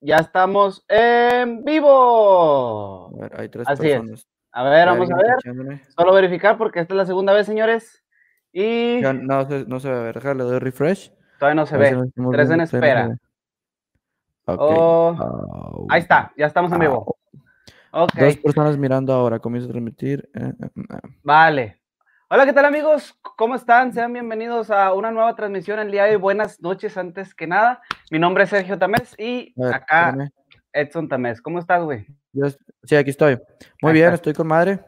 ya 0.00 0.16
estamos 0.16 0.84
en 0.88 1.64
vivo. 1.64 3.10
A 3.16 3.20
ver, 3.22 3.40
hay 3.40 3.48
tres 3.48 3.66
Así 3.68 3.86
es. 3.86 3.98
personas. 3.98 4.26
A 4.52 4.62
ver, 4.64 4.88
¿Hay 4.88 4.98
vamos 4.98 5.10
a 5.10 5.16
ver. 5.16 5.80
Solo 5.96 6.12
verificar 6.14 6.56
porque 6.58 6.80
esta 6.80 6.94
es 6.94 6.98
la 6.98 7.06
segunda 7.06 7.32
vez, 7.32 7.46
señores. 7.46 8.04
Y 8.52 9.00
Ya 9.02 9.12
no, 9.12 9.46
se, 9.48 9.66
no 9.66 9.78
se 9.78 9.90
ve, 9.90 9.96
a 9.96 10.02
ver, 10.02 10.14
déjale, 10.14 10.42
le 10.44 10.50
doy 10.50 10.58
refresh. 10.58 11.12
todavía 11.38 11.54
no 11.60 11.66
se 11.66 11.76
ve. 11.76 11.96
Tres 12.32 12.50
en 12.50 12.60
espera. 12.62 13.16
Oh. 14.46 15.86
Ahí 15.90 16.00
está, 16.00 16.32
ya 16.36 16.46
estamos 16.46 16.72
en 16.72 16.78
vivo. 16.78 17.16
Dos 17.92 18.36
personas 18.42 18.78
mirando 18.78 19.12
ahora, 19.12 19.38
comienzo 19.38 19.68
a 19.68 19.72
transmitir. 19.72 20.28
eh, 20.34 20.52
eh, 20.62 20.66
eh. 20.76 21.08
vale. 21.22 21.77
Hola, 22.30 22.44
¿qué 22.44 22.52
tal 22.52 22.66
amigos? 22.66 23.18
¿Cómo 23.38 23.54
están? 23.54 23.94
Sean 23.94 24.12
bienvenidos 24.12 24.70
a 24.70 24.92
una 24.92 25.10
nueva 25.10 25.34
transmisión 25.34 25.78
el 25.78 25.90
día 25.90 26.04
de 26.04 26.10
hoy. 26.10 26.16
Buenas 26.16 26.60
noches 26.60 26.98
antes 26.98 27.34
que 27.34 27.46
nada. 27.46 27.80
Mi 28.10 28.18
nombre 28.18 28.44
es 28.44 28.50
Sergio 28.50 28.78
Tamés 28.78 29.14
y 29.18 29.54
A 29.58 29.64
ver, 29.64 29.74
acá 29.74 30.08
espérame. 30.10 30.30
Edson 30.74 31.08
Tamés. 31.08 31.40
¿Cómo 31.40 31.58
estás, 31.58 31.82
güey? 31.82 32.04
Yo 32.34 32.44
sí, 32.82 32.96
aquí 32.96 33.08
estoy. 33.08 33.38
Muy 33.80 33.94
bien, 33.94 34.12
estoy 34.12 34.34
con 34.34 34.46
madre. 34.46 34.80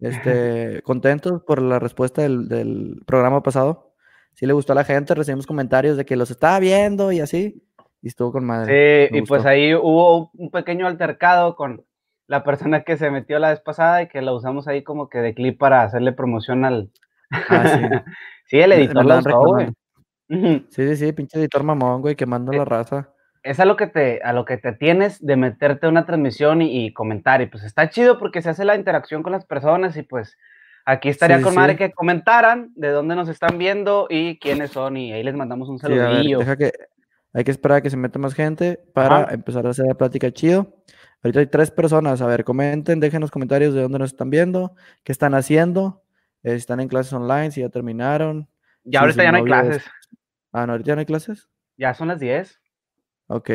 Este, 0.00 0.80
contentos 0.82 1.42
por 1.42 1.60
la 1.60 1.78
respuesta 1.78 2.22
del, 2.22 2.48
del 2.48 3.02
programa 3.06 3.42
pasado. 3.42 3.92
Sí 4.32 4.46
le 4.46 4.54
gustó 4.54 4.72
a 4.72 4.76
la 4.76 4.84
gente, 4.84 5.14
recibimos 5.14 5.46
comentarios 5.46 5.98
de 5.98 6.06
que 6.06 6.16
los 6.16 6.30
estaba 6.30 6.58
viendo 6.58 7.12
y 7.12 7.20
así. 7.20 7.62
Y 8.00 8.08
estuvo 8.08 8.32
con 8.32 8.46
madre. 8.46 9.08
Sí, 9.08 9.12
me 9.12 9.18
y 9.18 9.22
pues 9.26 9.44
ahí 9.44 9.74
hubo 9.74 10.30
un 10.32 10.50
pequeño 10.50 10.86
altercado 10.86 11.54
con 11.54 11.84
la 12.28 12.44
persona 12.44 12.82
que 12.84 12.96
se 12.96 13.10
metió 13.10 13.38
la 13.40 13.50
vez 13.50 13.60
pasada 13.60 14.02
y 14.02 14.08
que 14.08 14.22
la 14.22 14.32
usamos 14.32 14.68
ahí 14.68 14.82
como 14.84 15.08
que 15.08 15.18
de 15.18 15.34
clip 15.34 15.58
para 15.58 15.82
hacerle 15.82 16.12
promoción 16.12 16.64
al... 16.64 16.90
Ah, 17.30 17.66
sí. 17.66 17.80
sí, 18.46 18.58
el 18.60 18.72
editor 18.72 19.04
la 19.04 19.18
usó, 19.18 19.38
güey. 19.40 19.68
Sí, 20.28 20.66
sí, 20.70 20.96
sí, 20.96 21.12
pinche 21.12 21.38
editor 21.38 21.62
mamón, 21.64 22.02
güey, 22.02 22.14
quemando 22.14 22.52
Eh, 22.52 22.58
la 22.58 22.64
raza. 22.64 23.08
Es 23.42 23.60
a 23.60 23.64
lo 23.64 23.76
que 23.76 23.86
te, 23.86 24.20
a 24.22 24.32
lo 24.32 24.44
que 24.44 24.58
te 24.58 24.72
tienes 24.72 25.24
de 25.24 25.36
meterte 25.36 25.86
a 25.86 25.88
una 25.88 26.04
transmisión 26.04 26.60
y, 26.60 26.84
y 26.86 26.92
comentar. 26.92 27.40
Y 27.40 27.46
pues 27.46 27.64
está 27.64 27.88
chido 27.88 28.18
porque 28.18 28.42
se 28.42 28.50
hace 28.50 28.64
la 28.64 28.76
interacción 28.76 29.22
con 29.22 29.32
las 29.32 29.46
personas 29.46 29.96
y 29.96 30.02
pues 30.02 30.36
aquí 30.84 31.08
estaría 31.08 31.38
Sí, 31.38 31.42
con 31.44 31.52
sí. 31.52 31.58
madre 31.58 31.76
que 31.76 31.92
comentaran 31.92 32.72
de 32.74 32.88
dónde 32.90 33.14
nos 33.16 33.28
están 33.28 33.56
viendo 33.56 34.06
y 34.10 34.38
quiénes 34.38 34.70
son 34.72 34.96
y 34.98 35.12
ahí 35.12 35.22
les 35.22 35.34
mandamos 35.34 35.68
un 35.70 35.78
ver, 35.78 35.98
saludillo. 35.98 36.38
deja 36.40 36.56
que, 36.56 36.72
hay 37.32 37.44
que 37.44 37.50
esperar 37.52 37.78
a 37.78 37.80
que 37.80 37.90
se 37.90 37.96
meta 37.96 38.18
más 38.18 38.34
gente 38.34 38.80
para 38.92 39.20
Ajá. 39.22 39.34
empezar 39.34 39.66
a 39.66 39.70
hacer 39.70 39.86
la 39.86 39.94
plática 39.94 40.30
chido. 40.30 40.74
Ahorita 41.22 41.40
hay 41.40 41.46
tres 41.46 41.70
personas, 41.70 42.22
a 42.22 42.26
ver, 42.26 42.44
comenten, 42.44 43.00
dejen 43.00 43.20
los 43.20 43.30
comentarios 43.30 43.74
de 43.74 43.82
dónde 43.82 43.98
nos 43.98 44.12
están 44.12 44.30
viendo, 44.30 44.74
qué 45.02 45.10
están 45.10 45.34
haciendo, 45.34 46.02
eh, 46.44 46.50
si 46.50 46.56
están 46.56 46.80
en 46.80 46.88
clases 46.88 47.12
online, 47.12 47.50
si 47.50 47.60
ya 47.60 47.68
terminaron. 47.68 48.48
Ya 48.84 49.00
si 49.00 49.04
ahorita 49.04 49.22
ya 49.24 49.32
no 49.32 49.38
hay 49.38 49.44
clases. 49.44 49.84
Ah, 50.52 50.66
no, 50.66 50.72
ahorita 50.72 50.88
ya 50.88 50.94
no 50.94 51.00
hay 51.00 51.06
clases. 51.06 51.48
Ya 51.76 51.92
son 51.94 52.08
las 52.08 52.20
10. 52.20 52.60
Ok. 53.26 53.50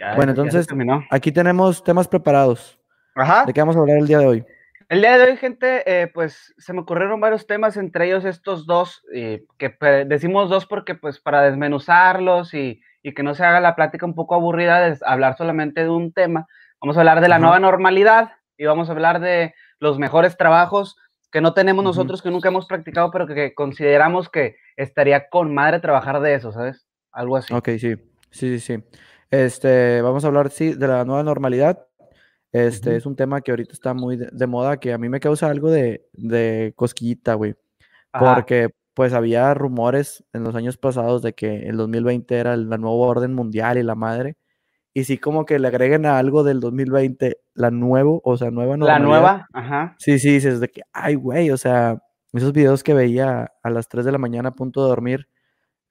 Ya, 0.00 0.14
Bueno, 0.14 0.30
entonces, 0.30 0.66
aquí 1.10 1.32
tenemos 1.32 1.82
temas 1.82 2.06
preparados. 2.06 2.80
Ajá. 3.16 3.44
¿De 3.44 3.52
qué 3.52 3.60
vamos 3.60 3.76
a 3.76 3.80
hablar 3.80 3.98
el 3.98 4.06
día 4.06 4.18
de 4.18 4.26
hoy? 4.26 4.46
El 4.88 5.00
día 5.00 5.18
de 5.18 5.24
hoy, 5.24 5.36
gente, 5.36 5.82
eh, 5.86 6.06
pues 6.06 6.54
se 6.56 6.72
me 6.72 6.80
ocurrieron 6.80 7.20
varios 7.20 7.46
temas, 7.46 7.76
entre 7.76 8.06
ellos 8.06 8.24
estos 8.24 8.64
dos, 8.64 9.04
eh, 9.12 9.44
que 9.58 9.76
decimos 10.06 10.48
dos 10.48 10.66
porque 10.66 10.94
pues 10.94 11.20
para 11.20 11.42
desmenuzarlos 11.42 12.54
y, 12.54 12.80
y 13.02 13.12
que 13.12 13.22
no 13.22 13.34
se 13.34 13.44
haga 13.44 13.60
la 13.60 13.76
plática 13.76 14.06
un 14.06 14.14
poco 14.14 14.34
aburrida 14.34 14.80
de 14.80 14.96
hablar 15.04 15.36
solamente 15.36 15.82
de 15.82 15.90
un 15.90 16.12
tema, 16.12 16.46
vamos 16.80 16.96
a 16.96 17.00
hablar 17.00 17.20
de 17.20 17.28
la 17.28 17.38
nueva 17.38 17.58
normalidad 17.60 18.32
y 18.56 18.64
vamos 18.66 18.88
a 18.88 18.92
hablar 18.92 19.20
de 19.20 19.54
los 19.80 19.98
mejores 19.98 20.36
trabajos 20.36 20.96
que 21.30 21.40
no 21.40 21.52
tenemos 21.54 21.84
nosotros, 21.84 22.22
que 22.22 22.30
nunca 22.30 22.48
hemos 22.48 22.66
practicado, 22.66 23.10
pero 23.10 23.26
que 23.26 23.54
consideramos 23.54 24.28
que 24.30 24.56
estaría 24.76 25.28
con 25.28 25.52
madre 25.52 25.78
trabajar 25.80 26.20
de 26.20 26.34
eso, 26.34 26.52
¿sabes? 26.52 26.86
Algo 27.12 27.36
así. 27.36 27.52
Ok, 27.52 27.68
sí, 27.78 27.96
sí, 28.30 28.58
sí, 28.58 28.60
sí. 28.60 28.84
Este, 29.30 30.00
vamos 30.00 30.24
a 30.24 30.28
hablar, 30.28 30.50
sí, 30.50 30.72
de 30.72 30.88
la 30.88 31.04
nueva 31.04 31.22
normalidad. 31.22 31.86
Este, 32.50 32.96
es 32.96 33.04
un 33.04 33.14
tema 33.14 33.42
que 33.42 33.50
ahorita 33.52 33.72
está 33.74 33.92
muy 33.92 34.16
de, 34.16 34.30
de 34.32 34.46
moda, 34.46 34.78
que 34.80 34.94
a 34.94 34.98
mí 34.98 35.10
me 35.10 35.20
causa 35.20 35.50
algo 35.50 35.70
de, 35.70 36.06
de 36.14 36.72
cosquillita, 36.76 37.34
güey. 37.34 37.54
Ajá. 38.10 38.34
Porque, 38.36 38.70
pues, 38.94 39.12
había 39.12 39.52
rumores 39.52 40.24
en 40.32 40.44
los 40.44 40.54
años 40.54 40.78
pasados 40.78 41.20
de 41.20 41.34
que 41.34 41.68
el 41.68 41.76
2020 41.76 42.38
era 42.38 42.54
el- 42.54 42.70
la 42.70 42.78
nueva 42.78 42.96
orden 42.96 43.34
mundial 43.34 43.76
y 43.76 43.82
la 43.82 43.94
madre. 43.94 44.36
Y 44.98 45.04
sí, 45.04 45.18
como 45.18 45.44
que 45.44 45.58
le 45.58 45.68
agreguen 45.68 46.06
a 46.06 46.18
algo 46.18 46.42
del 46.42 46.60
2020 46.60 47.38
la 47.54 47.70
nuevo, 47.70 48.20
o 48.24 48.36
sea, 48.36 48.50
nueva 48.50 48.72
La 48.72 48.98
normalidad. 48.98 49.08
nueva, 49.08 49.48
ajá. 49.52 49.96
Sí, 49.98 50.18
sí, 50.18 50.32
dices 50.32 50.60
de 50.60 50.68
que, 50.68 50.82
ay, 50.92 51.14
güey, 51.14 51.50
o 51.50 51.56
sea, 51.56 52.02
esos 52.32 52.52
videos 52.52 52.82
que 52.82 52.94
veía 52.94 53.52
a 53.62 53.70
las 53.70 53.88
3 53.88 54.04
de 54.04 54.12
la 54.12 54.18
mañana 54.18 54.48
a 54.50 54.54
punto 54.54 54.82
de 54.82 54.88
dormir, 54.88 55.28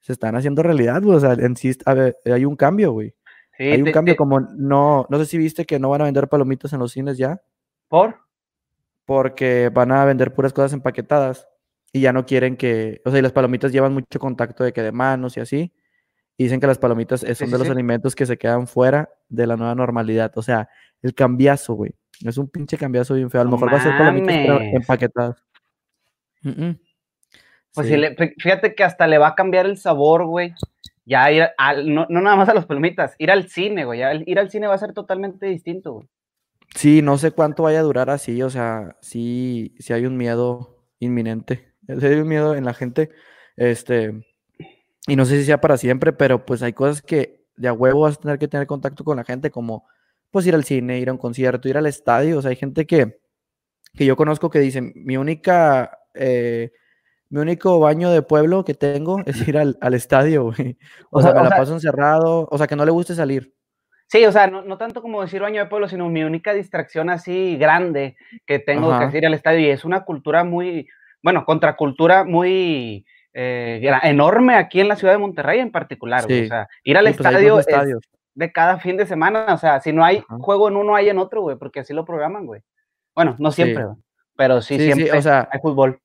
se 0.02 0.14
están 0.14 0.36
haciendo 0.36 0.62
realidad, 0.64 1.02
güey. 1.02 1.18
O 1.18 1.20
sea, 1.20 1.34
en 1.34 1.56
sí, 1.56 1.72
a 1.86 1.94
ver, 1.94 2.18
hay 2.26 2.46
un 2.46 2.56
cambio, 2.56 2.92
güey. 2.92 3.14
Sí, 3.58 3.64
Hay 3.64 3.80
un 3.80 3.86
te- 3.86 3.92
cambio 3.92 4.14
te- 4.14 4.18
como, 4.18 4.40
no, 4.42 5.06
no 5.10 5.18
sé 5.20 5.26
si 5.26 5.38
viste 5.38 5.66
que 5.66 5.80
no 5.80 5.90
van 5.90 6.02
a 6.02 6.06
vender 6.06 6.28
palomitas 6.28 6.74
en 6.74 6.80
los 6.80 6.92
cines 6.92 7.18
ya, 7.18 7.42
¿Por? 7.88 8.16
porque 9.06 9.70
van 9.74 9.92
a 9.92 10.06
vender 10.06 10.34
puras 10.34 10.54
cosas 10.54 10.74
empaquetadas 10.74 11.48
y 11.94 12.02
ya 12.02 12.12
no 12.14 12.26
quieren 12.26 12.58
que, 12.58 13.02
o 13.06 13.10
sea, 13.10 13.20
y 13.20 13.22
las 13.22 13.32
palomitas 13.32 13.72
llevan 13.72 13.94
mucho 13.94 14.20
contacto 14.20 14.64
de 14.64 14.74
que 14.74 14.82
de 14.82 14.92
manos 14.92 15.38
y 15.38 15.40
así, 15.40 15.74
y 16.38 16.44
dicen 16.44 16.60
que 16.60 16.68
las 16.68 16.78
palomitas 16.78 17.24
eh, 17.24 17.34
son 17.36 17.48
sí, 17.48 17.54
de 17.54 17.60
los 17.60 17.70
alimentos 17.70 18.16
que 18.16 18.26
se 18.26 18.38
quedan 18.38 18.68
fuera 18.68 19.10
de 19.28 19.48
la 19.48 19.58
nueva 19.58 19.74
normalidad. 19.76 20.32
O 20.36 20.42
sea, 20.42 20.70
el 21.02 21.14
cambiazo, 21.16 21.74
güey. 21.74 21.94
Es 22.24 22.38
un 22.38 22.48
pinche 22.48 22.78
cambiazo 22.78 23.16
bien 23.16 23.30
feo. 23.30 23.42
A 23.42 23.44
lo 23.44 23.52
mejor 23.52 23.74
va 23.74 23.78
a 23.78 23.82
ser 23.84 23.98
palomitas 23.98 24.36
empaquetadas. 24.74 25.44
Mm, 26.42 26.50
mm. 26.66 26.80
Pues 27.74 27.88
Sí. 27.88 27.98
le- 27.98 28.16
fíjate 28.38 28.74
que 28.76 28.84
hasta 28.84 29.08
le 29.08 29.18
va 29.18 29.30
a 29.30 29.36
cambiar 29.36 29.66
el 29.66 29.78
sabor, 29.78 30.26
güey. 30.26 30.54
Ya 31.06 31.32
ir 31.32 31.48
al, 31.58 31.94
no, 31.94 32.06
no 32.10 32.22
nada 32.22 32.36
más 32.36 32.50
a 32.50 32.54
los 32.54 32.66
palomitas, 32.66 33.16
ir 33.18 33.32
al 33.32 33.48
cine, 33.50 33.86
güey. 33.86 34.00
ya 34.00 34.14
ir 34.14 34.40
al 34.40 34.50
cine 34.52 34.68
va 34.68 34.74
a 34.76 34.80
ser 34.80 34.94
totalmente 34.94 35.46
distinto, 35.46 35.94
güey. 35.94 36.08
Sí, 36.76 37.02
no 37.02 37.18
sé 37.18 37.32
cuánto 37.32 37.64
vaya 37.64 37.80
a 37.80 37.84
durar 37.84 38.10
así, 38.10 38.42
o 38.44 38.50
sea, 38.50 38.98
sí, 39.02 39.74
sí 39.80 39.94
hay 39.94 40.06
un 40.06 40.18
miedo 40.18 40.84
inminente, 41.00 41.72
sí 41.88 42.06
hay 42.06 42.16
un 42.16 42.28
miedo 42.28 42.56
en 42.56 42.66
la 42.66 42.74
gente, 42.74 43.10
este, 43.56 44.26
y 45.08 45.16
no 45.16 45.26
sé 45.26 45.38
si 45.40 45.46
sea 45.46 45.60
para 45.62 45.78
siempre, 45.78 46.14
pero 46.14 46.46
pues 46.46 46.62
hay 46.62 46.74
cosas 46.74 47.02
que 47.02 47.46
de 47.56 47.68
a 47.68 47.74
huevo 47.74 48.02
vas 48.02 48.18
a 48.18 48.22
tener 48.22 48.38
que 48.40 48.48
tener 48.48 48.68
contacto 48.68 49.04
con 49.04 49.18
la 49.18 49.24
gente, 49.24 49.50
como 49.50 49.86
pues 50.32 50.46
ir 50.46 50.54
al 50.54 50.64
cine, 50.66 51.00
ir 51.00 51.10
a 51.10 51.14
un 51.14 51.18
concierto, 51.18 51.68
ir 51.70 51.78
al 51.78 51.88
estadio, 51.88 52.38
o 52.38 52.42
sea, 52.42 52.50
hay 52.50 52.58
gente 52.58 52.86
que, 52.86 53.20
que 53.96 54.06
yo 54.06 54.16
conozco 54.16 54.50
que 54.50 54.60
dicen, 54.60 54.92
mi 54.96 55.18
única, 55.18 56.00
eh, 56.14 56.72
mi 57.30 57.40
único 57.40 57.80
baño 57.80 58.12
de 58.12 58.22
pueblo 58.22 58.64
que 58.64 58.74
tengo 58.74 59.22
es 59.26 59.48
ir 59.48 59.58
al, 59.58 59.78
al 59.82 59.94
estadio, 59.94 60.44
güey, 60.52 60.78
o 61.10 61.20
O 61.20 61.22
sea, 61.22 61.34
me 61.34 61.42
la 61.44 61.50
sea- 61.50 61.58
paso 61.58 61.74
encerrado, 61.74 62.48
o 62.52 62.58
sea, 62.58 62.68
que 62.68 62.76
no 62.76 62.86
le 62.86 62.92
guste 62.92 63.16
salir. 63.16 63.54
Sí, 64.10 64.24
o 64.24 64.32
sea, 64.32 64.48
no, 64.48 64.62
no 64.62 64.78
tanto 64.78 65.02
como 65.02 65.22
decir 65.22 65.42
baño 65.42 65.62
de 65.62 65.68
pueblo, 65.70 65.90
sino 65.90 66.08
mi 66.10 66.24
única 66.24 66.54
distracción 66.54 67.10
así 67.10 67.58
grande 67.58 68.16
que 68.46 68.58
tengo 68.60 68.98
que 68.98 69.06
es 69.06 69.14
ir 69.14 69.26
al 69.26 69.34
estadio. 69.34 69.60
Y 69.60 69.70
es 69.70 69.84
una 69.84 70.06
cultura 70.06 70.46
muy, 70.46 70.88
bueno, 71.22 71.44
contracultura 71.44 72.24
muy 72.24 73.06
eh, 73.40 73.80
gra- 73.84 74.00
enorme 74.04 74.56
aquí 74.56 74.80
en 74.80 74.88
la 74.88 74.96
ciudad 74.96 75.14
de 75.14 75.20
Monterrey 75.20 75.60
en 75.60 75.72
particular. 75.72 76.26
O 76.26 76.28
sea, 76.28 76.68
ir 76.84 76.98
al 76.98 77.06
Sí, 77.08 77.14
pues 77.14 77.28
estadio 77.28 77.60
es 77.60 78.10
de 78.34 78.52
cada 78.52 78.80
fin 78.80 78.98
de 78.98 79.06
semana. 79.06 79.46
O 79.54 79.58
sea, 79.58 79.80
si 79.80 79.94
no 79.94 80.04
hay 80.04 80.18
Ajá. 80.18 80.38
juego 80.40 80.68
en 80.70 80.76
uno, 80.76 80.96
hay 80.96 81.10
en 81.10 81.20
otro, 81.20 81.42
güey, 81.42 81.56
porque 81.58 81.82
así 81.82 81.94
lo 81.94 82.04
programan, 82.04 82.46
güey. 82.48 82.62
Bueno, 83.16 83.36
no 83.38 83.52
siempre, 83.52 83.86
pero 84.36 84.62
sí, 84.62 84.80
siempre 84.80 85.12
o 85.12 85.22
sea, 85.22 85.48
hay 85.52 85.60
fútbol. 85.60 86.00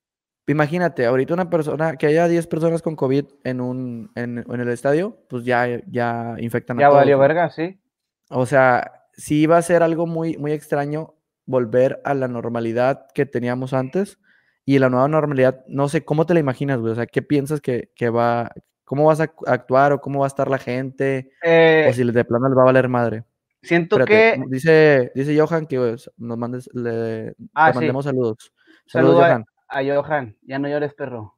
Imagínate, 0.47 1.07
ahorita 1.07 1.35
una 1.35 1.49
persona, 1.49 1.97
que 1.97 2.07
haya 2.07 2.27
10 2.29 2.47
personas 2.49 2.83
con 2.83 2.97
COVID 2.97 3.27
en 3.45 3.61
un, 3.61 4.11
en, 4.17 4.39
en 4.49 4.61
el 4.61 4.69
estadio, 4.69 5.17
pues 5.29 5.45
ya, 5.45 5.67
ya 5.87 6.35
infectan 6.39 6.79
a 6.79 6.81
Ya 6.81 6.87
todos. 6.89 7.01
valió 7.01 7.17
güey. 7.17 7.29
verga, 7.29 7.49
sí. 7.51 7.81
O 8.29 8.45
sea, 8.45 9.05
sí 9.13 9.47
va 9.47 9.59
a 9.59 9.63
ser 9.63 9.83
algo 9.83 10.07
muy, 10.07 10.37
muy 10.39 10.53
extraño 10.53 11.15
volver 11.47 12.01
a 12.05 12.15
la 12.15 12.29
normalidad 12.29 13.07
que 13.15 13.25
teníamos 13.27 13.73
antes. 13.73 14.19
Y 14.65 14.79
la 14.79 14.89
nueva 14.89 15.09
normalidad, 15.09 15.65
no 15.67 15.89
sé, 15.89 16.05
¿cómo 16.05 16.25
te 16.27 16.35
la 16.35 16.41
imaginas, 16.41 16.79
güey? 16.79 16.93
O 16.93 16.95
sea, 16.95 17.07
¿qué 17.07 17.21
piensas 17.23 17.61
que, 17.61 17.91
que 17.97 18.11
va, 18.11 18.53
cómo 18.85 19.07
vas 19.07 19.21
a 19.21 19.25
ac- 19.25 19.43
actuar 19.47 19.93
o 19.93 20.01
cómo 20.01 20.21
va 20.21 20.27
a 20.27 20.29
estar 20.29 20.49
la 20.49 20.59
gente? 20.59 21.31
Eh, 21.43 21.87
o 21.89 21.93
si 21.93 22.05
de 22.05 22.25
plano 22.25 22.49
les 22.49 22.57
va 22.57 22.63
a 22.63 22.67
valer 22.67 22.89
madre. 22.89 23.25
siento 23.63 23.99
Espérate, 23.99 24.41
que. 24.41 24.45
dice, 24.49 25.13
dice 25.15 25.39
Johan 25.39 25.67
que 25.67 25.79
pues, 25.79 26.11
nos 26.17 26.39
mandes, 26.39 26.71
le, 26.75 27.35
Ah, 27.55 27.71
sí. 27.73 27.79
mandemos 27.79 28.05
saludos. 28.05 28.53
Saludos, 28.87 29.17
Saludo 29.17 29.27
Johan. 29.27 29.45
a 29.69 29.83
Johan. 30.03 30.37
Ya 30.43 30.59
no 30.61 30.69
llores, 30.69 30.95
perro. 30.95 31.37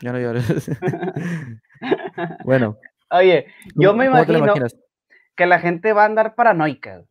Ya 0.00 0.12
no 0.12 0.18
llores. 0.18 0.46
bueno. 2.44 2.76
Oye, 3.10 3.46
yo 3.74 3.92
me 3.94 4.06
¿Cómo 4.08 4.24
te 4.24 4.32
la 4.32 4.38
imagino 4.38 4.66
que 5.36 5.46
la 5.46 5.58
gente 5.58 5.92
va 5.92 6.02
a 6.02 6.06
andar 6.06 6.34
paranoica. 6.34 7.02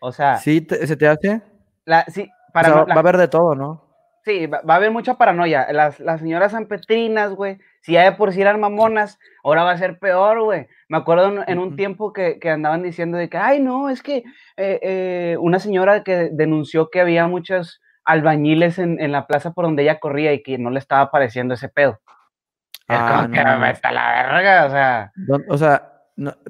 O 0.00 0.12
sea, 0.12 0.36
¿Sí 0.38 0.60
te- 0.60 0.86
se 0.86 0.96
te 0.96 1.06
hace? 1.08 1.40
la, 1.84 2.04
sí, 2.06 2.28
O 2.48 2.52
para 2.52 2.68
sea, 2.68 2.76
no- 2.80 2.86
va 2.86 2.94
a 2.94 2.98
haber 2.98 3.16
de 3.16 3.28
todo, 3.28 3.54
¿no? 3.54 3.93
Sí, 4.24 4.46
va, 4.46 4.60
va 4.62 4.74
a 4.74 4.76
haber 4.78 4.90
mucha 4.90 5.14
paranoia. 5.14 5.70
Las, 5.72 6.00
las 6.00 6.20
señoras 6.20 6.52
sanpetrinas, 6.52 7.32
güey, 7.34 7.58
si 7.80 7.92
ya 7.92 8.04
de 8.04 8.12
por 8.12 8.32
sí 8.32 8.40
eran 8.40 8.60
mamonas, 8.60 9.18
ahora 9.42 9.64
va 9.64 9.72
a 9.72 9.78
ser 9.78 9.98
peor, 9.98 10.42
güey. 10.42 10.66
Me 10.88 10.96
acuerdo 10.98 11.28
en, 11.28 11.44
en 11.46 11.58
un 11.58 11.76
tiempo 11.76 12.12
que, 12.12 12.38
que 12.38 12.50
andaban 12.50 12.82
diciendo 12.82 13.18
de 13.18 13.28
que, 13.28 13.36
ay, 13.36 13.60
no, 13.60 13.90
es 13.90 14.02
que 14.02 14.18
eh, 14.56 14.80
eh, 14.82 15.36
una 15.40 15.58
señora 15.58 16.02
que 16.02 16.30
denunció 16.32 16.90
que 16.90 17.00
había 17.00 17.26
muchos 17.26 17.80
albañiles 18.04 18.78
en, 18.78 19.00
en 19.00 19.12
la 19.12 19.26
plaza 19.26 19.52
por 19.52 19.64
donde 19.64 19.82
ella 19.82 20.00
corría 20.00 20.32
y 20.32 20.42
que 20.42 20.58
no 20.58 20.70
le 20.70 20.78
estaba 20.78 21.10
pareciendo 21.10 21.54
ese 21.54 21.68
pedo. 21.68 22.00
Es 22.86 22.96
Ah, 22.98 23.08
como 23.16 23.28
no 23.28 23.34
que 23.34 23.60
vete 23.60 23.88
a 23.88 23.92
la 23.92 24.12
verga, 24.32 24.66
o 24.66 24.70
sea. 24.70 25.12
O 25.48 25.58
sea, 25.58 25.90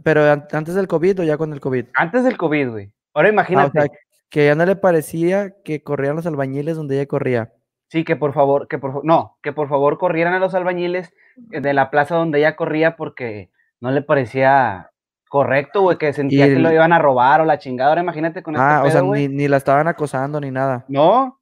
pero 0.02 0.30
antes 0.30 0.74
del 0.74 0.88
COVID 0.88 1.20
o 1.20 1.22
ya 1.22 1.36
con 1.36 1.52
el 1.52 1.60
COVID. 1.60 1.86
Antes 1.94 2.24
del 2.24 2.36
COVID, 2.36 2.70
güey. 2.70 2.92
Ahora 3.14 3.28
imagínate. 3.28 3.80
Ah, 3.80 3.86
que 4.28 4.46
ya 4.46 4.56
no 4.56 4.66
le 4.66 4.74
parecía 4.74 5.54
que 5.62 5.84
corrían 5.84 6.16
los 6.16 6.26
albañiles 6.26 6.76
donde 6.76 6.96
ella 6.96 7.06
corría. 7.06 7.52
Sí, 7.94 8.02
que 8.02 8.16
por 8.16 8.32
favor, 8.32 8.66
que 8.66 8.76
por 8.76 9.04
no, 9.04 9.38
que 9.40 9.52
por 9.52 9.68
favor 9.68 9.98
corrieran 9.98 10.34
a 10.34 10.40
los 10.40 10.52
albañiles 10.56 11.14
de 11.36 11.72
la 11.72 11.92
plaza 11.92 12.16
donde 12.16 12.40
ella 12.40 12.56
corría 12.56 12.96
porque 12.96 13.52
no 13.78 13.92
le 13.92 14.02
parecía 14.02 14.90
correcto, 15.28 15.82
güey, 15.82 15.96
que 15.96 16.12
sentía 16.12 16.46
que 16.46 16.58
lo 16.58 16.72
iban 16.72 16.92
a 16.92 16.98
robar 16.98 17.40
o 17.40 17.44
la 17.44 17.60
chingada. 17.60 17.90
Ahora 17.90 18.02
imagínate 18.02 18.42
con 18.42 18.56
este 18.56 18.66
Ah, 18.66 18.82
o 18.84 18.90
sea, 18.90 19.02
ni, 19.02 19.28
ni, 19.28 19.46
la 19.46 19.58
estaban 19.58 19.86
acosando 19.86 20.40
ni 20.40 20.50
nada. 20.50 20.84
No. 20.88 21.38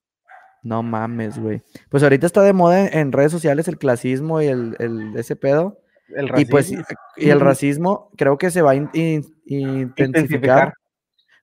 No 0.62 0.82
mames, 0.82 1.38
güey. 1.38 1.62
Pues 1.88 2.02
ahorita 2.02 2.26
está 2.26 2.42
de 2.42 2.52
moda 2.52 2.86
en, 2.86 3.12
redes 3.12 3.32
sociales 3.32 3.66
el 3.66 3.78
clasismo 3.78 4.42
y 4.42 4.48
el, 4.48 4.76
el 4.78 5.16
ese 5.16 5.36
pedo. 5.36 5.78
El 6.14 6.28
racismo. 6.28 6.50
Y 6.50 6.52
pues, 6.52 6.74
y 7.16 7.30
el 7.30 7.40
racismo 7.40 8.10
creo 8.18 8.36
que 8.36 8.50
se 8.50 8.60
va 8.60 8.72
a 8.72 8.74
intensificar, 8.74 10.74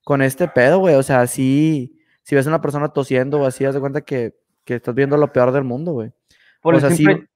con 0.04 0.22
este 0.22 0.48
pedo, 0.48 0.78
güey. 0.78 0.94
O 0.94 1.02
sea, 1.02 1.26
si 1.26 1.98
ves 2.30 2.46
a 2.46 2.50
una 2.50 2.62
persona 2.62 2.90
tosiendo 2.90 3.42
o 3.42 3.48
así, 3.48 3.66
haz 3.66 3.74
de 3.74 3.80
cuenta 3.80 4.02
que, 4.02 4.38
estás 4.66 4.96
viendo 4.96 5.18
lo 5.18 5.32
peor 5.32 5.52
del 5.52 5.64
mundo, 5.64 5.94
güey. 5.94 6.12
Por, 6.62 6.76
el 6.76 6.82
simple, 6.92 7.28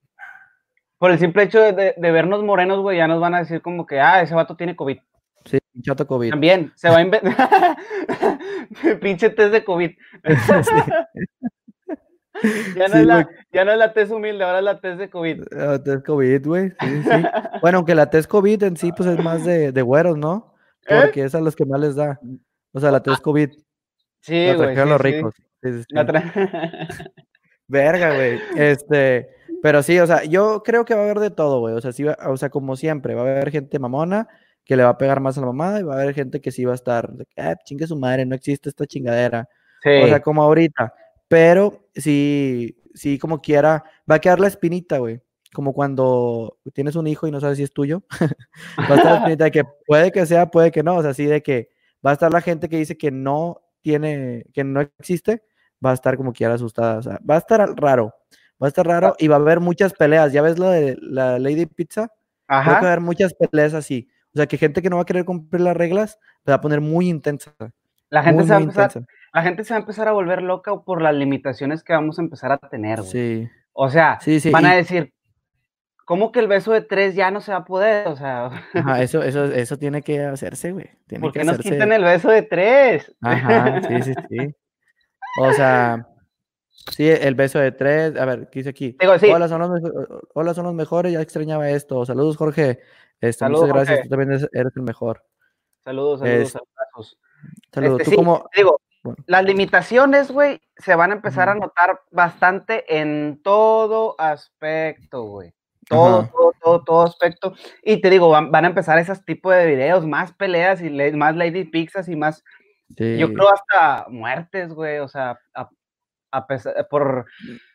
por 0.97 1.11
el 1.11 1.19
simple 1.19 1.43
hecho 1.43 1.59
de, 1.59 1.95
vernos 1.97 2.43
morenos, 2.43 2.79
güey, 2.79 2.97
ya 2.97 3.07
nos 3.07 3.19
van 3.19 3.35
a 3.35 3.39
decir 3.39 3.61
como 3.61 3.85
que, 3.85 3.99
ah, 3.99 4.21
ese 4.21 4.35
vato 4.35 4.55
tiene 4.55 4.75
COVID. 4.75 4.97
Sí, 5.45 5.59
chato 5.81 6.07
COVID. 6.07 6.31
También, 6.31 6.71
se 6.75 6.89
va 6.89 6.97
a 6.97 7.01
inventar. 7.01 7.77
pinche 9.01 9.29
test 9.29 9.51
de 9.51 9.63
COVID. 9.63 9.91
Ya 12.75 12.89
no, 12.89 12.97
es 12.97 13.05
la, 13.05 13.29
ya 13.53 13.63
no, 13.63 13.71
es 13.71 13.77
la, 13.77 13.93
test 13.93 14.11
humilde, 14.11 14.43
ahora 14.43 14.57
es 14.57 14.65
la 14.65 14.81
test 14.81 14.99
de 14.99 15.09
COVID. 15.09 15.43
La 15.51 15.81
test 15.81 16.05
COVID, 16.05 16.45
güey. 16.45 16.69
Sí, 16.71 17.03
sí. 17.03 17.23
bueno, 17.61 17.77
aunque 17.77 17.95
la 17.95 18.09
test 18.09 18.29
COVID 18.29 18.63
en 18.63 18.75
sí, 18.75 18.91
pues 18.91 19.07
es 19.07 19.23
más 19.23 19.45
de, 19.45 19.71
de 19.71 19.81
güeros, 19.81 20.17
¿no? 20.17 20.53
¿Eh? 20.87 20.99
Porque 21.01 21.23
es 21.23 21.35
a 21.35 21.39
los 21.39 21.55
que 21.55 21.65
más 21.65 21.79
les 21.79 21.95
da. 21.95 22.19
O 22.73 22.79
sea, 22.79 22.91
la 22.91 23.01
test 23.01 23.21
COVID. 23.21 23.49
Sí, 24.19 24.53
güey. 24.55 24.75
Los 24.75 24.99
ricos. 24.99 25.35
Verga, 27.67 28.15
güey. 28.15 28.39
Este, 28.55 29.29
pero 29.61 29.81
sí, 29.81 29.97
o 29.99 30.07
sea, 30.07 30.23
yo 30.25 30.61
creo 30.63 30.85
que 30.85 30.93
va 30.93 31.01
a 31.01 31.03
haber 31.05 31.19
de 31.19 31.31
todo, 31.31 31.59
güey. 31.59 31.73
O 31.73 31.81
sea, 31.81 31.91
sí 31.91 32.05
o 32.05 32.37
sea, 32.37 32.49
como 32.49 32.75
siempre, 32.75 33.15
va 33.15 33.21
a 33.21 33.31
haber 33.31 33.51
gente 33.51 33.79
mamona 33.79 34.27
que 34.65 34.75
le 34.75 34.83
va 34.83 34.89
a 34.89 34.97
pegar 34.97 35.19
más 35.19 35.37
a 35.37 35.41
la 35.41 35.47
mamada 35.47 35.79
y 35.79 35.83
va 35.83 35.95
a 35.95 36.01
haber 36.01 36.13
gente 36.13 36.41
que 36.41 36.51
sí 36.51 36.63
va 36.65 36.71
a 36.71 36.75
estar, 36.75 37.11
ah, 37.37 37.55
chingue 37.65 37.87
su 37.87 37.97
madre, 37.97 38.25
no 38.25 38.35
existe 38.35 38.69
esta 38.69 38.85
chingadera. 38.85 39.47
Sí. 39.81 39.89
O 39.89 40.07
sea, 40.07 40.21
como 40.21 40.41
ahorita. 40.43 40.93
Pero 41.27 41.87
sí, 41.95 42.77
sí, 42.93 43.17
como 43.17 43.41
quiera, 43.41 43.83
va 44.09 44.15
a 44.15 44.19
quedar 44.19 44.39
la 44.39 44.47
espinita, 44.47 44.99
güey. 44.99 45.21
Como 45.53 45.73
cuando 45.73 46.57
tienes 46.73 46.95
un 46.95 47.07
hijo 47.07 47.27
y 47.27 47.31
no 47.31 47.39
sabes 47.39 47.57
si 47.57 47.63
es 47.63 47.73
tuyo. 47.73 48.03
va 48.79 48.95
a 48.95 48.95
estar 48.95 49.11
la 49.11 49.17
espinita 49.17 49.43
de 49.45 49.51
que 49.51 49.63
puede 49.85 50.11
que 50.11 50.25
sea, 50.25 50.49
puede 50.49 50.71
que 50.71 50.83
no. 50.83 50.95
O 50.95 51.01
sea, 51.01 51.11
así 51.11 51.25
de 51.25 51.41
que 51.43 51.69
va 52.05 52.11
a 52.11 52.13
estar 52.13 52.31
la 52.31 52.41
gente 52.41 52.69
que 52.69 52.77
dice 52.77 52.97
que 52.97 53.11
no 53.11 53.61
tiene, 53.81 54.45
que 54.53 54.63
no 54.63 54.81
existe, 54.81 55.43
va 55.83 55.91
a 55.91 55.93
estar 55.93 56.17
como 56.17 56.33
quiera 56.33 56.53
asustada. 56.53 56.97
O 56.97 57.01
sea, 57.01 57.19
va 57.29 57.35
a 57.35 57.39
estar 57.39 57.59
raro. 57.75 58.13
Va 58.61 58.67
a 58.67 58.69
estar 58.69 58.85
raro 58.85 59.15
y 59.19 59.27
va 59.27 59.35
a 59.35 59.39
haber 59.39 59.59
muchas 59.59 59.93
peleas. 59.93 60.31
¿Ya 60.31 60.41
ves 60.41 60.57
lo 60.57 60.69
de 60.69 60.97
la 61.01 61.39
Lady 61.39 61.65
Pizza? 61.65 62.09
Ajá. 62.47 62.71
Va 62.71 62.77
a 62.77 62.79
haber 62.79 63.01
muchas 63.01 63.33
peleas 63.33 63.73
así. 63.73 64.07
O 64.33 64.37
sea, 64.37 64.47
que 64.47 64.57
gente 64.57 64.81
que 64.81 64.89
no 64.89 64.95
va 64.95 65.03
a 65.03 65.05
querer 65.05 65.25
cumplir 65.25 65.61
las 65.61 65.77
reglas 65.77 66.19
va 66.47 66.55
a 66.55 66.61
poner 66.61 66.81
muy 66.81 67.09
intensa. 67.09 67.53
La 68.09 68.23
gente, 68.23 68.43
se 68.43 68.49
va 68.49 68.57
a 68.57 68.61
empezar, 68.61 68.91
la 69.33 69.41
gente 69.41 69.63
se 69.63 69.73
va 69.73 69.77
a 69.77 69.79
empezar 69.79 70.07
a 70.07 70.11
volver 70.11 70.43
loca 70.43 70.75
por 70.81 71.01
las 71.01 71.15
limitaciones 71.15 71.83
que 71.83 71.93
vamos 71.93 72.19
a 72.19 72.21
empezar 72.21 72.51
a 72.51 72.57
tener. 72.57 73.01
Sí. 73.03 73.49
O 73.71 73.89
sea, 73.89 74.19
van 74.51 74.65
a 74.65 74.75
decir, 74.75 75.13
¿cómo 76.05 76.31
que 76.31 76.39
el 76.39 76.47
beso 76.47 76.73
de 76.73 76.81
tres 76.81 77.15
ya 77.15 77.31
no 77.31 77.41
se 77.41 77.51
va 77.51 77.59
a 77.59 77.65
poder? 77.65 78.07
O 78.07 78.15
sea, 78.15 78.51
eso, 78.99 79.23
eso, 79.23 79.45
eso 79.45 79.77
tiene 79.77 80.03
que 80.03 80.21
hacerse, 80.21 80.71
güey. 80.71 80.91
¿Por 81.19 81.31
qué 81.31 81.43
nos 81.43 81.57
quitan 81.57 81.91
el 81.91 82.03
beso 82.03 82.29
de 82.29 82.43
tres? 82.43 83.11
Ajá, 83.21 83.81
sí, 83.81 84.01
sí, 84.03 84.13
sí. 84.29 84.55
O 85.39 85.51
sea, 85.53 86.07
Sí, 86.91 87.09
el 87.09 87.35
beso 87.35 87.59
de 87.59 87.71
tres. 87.71 88.15
A 88.17 88.25
ver, 88.25 88.49
¿qué 88.49 88.59
dice 88.59 88.69
aquí? 88.69 88.97
Hola, 89.01 89.47
son 89.47 89.61
los, 89.61 89.81
hola, 90.33 90.53
son 90.53 90.65
los 90.65 90.73
mejores. 90.73 91.13
Ya 91.13 91.21
extrañaba 91.21 91.69
esto. 91.69 92.05
Saludos, 92.05 92.37
Jorge. 92.37 92.79
Este, 93.21 93.47
muchas 93.47 93.69
gracias, 93.69 94.01
tú 94.03 94.09
también 94.09 94.31
eres, 94.31 94.49
el 94.75 94.81
mejor. 94.81 95.23
Saludos, 95.83 96.19
saludos, 96.19 96.51
saludos. 96.51 97.17
Saludos. 97.71 98.01
Este, 98.01 98.15
digo, 98.55 98.81
las 99.27 99.43
limitaciones, 99.45 100.29
güey, 100.29 100.61
se 100.75 100.95
van 100.95 101.11
a 101.11 101.15
empezar 101.15 101.47
a 101.47 101.55
notar 101.55 102.01
bastante 102.11 102.83
en 102.99 103.41
todo 103.41 104.15
aspecto, 104.19 105.23
güey. 105.23 105.53
Todo, 105.87 106.29
todo, 106.31 106.53
todo, 106.61 106.83
todo 106.83 107.01
aspecto. 107.03 107.53
Y 107.81 108.01
te 108.01 108.09
digo, 108.09 108.29
van, 108.29 108.53
a 108.53 108.67
empezar 108.67 108.99
esos 108.99 109.23
tipos 109.23 109.53
de 109.53 109.67
videos, 109.67 110.05
más 110.05 110.33
peleas 110.33 110.81
y 110.81 110.89
más 110.89 111.35
Lady 111.35 111.63
Pizzas 111.65 112.09
y 112.09 112.15
más. 112.15 112.43
Yo 112.97 113.33
creo 113.33 113.49
hasta 113.53 114.07
muertes, 114.09 114.73
güey. 114.73 114.99
O 114.99 115.07
sea, 115.07 115.39
a, 116.31 116.47
pesar, 116.47 116.87
por, 116.89 117.25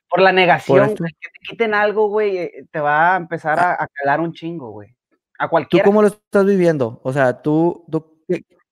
por 0.09 0.21
la 0.21 0.33
negación, 0.33 0.95
que 0.95 1.05
te 1.05 1.49
quiten 1.49 1.75
algo, 1.75 2.09
güey, 2.09 2.39
eh, 2.39 2.67
te 2.71 2.81
va 2.81 3.15
a 3.15 3.17
empezar 3.17 3.59
a, 3.59 3.73
a 3.73 3.89
calar 3.89 4.21
un 4.21 4.33
chingo, 4.33 4.71
güey. 4.71 4.95
A 5.39 5.49
cualquiera. 5.49 5.85
¿Tú 5.85 5.91
cómo 5.91 6.03
lo 6.03 6.09
estás 6.09 6.45
viviendo? 6.45 7.01
O 7.05 7.13
sea, 7.13 7.41
tú, 7.41 7.85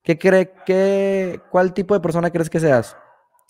¿qué, 0.02 0.18
crees, 0.18 0.50
qué, 0.64 1.40
cuál 1.50 1.72
tipo 1.72 1.94
de 1.94 2.00
persona 2.00 2.30
crees 2.30 2.50
que 2.50 2.60
seas? 2.60 2.96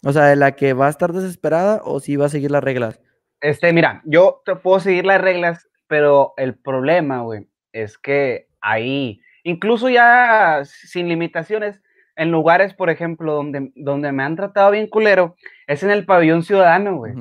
O 0.04 0.12
sea, 0.12 0.26
de 0.26 0.37
la 0.37 0.52
que 0.52 0.75
va 0.75 0.87
a 0.87 0.90
estar 0.90 1.12
desesperada 1.12 1.81
o 1.84 2.00
si 2.00 2.16
va 2.16 2.26
a 2.26 2.31
seguir 2.31 2.50
las 2.50 2.62
reglas. 2.62 3.00
Este, 3.40 3.72
mira, 3.72 4.02
yo 4.04 4.42
te 4.44 4.56
puedo 4.56 4.81
seguir 4.81 5.06
las 5.06 5.20
reglas, 5.20 5.69
pero 5.87 6.34
el 6.37 6.56
problema, 6.56 7.22
güey, 7.22 7.49
es 7.72 7.99
que 7.99 8.49
ahí, 8.60 9.20
incluso 9.44 9.88
ya 9.88 10.62
sin 10.64 11.08
limitaciones, 11.08 11.81
en 12.16 12.30
lugares, 12.30 12.74
por 12.74 12.90
ejemplo, 12.90 13.34
donde, 13.34 13.72
donde 13.74 14.10
me 14.12 14.22
han 14.22 14.36
tratado 14.36 14.70
bien 14.70 14.88
culero, 14.88 15.36
es 15.66 15.82
en 15.82 15.90
el 15.90 16.06
pabellón 16.06 16.42
ciudadano, 16.42 16.96
güey. 16.96 17.12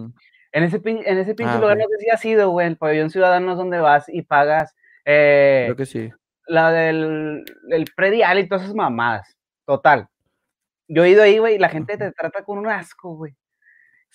En 0.51 0.63
ese, 0.63 0.81
en 0.85 1.17
ese 1.17 1.35
pinche 1.35 1.53
ah, 1.53 1.59
lugar 1.59 1.77
no 1.77 1.83
sé 1.83 1.97
si 1.99 2.09
ha 2.09 2.17
sido, 2.17 2.49
güey, 2.49 2.67
el 2.67 2.77
pabellón 2.77 3.09
ciudadano 3.09 3.51
es 3.51 3.57
donde 3.57 3.79
vas 3.79 4.07
y 4.07 4.21
pagas 4.21 4.73
eh, 5.05 5.63
Creo 5.67 5.75
que 5.75 5.85
sí. 5.85 6.11
La 6.47 6.71
del, 6.71 7.43
predial 7.95 8.39
y 8.39 8.47
todas 8.47 8.63
esas 8.63 8.75
mamadas. 8.75 9.37
Total. 9.65 10.07
Yo 10.87 11.03
he 11.03 11.09
ido 11.09 11.23
ahí, 11.23 11.37
güey, 11.39 11.55
y 11.55 11.59
la 11.59 11.69
gente 11.69 11.97
te 11.97 12.11
trata 12.11 12.43
con 12.43 12.57
un 12.57 12.67
asco, 12.67 13.15
güey. 13.15 13.35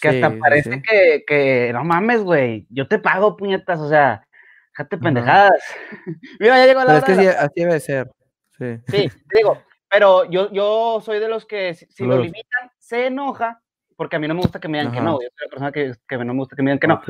Que 0.00 0.09
hasta 0.09 0.38
parece 0.38 0.81
Que, 0.82 1.25
que, 1.27 1.73
no 1.75 1.85
mames, 1.85 2.23
güey, 2.23 2.67
yo 2.71 2.88
te 2.88 2.99
pago 2.99 3.37
puñetas, 3.37 3.81
o 3.81 3.88
sea, 3.88 4.27
déjate 4.73 4.97
pendejadas. 4.97 5.62
Mira, 6.41 6.56
ya 6.59 6.67
llegó 6.67 6.85
la 6.85 6.97
hora. 6.97 6.99
Es 6.99 7.19
que 7.19 7.29
así 7.29 7.53
debe 7.56 7.81
ser. 7.81 8.11
Sí. 8.56 8.79
sí, 8.88 9.11
digo, 9.35 9.62
pero 9.91 10.31
yo, 10.31 10.51
yo 10.53 11.03
soy 11.05 11.19
de 11.19 11.29
los 11.29 11.45
que 11.45 11.75
si, 11.75 12.05
lo 12.05 12.17
limitan, 12.19 12.70
se 12.79 13.06
enoja, 13.06 13.61
porque 13.97 14.17
a 14.17 14.19
mí 14.20 14.29
no 14.29 14.35
me 14.35 14.43
gusta 14.43 14.61
que 14.61 14.69
me 14.69 14.79
digan 14.79 14.93
que 14.94 15.01
no. 15.01 15.20
Yo 15.20 15.29
soy 15.29 15.47
la 15.47 15.51
persona 15.51 15.73
que, 15.73 15.94
que 16.09 16.17
no 16.19 16.32
me 16.32 16.39
gusta 16.39 16.56
que 16.56 16.63
me 16.63 16.70
digan 16.70 16.79
que 16.79 16.87
no. 16.87 17.03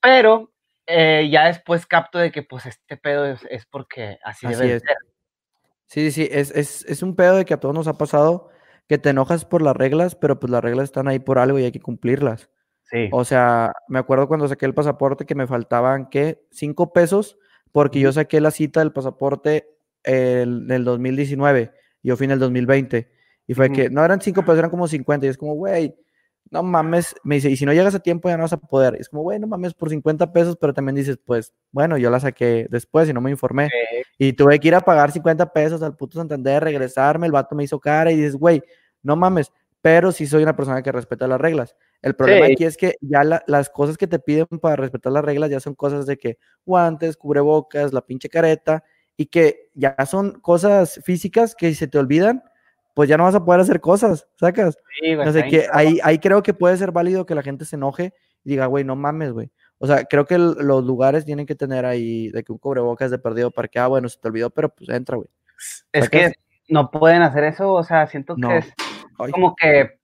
Pero 0.00 0.50
eh, 0.86 1.28
ya 1.30 1.46
después 1.46 1.84
capto 1.84 2.18
de 2.18 2.32
que 2.32 2.42
pues 2.42 2.64
este 2.64 2.96
pedo 2.96 3.26
es, 3.26 3.66
porque 3.66 4.18
así, 4.24 4.46
debe 4.46 4.80
ser. 4.80 4.96
Sí, 5.86 6.10
sí, 6.10 6.26
es, 6.30 6.50
es, 6.52 6.84
es, 6.86 7.02
un 7.02 7.14
pedo 7.14 7.36
de 7.36 7.44
que 7.44 7.54
a 7.54 7.60
todos 7.60 7.74
nos 7.74 7.86
ha 7.86 7.98
pasado 7.98 8.48
que 8.88 8.98
te 8.98 9.10
enojas 9.10 9.44
por 9.44 9.62
las 9.62 9.76
reglas, 9.76 10.14
pero 10.16 10.40
pues 10.40 10.50
las 10.50 10.64
reglas 10.64 10.84
están 10.84 11.08
ahí 11.08 11.18
por 11.18 11.38
algo 11.38 11.58
y 11.58 11.64
hay 11.64 11.72
que 11.72 11.80
cumplirlas. 11.80 12.50
Sí. 12.84 13.08
O 13.12 13.24
sea, 13.24 13.72
me 13.88 13.98
acuerdo 13.98 14.26
cuando 14.26 14.48
saqué 14.48 14.64
el 14.64 14.74
pasaporte 14.74 15.26
que 15.26 15.34
me 15.34 15.46
faltaban, 15.46 16.08
¿qué? 16.08 16.44
Cinco 16.50 16.92
pesos, 16.92 17.36
porque 17.72 18.00
yo 18.00 18.10
saqué 18.12 18.40
la 18.40 18.52
cita 18.52 18.80
del 18.80 18.92
pasaporte 18.92 19.68
en 20.02 20.70
el 20.70 20.84
2019 20.84 21.60
y 21.62 21.85
yo 22.08 22.16
fui 22.16 22.24
en 22.24 22.32
el 22.32 22.38
2020. 22.38 23.08
Y 23.48 23.54
fue 23.54 23.70
que 23.70 23.90
no 23.90 24.04
eran 24.04 24.20
cinco 24.20 24.42
pesos, 24.42 24.58
eran 24.58 24.70
como 24.70 24.88
50. 24.88 25.26
Y 25.26 25.28
es 25.28 25.36
como, 25.36 25.54
güey, 25.54 25.94
no 26.50 26.62
mames, 26.62 27.14
me 27.24 27.36
dice, 27.36 27.50
y 27.50 27.56
si 27.56 27.64
no 27.64 27.72
llegas 27.72 27.94
a 27.94 28.00
tiempo 28.00 28.28
ya 28.28 28.36
no 28.36 28.44
vas 28.44 28.52
a 28.52 28.56
poder. 28.56 28.96
es 28.96 29.08
como, 29.08 29.22
bueno, 29.22 29.46
mames, 29.46 29.74
por 29.74 29.90
50 29.90 30.32
pesos, 30.32 30.56
pero 30.60 30.72
también 30.72 30.94
dices, 30.94 31.18
pues, 31.24 31.52
bueno, 31.72 31.98
yo 31.98 32.10
la 32.10 32.20
saqué 32.20 32.66
después 32.70 33.08
y 33.08 33.12
no 33.12 33.20
me 33.20 33.30
informé. 33.30 33.68
Y 34.18 34.32
tuve 34.32 34.58
que 34.58 34.68
ir 34.68 34.74
a 34.74 34.80
pagar 34.80 35.10
50 35.12 35.52
pesos 35.52 35.82
al 35.82 35.96
puto 35.96 36.18
Santander, 36.18 36.62
regresarme, 36.62 37.26
el 37.26 37.32
vato 37.32 37.54
me 37.56 37.64
hizo 37.64 37.80
cara 37.80 38.12
y 38.12 38.16
dices, 38.16 38.36
güey, 38.36 38.62
no 39.02 39.16
mames, 39.16 39.52
pero 39.80 40.12
sí 40.12 40.26
soy 40.26 40.42
una 40.42 40.56
persona 40.56 40.82
que 40.82 40.92
respeta 40.92 41.26
las 41.26 41.40
reglas. 41.40 41.76
El 42.02 42.14
problema 42.14 42.46
aquí 42.46 42.64
es 42.64 42.76
que 42.76 42.94
ya 43.00 43.22
las 43.24 43.70
cosas 43.70 43.96
que 43.96 44.06
te 44.06 44.18
piden 44.18 44.46
para 44.60 44.76
respetar 44.76 45.12
las 45.12 45.24
reglas 45.24 45.50
ya 45.50 45.60
son 45.60 45.74
cosas 45.74 46.06
de 46.06 46.16
que 46.16 46.38
guantes, 46.64 47.16
cubrebocas, 47.16 47.92
la 47.92 48.00
pinche 48.00 48.28
careta, 48.28 48.84
y 49.16 49.26
que 49.26 49.70
ya 49.74 49.94
son 50.06 50.40
cosas 50.40 51.00
físicas 51.04 51.54
que 51.54 51.74
se 51.74 51.88
te 51.88 51.98
olvidan 51.98 52.42
pues 52.96 53.10
ya 53.10 53.18
no 53.18 53.24
vas 53.24 53.34
a 53.34 53.44
poder 53.44 53.60
hacer 53.60 53.78
cosas, 53.78 54.26
¿sacas? 54.40 54.78
Sí, 54.98 55.14
güey. 55.14 55.26
No 55.26 55.30
sé, 55.30 55.46
que 55.48 55.66
ahí, 55.70 55.98
ahí 56.02 56.18
creo 56.18 56.42
que 56.42 56.54
puede 56.54 56.78
ser 56.78 56.92
válido 56.92 57.26
que 57.26 57.34
la 57.34 57.42
gente 57.42 57.66
se 57.66 57.76
enoje 57.76 58.14
y 58.42 58.48
diga, 58.48 58.64
güey, 58.64 58.84
no 58.84 58.96
mames, 58.96 59.32
güey. 59.32 59.50
O 59.76 59.86
sea, 59.86 60.04
creo 60.04 60.24
que 60.24 60.38
los 60.38 60.82
lugares 60.82 61.26
tienen 61.26 61.44
que 61.44 61.54
tener 61.54 61.84
ahí 61.84 62.30
de 62.30 62.42
que 62.42 62.52
un 62.52 62.58
cubrebocas 62.58 63.10
de 63.10 63.18
perdido 63.18 63.50
para 63.50 63.68
que, 63.68 63.78
ah, 63.78 63.88
bueno, 63.88 64.08
se 64.08 64.18
te 64.18 64.28
olvidó, 64.28 64.48
pero 64.48 64.70
pues 64.70 64.88
entra, 64.88 65.16
güey. 65.16 65.28
Es 65.92 66.08
que 66.08 66.32
no 66.70 66.90
pueden 66.90 67.20
hacer 67.20 67.44
eso, 67.44 67.70
o 67.70 67.84
sea, 67.84 68.06
siento 68.06 68.34
que 68.34 68.56
es 68.56 68.72
como 69.30 69.54
que, 69.54 69.98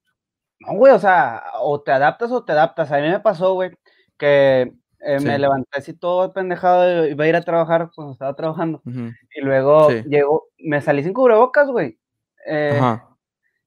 no, 0.61 0.75
güey, 0.75 0.93
o 0.93 0.99
sea, 0.99 1.45
o 1.63 1.81
te 1.81 1.93
adaptas 1.93 2.31
o 2.31 2.45
te 2.45 2.53
adaptas. 2.53 2.93
A 2.93 2.99
mí 2.99 3.09
me 3.09 3.21
pasó, 3.21 3.55
güey, 3.55 3.71
que 4.19 4.71
eh, 5.05 5.19
me 5.21 5.39
levanté 5.39 5.79
así 5.79 5.95
todo 5.95 6.33
pendejado, 6.33 7.07
iba 7.07 7.25
a 7.25 7.29
ir 7.29 7.37
a 7.37 7.43
trabajar 7.43 7.91
cuando 7.95 8.13
estaba 8.13 8.35
trabajando. 8.35 8.81
Y 8.85 9.41
luego 9.41 9.91
Sí. 9.91 10.03
llegó, 10.07 10.45
me 10.59 10.81
salí 10.81 11.03
sin 11.03 11.13
cubrebocas, 11.13 11.69
güey. 11.69 11.99
Eh, 12.47 12.81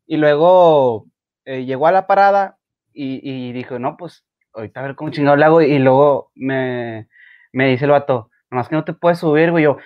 y 0.08 0.18
luego 0.18 1.08
eh, 1.46 1.66
llegó 1.66 1.88
a 1.88 1.92
la 1.92 2.08
parada 2.08 2.58
y, 2.94 3.20
y 3.24 3.52
dijo, 3.54 3.80
no, 3.80 3.98
pues 3.98 4.26
ahorita 4.54 4.80
a 4.80 4.84
ver 4.84 4.96
cómo 4.96 5.12
chingado 5.12 5.36
le 5.36 5.46
hago. 5.46 5.62
Y 5.62 5.78
luego 5.80 6.32
me, 6.36 7.08
me 7.52 7.68
dice 7.70 7.86
el 7.86 7.92
vato, 7.92 8.30
nomás 8.50 8.70
que 8.70 8.76
no 8.76 8.84
te 8.86 8.94
puedes 8.94 9.20
subir, 9.20 9.52
güey. 9.52 9.64
Yo, 9.66 9.78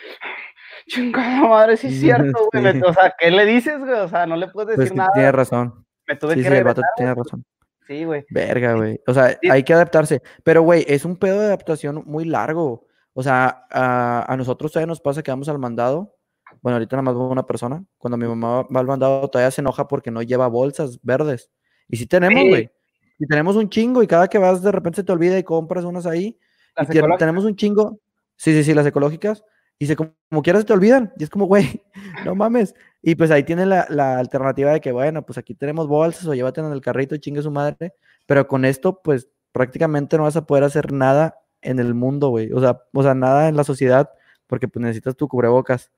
chingada 0.88 1.48
madre, 1.48 1.78
sí 1.78 1.88
es 1.88 2.00
cierto, 2.00 2.50
güey. 2.52 2.74
Sí. 2.74 2.82
O 2.86 2.94
sea, 2.94 3.14
¿qué 3.18 3.32
le 3.32 3.46
dices, 3.46 3.80
güey? 3.80 3.92
O 3.94 4.08
sea, 4.08 4.26
no 4.26 4.36
le 4.36 4.48
puedes 4.50 4.76
Pues 4.76 4.90
decir 4.90 4.92
sí, 4.94 4.98
nada. 4.98 5.10
tienes 5.14 5.34
razón. 5.34 5.86
Me 6.08 6.16
tuve 6.16 6.34
Sí, 6.36 6.44
que 6.44 6.50
sí, 6.50 6.56
el 6.56 6.64
vato 6.64 6.82
regresar, 6.82 6.94
tiene 6.98 7.16
razón. 7.16 7.44
Sí, 7.90 8.04
güey. 8.06 8.24
Verga, 8.30 8.76
güey. 8.76 9.02
O 9.08 9.14
sea, 9.16 9.32
Sí. 9.42 9.50
hay 9.50 9.64
que 9.64 9.74
adaptarse. 9.74 10.22
Pero, 10.44 10.62
güey, 10.62 10.86
es 10.88 11.04
un 11.06 11.18
pedo 11.18 11.40
de 11.40 11.48
adaptación 11.48 12.04
muy 12.06 12.24
largo. 12.24 12.86
O 13.14 13.24
sea, 13.24 13.66
a, 13.72 14.32
a 14.32 14.38
nosotros 14.38 14.72
todavía 14.72 14.86
nos 14.88 15.02
pasa 15.02 15.24
que 15.24 15.32
vamos 15.32 15.50
al 15.50 15.58
mandado. 15.60 16.16
Bueno, 16.62 16.76
ahorita 16.76 16.96
nada 16.96 17.04
más 17.04 17.16
va 17.16 17.28
una 17.28 17.46
persona. 17.48 17.84
Cuando 17.98 18.16
mi 18.18 18.28
mamá 18.28 18.62
va 18.74 18.80
al 18.80 18.86
mandado, 18.86 19.28
todavía 19.28 19.50
se 19.52 19.62
enoja 19.62 19.88
porque 19.88 20.12
no 20.12 20.22
lleva 20.22 20.48
bolsas 20.48 21.00
verdes. 21.02 21.50
Y 21.88 21.98
sí 21.98 22.06
tenemos, 22.06 22.40
Sí. 22.44 22.50
güey. 22.50 22.70
Y 23.18 23.26
tenemos 23.28 23.56
un 23.56 23.70
chingo. 23.70 24.04
Y 24.04 24.08
cada 24.08 24.28
que 24.28 24.38
vas, 24.38 24.62
de 24.62 24.72
repente 24.72 24.98
se 24.98 25.04
te 25.04 25.12
olvida 25.12 25.38
y 25.40 25.44
compras 25.44 25.84
unas 25.84 26.06
ahí. 26.06 26.26
Y 26.28 26.40
Las 26.78 26.90
ecológicas. 26.92 27.18
tenemos 27.20 27.44
un 27.46 27.56
chingo. 27.56 28.00
Sí, 28.36 28.54
sí, 28.54 28.64
sí, 28.64 28.74
las 28.76 28.86
ecológicas. 28.86 29.44
Y 29.80 29.88
se, 29.88 29.96
como, 29.96 30.14
como 30.30 30.44
quieras 30.44 30.62
se 30.62 30.68
te 30.68 30.74
olvidan. 30.74 31.14
Y 31.18 31.24
es 31.24 31.30
como, 31.30 31.46
güey, 31.46 31.82
no 32.26 32.36
mames. 32.36 32.76
Y 33.02 33.16
pues 33.16 33.32
ahí 33.32 33.44
tiene 33.44 33.66
la, 33.66 33.88
la 33.90 34.20
alternativa 34.20 34.72
de 34.74 34.82
que, 34.82 34.92
bueno, 34.92 35.26
pues 35.26 35.38
aquí 35.38 35.56
tenemos 35.56 35.88
bolsas 35.88 36.28
o 36.28 36.34
llévate 36.36 36.62
en 36.62 36.72
el 36.72 36.82
carrito 36.82 37.16
y 37.16 37.20
chingue 37.20 37.42
su 37.42 37.50
madre. 37.50 37.94
Pero 38.26 38.48
con 38.48 38.66
esto, 38.66 39.02
pues 39.02 39.30
prácticamente 39.52 40.18
no 40.18 40.24
vas 40.24 40.36
a 40.36 40.46
poder 40.46 40.66
hacer 40.66 40.92
nada 40.92 41.40
en 41.62 41.80
el 41.80 41.94
mundo, 41.94 42.30
güey. 42.30 42.52
O 42.52 42.60
sea, 42.60 42.82
o 42.94 43.04
sea, 43.04 43.14
nada 43.14 43.48
en 43.48 43.56
la 43.56 43.64
sociedad 43.64 44.10
porque 44.48 44.68
pues 44.68 44.82
necesitas 44.84 45.16
tu 45.16 45.28
cubrebocas. 45.28 45.92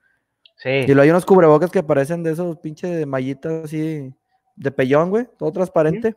Sí. 0.57 0.69
Y 0.69 0.87
luego 0.87 1.01
hay 1.01 1.09
unos 1.09 1.25
cubrebocas 1.25 1.71
que 1.71 1.81
parecen 1.81 2.21
de 2.21 2.31
esos 2.31 2.57
pinches 2.57 3.07
mallitas 3.07 3.65
así 3.65 4.13
de 4.55 4.71
pellón, 4.71 5.09
güey. 5.09 5.27
Todo 5.37 5.51
transparente. 5.51 6.15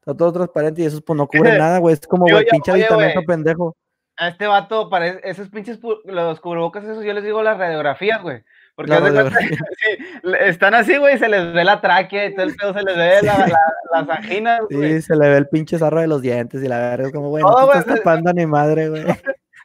Está 0.00 0.14
todo 0.14 0.32
transparente 0.32 0.82
y 0.82 0.86
esos 0.86 1.00
pues 1.02 1.16
no 1.16 1.26
cubren 1.26 1.56
nada, 1.58 1.78
güey. 1.78 1.94
Es 1.94 2.06
como, 2.06 2.26
güey, 2.26 2.44
pinche 2.50 2.72
aditamento 2.72 3.22
pendejo. 3.26 3.76
A 4.18 4.28
este 4.28 4.46
vato 4.46 4.90
parece, 4.90 5.20
esos 5.22 5.48
pinches, 5.48 5.78
los 6.04 6.40
cubrebocas, 6.40 6.84
esos 6.84 7.04
yo 7.04 7.12
les 7.12 7.22
digo 7.24 7.42
las 7.42 7.56
radiografías, 7.58 8.20
güey. 8.22 8.42
Porque 8.74 8.92
radiografía. 8.92 9.48
sí, 9.78 10.32
están 10.40 10.74
así, 10.74 10.96
güey, 10.96 11.18
se 11.18 11.28
les 11.28 11.52
ve 11.52 11.64
la 11.64 11.80
tráquea 11.80 12.26
y 12.26 12.34
todo 12.34 12.46
el 12.46 12.54
pedo, 12.56 12.72
se 12.74 12.82
les 12.82 12.96
ve 12.96 13.22
la- 13.22 13.46
la- 13.46 13.58
las 14.04 14.08
anginas, 14.18 14.60
güey. 14.70 14.94
Sí, 14.94 15.02
se 15.02 15.16
le 15.16 15.28
ve 15.28 15.36
el 15.36 15.48
pinche 15.48 15.78
zarro 15.78 16.00
de 16.00 16.06
los 16.08 16.20
dientes 16.22 16.62
y 16.62 16.68
la 16.68 16.78
verga 16.78 17.06
es 17.06 17.12
como, 17.12 17.28
güey, 17.28 17.42
no 17.44 17.54
te 17.54 17.64
güey, 17.64 17.78
estás 17.78 17.92
se- 17.94 17.98
tapando 18.00 18.32
ni 18.32 18.46
madre, 18.46 18.88
güey. 18.90 19.04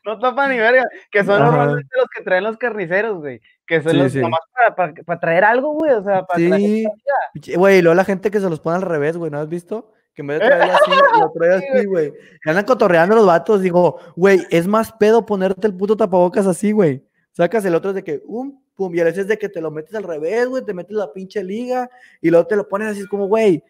No 0.05 0.19
tapan 0.19 0.49
ni 0.51 0.57
verga, 0.59 0.85
que 1.09 1.23
son 1.23 1.39
normalmente 1.39 1.87
los 1.97 2.07
que 2.15 2.23
traen 2.23 2.43
los 2.43 2.57
carniceros, 2.57 3.19
güey. 3.19 3.39
Que 3.65 3.81
son 3.81 3.93
Sí, 3.93 3.97
los 3.97 4.11
sí. 4.11 4.19
nomás 4.19 4.41
para, 4.53 4.75
para, 4.75 4.93
para 5.05 5.19
traer 5.19 5.45
algo, 5.45 5.71
güey, 5.73 5.93
o 5.93 6.03
sea, 6.03 6.23
para 6.25 6.37
traer 6.45 6.55
Sí, 6.59 6.85
pinche- 7.33 7.55
güey, 7.57 7.77
y 7.77 7.81
luego 7.81 7.95
la 7.95 8.03
gente 8.03 8.29
que 8.29 8.41
se 8.41 8.49
los 8.49 8.59
pone 8.59 8.75
al 8.75 8.81
revés, 8.81 9.15
güey, 9.17 9.31
¿no 9.31 9.39
has 9.39 9.47
visto? 9.47 9.92
Que 10.13 10.21
en 10.21 10.27
vez 10.27 10.39
de 10.39 10.45
traerlo 10.47 10.73
así, 10.73 10.91
lo 11.19 11.31
trae 11.31 11.59
Sí, 11.59 11.65
así, 11.73 11.85
güey. 11.85 12.13
Y 12.45 12.49
andan 12.49 12.65
cotorreando 12.65 13.15
los 13.15 13.25
vatos, 13.25 13.61
digo, 13.61 13.99
güey, 14.15 14.45
es 14.49 14.67
más 14.67 14.91
pedo 14.91 15.25
ponerte 15.25 15.67
el 15.67 15.75
puto 15.75 15.97
tapabocas 15.97 16.45
así, 16.45 16.71
güey. 16.71 17.03
Sacas 17.31 17.65
el 17.65 17.73
otro 17.73 17.93
de 17.93 18.03
que, 18.03 18.21
um, 18.25 18.59
pum, 18.75 18.93
y 18.93 18.99
a 18.99 19.05
veces 19.05 19.27
de 19.27 19.37
que 19.37 19.49
te 19.49 19.59
lo 19.59 19.71
metes 19.71 19.95
al 19.95 20.03
revés, 20.03 20.47
güey, 20.47 20.63
te 20.63 20.73
metes 20.73 20.95
la 20.95 21.11
pinche 21.11 21.43
liga, 21.43 21.89
y 22.21 22.29
luego 22.29 22.45
te 22.45 22.55
lo 22.55 22.67
pones 22.67 22.89
así, 22.89 23.01
es 23.01 23.07
como, 23.07 23.27
güey, 23.27 23.63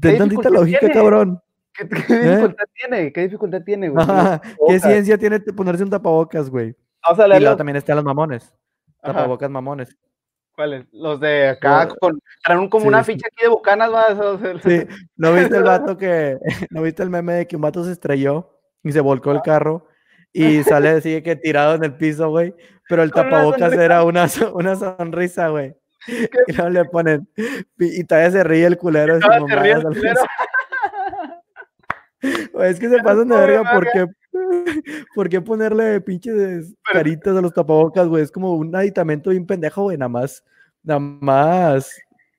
ten 0.00 0.18
tantita 0.18 0.50
lógica, 0.50 0.78
tiene? 0.80 0.94
cabrón. 0.94 1.42
¿Qué, 1.72 1.88
qué 1.88 2.18
dificultad 2.18 2.64
tiene? 2.74 3.12
¿Qué 3.12 3.20
dificultad 3.22 3.62
tiene, 3.62 3.88
güey? 3.88 4.06
¿Eh? 4.08 4.40
¿Qué 4.68 4.80
ciencia 4.80 5.18
tiene 5.18 5.40
ponerse 5.40 5.82
un 5.82 5.90
tapabocas, 5.90 6.50
güey? 6.50 6.74
Vamos 7.04 7.20
a 7.20 7.26
Y 7.26 7.28
leer 7.30 7.42
luego 7.42 7.56
también 7.56 7.76
están 7.76 7.96
los 7.96 8.04
mamones. 8.04 8.52
Ajá. 9.00 9.14
Tapabocas 9.14 9.50
mamones. 9.50 9.96
¿Cuáles? 10.58 10.86
Los 10.90 11.20
de 11.20 11.50
acá, 11.50 11.86
con, 12.00 12.18
un- 12.58 12.68
como 12.68 12.82
sí, 12.82 12.88
una 12.88 13.04
ficha 13.04 13.28
aquí 13.28 13.44
de 13.44 13.48
bucanas, 13.48 13.90
Sí, 14.64 14.84
¿no 15.14 15.32
viste 15.32 15.56
el 15.56 15.62
vato 15.62 15.96
que, 15.98 16.36
no 16.70 16.82
viste 16.82 17.04
el 17.04 17.10
meme 17.10 17.34
de 17.34 17.46
que 17.46 17.54
un 17.54 17.62
vato 17.62 17.84
se 17.84 17.92
estrelló 17.92 18.58
y 18.82 18.90
se 18.90 18.98
volcó 19.00 19.30
el 19.30 19.40
carro 19.42 19.86
y 20.32 20.64
sale 20.64 20.88
así 20.88 21.22
que 21.22 21.36
tirado 21.36 21.76
en 21.76 21.84
el 21.84 21.94
piso, 21.96 22.30
güey? 22.30 22.56
Pero 22.88 23.04
el 23.04 23.10
una 23.14 23.22
tapabocas 23.22 23.72
era 23.74 24.02
una, 24.02 24.26
una 24.52 24.74
sonrisa, 24.74 25.46
güey. 25.50 25.76
Y 26.48 26.52
luego 26.52 26.70
le 26.70 26.84
ponen, 26.86 27.28
y 27.78 28.02
todavía 28.02 28.32
se 28.32 28.42
ríe 28.42 28.66
el 28.66 28.78
culero 28.78 29.14
de 29.14 29.20
ríe 29.56 29.72
el 29.74 29.84
es 32.64 32.80
que 32.80 32.88
se 32.88 32.98
pasan 32.98 33.28
de 33.28 33.36
verga, 33.36 33.62
¿por 33.72 33.84
verga. 33.84 34.06
qué, 34.06 34.12
¿por 35.14 35.28
qué 35.28 35.40
ponerle 35.40 36.00
pinches 36.00 36.74
caritas 36.92 37.36
a 37.36 37.40
los 37.40 37.52
tapabocas, 37.52 38.06
güey? 38.08 38.22
Es 38.22 38.30
como 38.32 38.54
un 38.54 38.74
aditamento 38.74 39.30
bien 39.30 39.46
pendejo, 39.46 39.82
güey, 39.84 39.96
nada 39.98 40.08
más, 40.08 40.44
nada 40.82 41.00
más, 41.00 41.90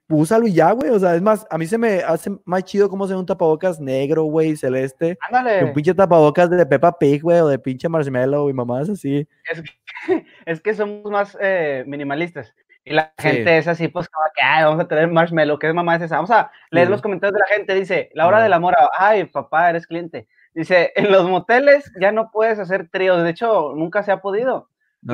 úsalo 0.09 0.47
y 0.47 0.53
ya, 0.53 0.71
güey, 0.71 0.89
o 0.89 0.99
sea, 0.99 1.15
es 1.15 1.21
más, 1.21 1.45
a 1.49 1.57
mí 1.57 1.65
se 1.67 1.77
me 1.77 1.99
hace 2.01 2.31
más 2.45 2.63
chido 2.63 2.89
cómo 2.89 3.05
se 3.07 3.13
ve 3.13 3.19
un 3.19 3.25
tapabocas 3.25 3.79
negro, 3.79 4.23
güey, 4.23 4.55
celeste, 4.55 5.17
que 5.17 5.17
un 5.29 5.35
Ándale. 5.37 5.71
pinche 5.73 5.93
tapabocas 5.93 6.49
de 6.49 6.65
Peppa 6.65 6.97
Pig, 6.97 7.21
güey, 7.21 7.39
o 7.39 7.47
de 7.47 7.59
pinche 7.59 7.87
Marshmallow 7.89 8.49
y 8.49 8.53
mamás 8.53 8.89
así. 8.89 9.27
Es 9.51 9.61
que, 9.61 9.69
es 10.45 10.61
que 10.61 10.73
somos 10.73 11.11
más 11.11 11.37
eh, 11.39 11.83
minimalistas. 11.87 12.53
Y 12.85 12.93
la 12.93 13.13
Sí. 13.19 13.27
gente 13.27 13.57
es 13.59 13.67
así, 13.67 13.87
pues, 13.89 14.09
como 14.09 14.25
que, 14.33 14.41
ay, 14.41 14.63
vamos 14.63 14.79
a 14.83 14.87
tener 14.87 15.07
marshmallow. 15.09 15.59
¿Qué 15.59 15.71
mamá 15.73 15.97
es 15.97 16.01
esa? 16.03 16.15
Vamos 16.15 16.31
a 16.31 16.49
leer 16.71 16.87
Sí. 16.87 16.91
los 16.91 17.01
comentarios 17.03 17.33
de 17.35 17.39
la 17.41 17.55
gente. 17.55 17.75
Dice, 17.75 18.09
la 18.15 18.25
hora 18.25 18.37
Ajá. 18.37 18.43
del 18.45 18.53
amor. 18.53 18.73
Ay, 18.97 19.25
papá, 19.25 19.69
eres 19.69 19.85
cliente. 19.85 20.27
Dice, 20.53 20.91
en 20.95 21.11
los 21.11 21.29
moteles 21.29 21.91
ya 22.01 22.11
no 22.11 22.31
puedes 22.31 22.59
hacer 22.59 22.89
tríos. 22.91 23.23
De 23.23 23.29
hecho, 23.29 23.73
nunca 23.75 24.03
se 24.03 24.11
ha 24.11 24.21
podido. 24.21 24.69
No, 25.01 25.13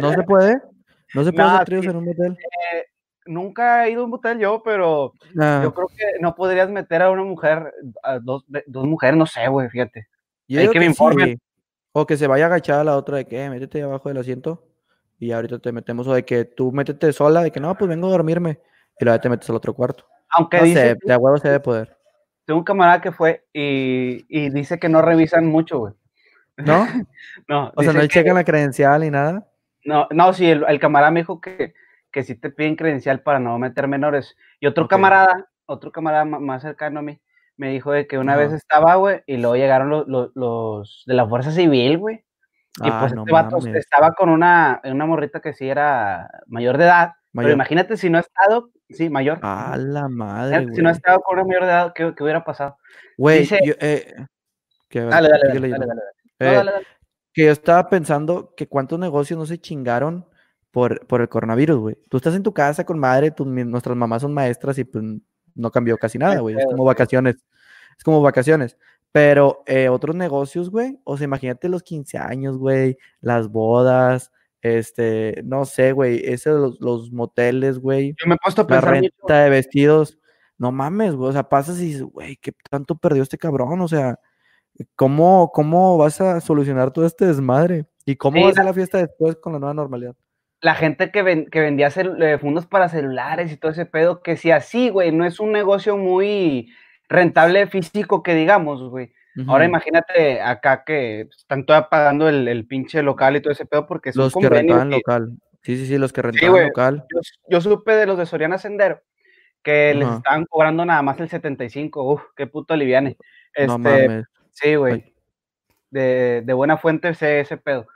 no 0.00 0.12
se 0.12 0.22
puede, 0.22 0.60
no 1.14 1.24
se 1.24 1.32
puede 1.32 1.48
No, 1.48 1.54
hacer 1.54 1.66
tríos 1.66 1.82
sí. 1.84 1.90
en 1.90 1.96
un 1.96 2.04
motel. 2.06 2.38
Nunca 3.26 3.84
he 3.86 3.90
ido 3.90 4.02
a 4.02 4.04
un 4.04 4.10
motel 4.10 4.38
yo, 4.38 4.62
pero 4.64 5.12
Ah, 5.38 5.60
yo 5.62 5.74
creo 5.74 5.88
que 5.88 6.04
no 6.20 6.34
podrías 6.36 6.70
meter 6.70 7.02
a 7.02 7.10
una 7.10 7.24
mujer, 7.24 7.72
a 8.04 8.18
dos, 8.20 8.44
dos 8.66 8.86
mujeres, 8.86 9.16
no 9.16 9.26
sé, 9.26 9.48
güey, 9.48 9.68
fíjate. 9.68 10.06
Yo 10.46 10.60
Hay 10.60 10.68
que 10.68 10.78
me 10.78 10.84
sí, 10.86 10.90
informen. 10.92 11.26
güey. 11.26 11.38
O 11.92 12.06
que 12.06 12.16
se 12.16 12.26
vaya 12.28 12.46
agachada 12.46 12.84
la 12.84 12.96
otra 12.96 13.16
de 13.16 13.24
que 13.26 13.42
"Eh, 13.44 13.50
métete 13.50 13.82
abajo 13.82 14.08
del 14.08 14.18
asiento 14.18 14.68
y 15.18 15.32
ahorita 15.32 15.58
te 15.58 15.72
metemos. 15.72 16.06
O 16.06 16.14
de 16.14 16.24
que 16.24 16.44
tú 16.44 16.70
métete 16.70 17.12
sola, 17.12 17.42
de 17.42 17.50
que 17.50 17.58
no, 17.58 17.74
pues 17.76 17.88
vengo 17.88 18.06
a 18.06 18.10
dormirme. 18.10 18.60
Y 19.00 19.04
luego 19.04 19.18
te 19.20 19.28
metes 19.28 19.50
al 19.50 19.56
otro 19.56 19.74
cuarto. 19.74 20.04
Aunque 20.30 20.58
No 20.58 20.64
dice, 20.64 20.90
sé, 20.90 20.98
de 21.02 21.16
huevo 21.16 21.36
se 21.38 21.48
debe 21.48 21.60
poder. 21.60 21.95
Tengo 22.46 22.58
un 22.60 22.64
camarada 22.64 23.00
que 23.02 23.12
fue 23.12 23.44
y, 23.52 24.24
y 24.28 24.50
dice 24.50 24.78
que 24.78 24.88
no 24.88 25.02
revisan 25.02 25.46
mucho, 25.46 25.78
güey. 25.78 25.94
¿No? 26.56 26.86
No, 27.48 27.70
O 27.76 27.82
sea, 27.82 27.92
no 27.92 28.00
que- 28.00 28.08
checan 28.08 28.34
la 28.34 28.44
credencial 28.44 29.02
ni 29.02 29.10
nada. 29.10 29.46
No, 29.84 30.08
no, 30.10 30.32
sí, 30.32 30.46
el, 30.50 30.64
el 30.66 30.80
camarada 30.80 31.10
me 31.12 31.20
dijo 31.20 31.40
que, 31.40 31.74
que 32.10 32.24
sí 32.24 32.34
te 32.34 32.50
piden 32.50 32.74
credencial 32.76 33.20
para 33.20 33.38
no 33.38 33.58
meter 33.58 33.86
menores. 33.86 34.36
Y 34.58 34.66
otro 34.66 34.88
camarada, 34.88 35.46
otro 35.66 35.92
camarada 35.92 36.24
ma- 36.24 36.40
más 36.40 36.62
cercano 36.62 37.00
a 37.00 37.02
mí, 37.02 37.20
me 37.56 37.70
dijo 37.70 37.92
de 37.92 38.06
que 38.08 38.18
una 38.18 38.36
vez 38.36 38.52
estaba, 38.52 38.96
güey, 38.96 39.22
y 39.26 39.36
luego 39.36 39.54
llegaron 39.56 39.90
los, 39.90 40.08
los, 40.08 40.30
los 40.34 41.04
de 41.06 41.14
la 41.14 41.28
Fuerza 41.28 41.52
Civil, 41.52 41.98
güey. 41.98 42.16
Y 42.82 42.88
Ah, 42.90 42.98
pues 43.00 43.14
no 43.14 43.22
este 43.22 43.32
vato 43.32 43.58
estaba 43.74 44.12
con 44.14 44.28
una, 44.28 44.80
una 44.84 45.06
morrita 45.06 45.40
que 45.40 45.52
sí 45.52 45.68
era 45.68 46.28
mayor 46.46 46.78
de 46.78 46.84
edad. 46.84 47.12
Pero 47.32 47.44
Mayor. 47.44 47.52
imagínate 47.52 47.96
si 47.96 48.10
no 48.10 48.18
ha 48.18 48.22
estado, 48.22 48.70
sí, 48.90 49.08
mayor. 49.10 49.38
A 49.42 49.76
la 49.76 50.08
madre, 50.08 50.66
si 50.74 50.82
no 50.82 50.90
estado 50.90 51.20
con 51.20 51.38
una 51.38 51.46
mayor 51.46 51.62
de 51.64 51.68
edad, 51.70 51.92
¿qué, 51.94 52.14
qué 52.16 52.22
hubiera 52.22 52.44
pasado? 52.44 52.76
Güey, 53.16 53.40
dice- 53.40 53.60
yo, 53.64 53.74
eh, 53.80 54.14
que, 54.88 55.00
Dale, 55.00 55.28
dale, 55.28 55.48
dale, 55.48 55.68
dale. 55.70 55.86
No, 55.86 55.92
Eh, 56.38 56.52
dale, 56.54 56.70
dale. 56.72 56.86
que 57.32 57.44
yo 57.46 57.50
estaba 57.52 57.88
pensando 57.88 58.54
que 58.56 58.66
cuántos 58.68 58.98
negocios 58.98 59.38
no 59.38 59.46
se 59.46 59.58
chingaron 59.58 60.26
por, 60.70 61.06
por 61.06 61.20
el 61.22 61.28
coronavirus, 61.28 61.78
güey. 61.78 61.98
Tú 62.08 62.18
estás 62.18 62.34
en 62.34 62.42
tu 62.42 62.52
casa 62.52 62.84
con 62.84 62.98
madre, 62.98 63.30
tus 63.30 63.46
mi- 63.46 63.64
nuestras 63.64 63.96
mamás 63.96 64.22
son 64.22 64.34
maestras 64.34 64.78
y 64.78 64.84
pues 64.84 65.04
no 65.54 65.70
cambió 65.70 65.96
casi 65.96 66.18
nada, 66.18 66.38
güey. 66.40 66.56
Es 66.58 66.66
como 66.66 66.84
vacaciones. 66.84 67.36
Es 67.96 68.04
como 68.04 68.20
vacaciones. 68.20 68.76
Pero 69.10 69.62
eh, 69.66 69.88
otros 69.88 70.14
negocios, 70.14 70.68
güey. 70.70 71.00
O 71.04 71.16
sea, 71.16 71.24
imagínate 71.24 71.70
los 71.70 71.82
15 71.82 72.18
años, 72.18 72.58
güey. 72.58 72.98
Las 73.22 73.48
bodas. 73.48 74.30
Este, 74.62 75.42
no 75.44 75.64
sé, 75.64 75.92
güey. 75.92 76.20
Ese, 76.24 76.50
los, 76.50 76.80
los 76.80 77.12
moteles, 77.12 77.78
güey. 77.78 78.14
Yo 78.20 78.26
me 78.28 78.34
he 78.34 78.38
puesto 78.42 78.62
a 78.62 78.66
La 78.68 78.76
mucho. 78.80 78.90
renta 78.90 79.42
de 79.44 79.50
vestidos. 79.50 80.18
No 80.58 80.72
mames, 80.72 81.14
güey. 81.14 81.30
O 81.30 81.32
sea, 81.32 81.48
pasas 81.48 81.78
y 81.80 81.86
dices, 81.86 82.02
güey, 82.02 82.36
¿qué 82.36 82.52
tanto 82.70 82.96
perdió 82.96 83.22
este 83.22 83.38
cabrón? 83.38 83.80
O 83.80 83.88
sea, 83.88 84.18
¿cómo, 84.94 85.50
cómo 85.52 85.98
vas 85.98 86.20
a 86.20 86.40
solucionar 86.40 86.90
todo 86.92 87.06
este 87.06 87.26
desmadre? 87.26 87.86
¿Y 88.04 88.16
cómo 88.16 88.36
Sí, 88.38 88.42
va 88.44 88.50
a 88.50 88.52
ser 88.54 88.64
la- 88.64 88.74
fiesta 88.74 88.98
después 88.98 89.36
con 89.36 89.52
la 89.52 89.58
nueva 89.58 89.74
normalidad? 89.74 90.14
la 90.62 90.74
gente 90.74 91.10
que, 91.12 91.22
ven- 91.22 91.46
que 91.50 91.60
vendía 91.60 91.88
eh, 91.94 92.38
fundos 92.40 92.66
para 92.66 92.88
celulares 92.88 93.52
y 93.52 93.56
todo 93.58 93.70
ese 93.72 93.84
pedo, 93.84 94.22
que 94.22 94.36
si 94.38 94.50
así, 94.50 94.88
güey, 94.88 95.12
no 95.12 95.24
es 95.26 95.38
un 95.38 95.52
negocio 95.52 95.96
muy 95.98 96.72
rentable 97.08 97.66
físico 97.66 98.22
que 98.22 98.34
digamos, 98.34 98.82
güey. 98.88 99.12
Ahora 99.46 99.64
imagínate 99.66 100.40
acá 100.40 100.82
que 100.84 101.22
están 101.36 101.66
todavía 101.66 101.88
pagando 101.90 102.28
el, 102.28 102.48
el 102.48 102.66
pinche 102.66 103.02
local 103.02 103.36
y 103.36 103.40
todo 103.42 103.52
ese 103.52 103.66
pedo 103.66 103.86
porque 103.86 104.12
son 104.12 104.24
Los 104.24 104.34
que 104.34 104.48
rentaban 104.48 104.90
local. 104.90 105.36
Sí, 105.62 105.76
sí, 105.76 105.86
sí, 105.86 105.98
los 105.98 106.12
que 106.12 106.22
rentaban 106.22 106.50
güey. 106.52 106.66
local. 106.68 107.04
Yo, 107.14 107.20
yo 107.50 107.60
supe 107.60 107.92
de 107.92 108.06
los 108.06 108.16
de 108.16 108.24
Soriana 108.26 108.56
Sendero 108.56 109.00
que 109.62 109.94
les 109.94 110.06
Ajá. 110.06 110.16
estaban 110.18 110.44
cobrando 110.46 110.84
nada 110.84 111.02
más 111.02 111.18
el 111.20 111.28
75. 111.28 112.12
Uf, 112.12 112.22
qué 112.36 112.46
puto 112.46 112.76
liviane. 112.76 113.16
No 113.18 113.74
Este, 113.74 113.78
mames. 114.08 114.24
sí, 114.52 114.74
güey. 114.76 115.12
De, 115.90 116.42
de 116.44 116.52
buena 116.52 116.76
fuente 116.76 117.12
sé 117.14 117.40
ese 117.40 117.56
pedo. 117.56 117.86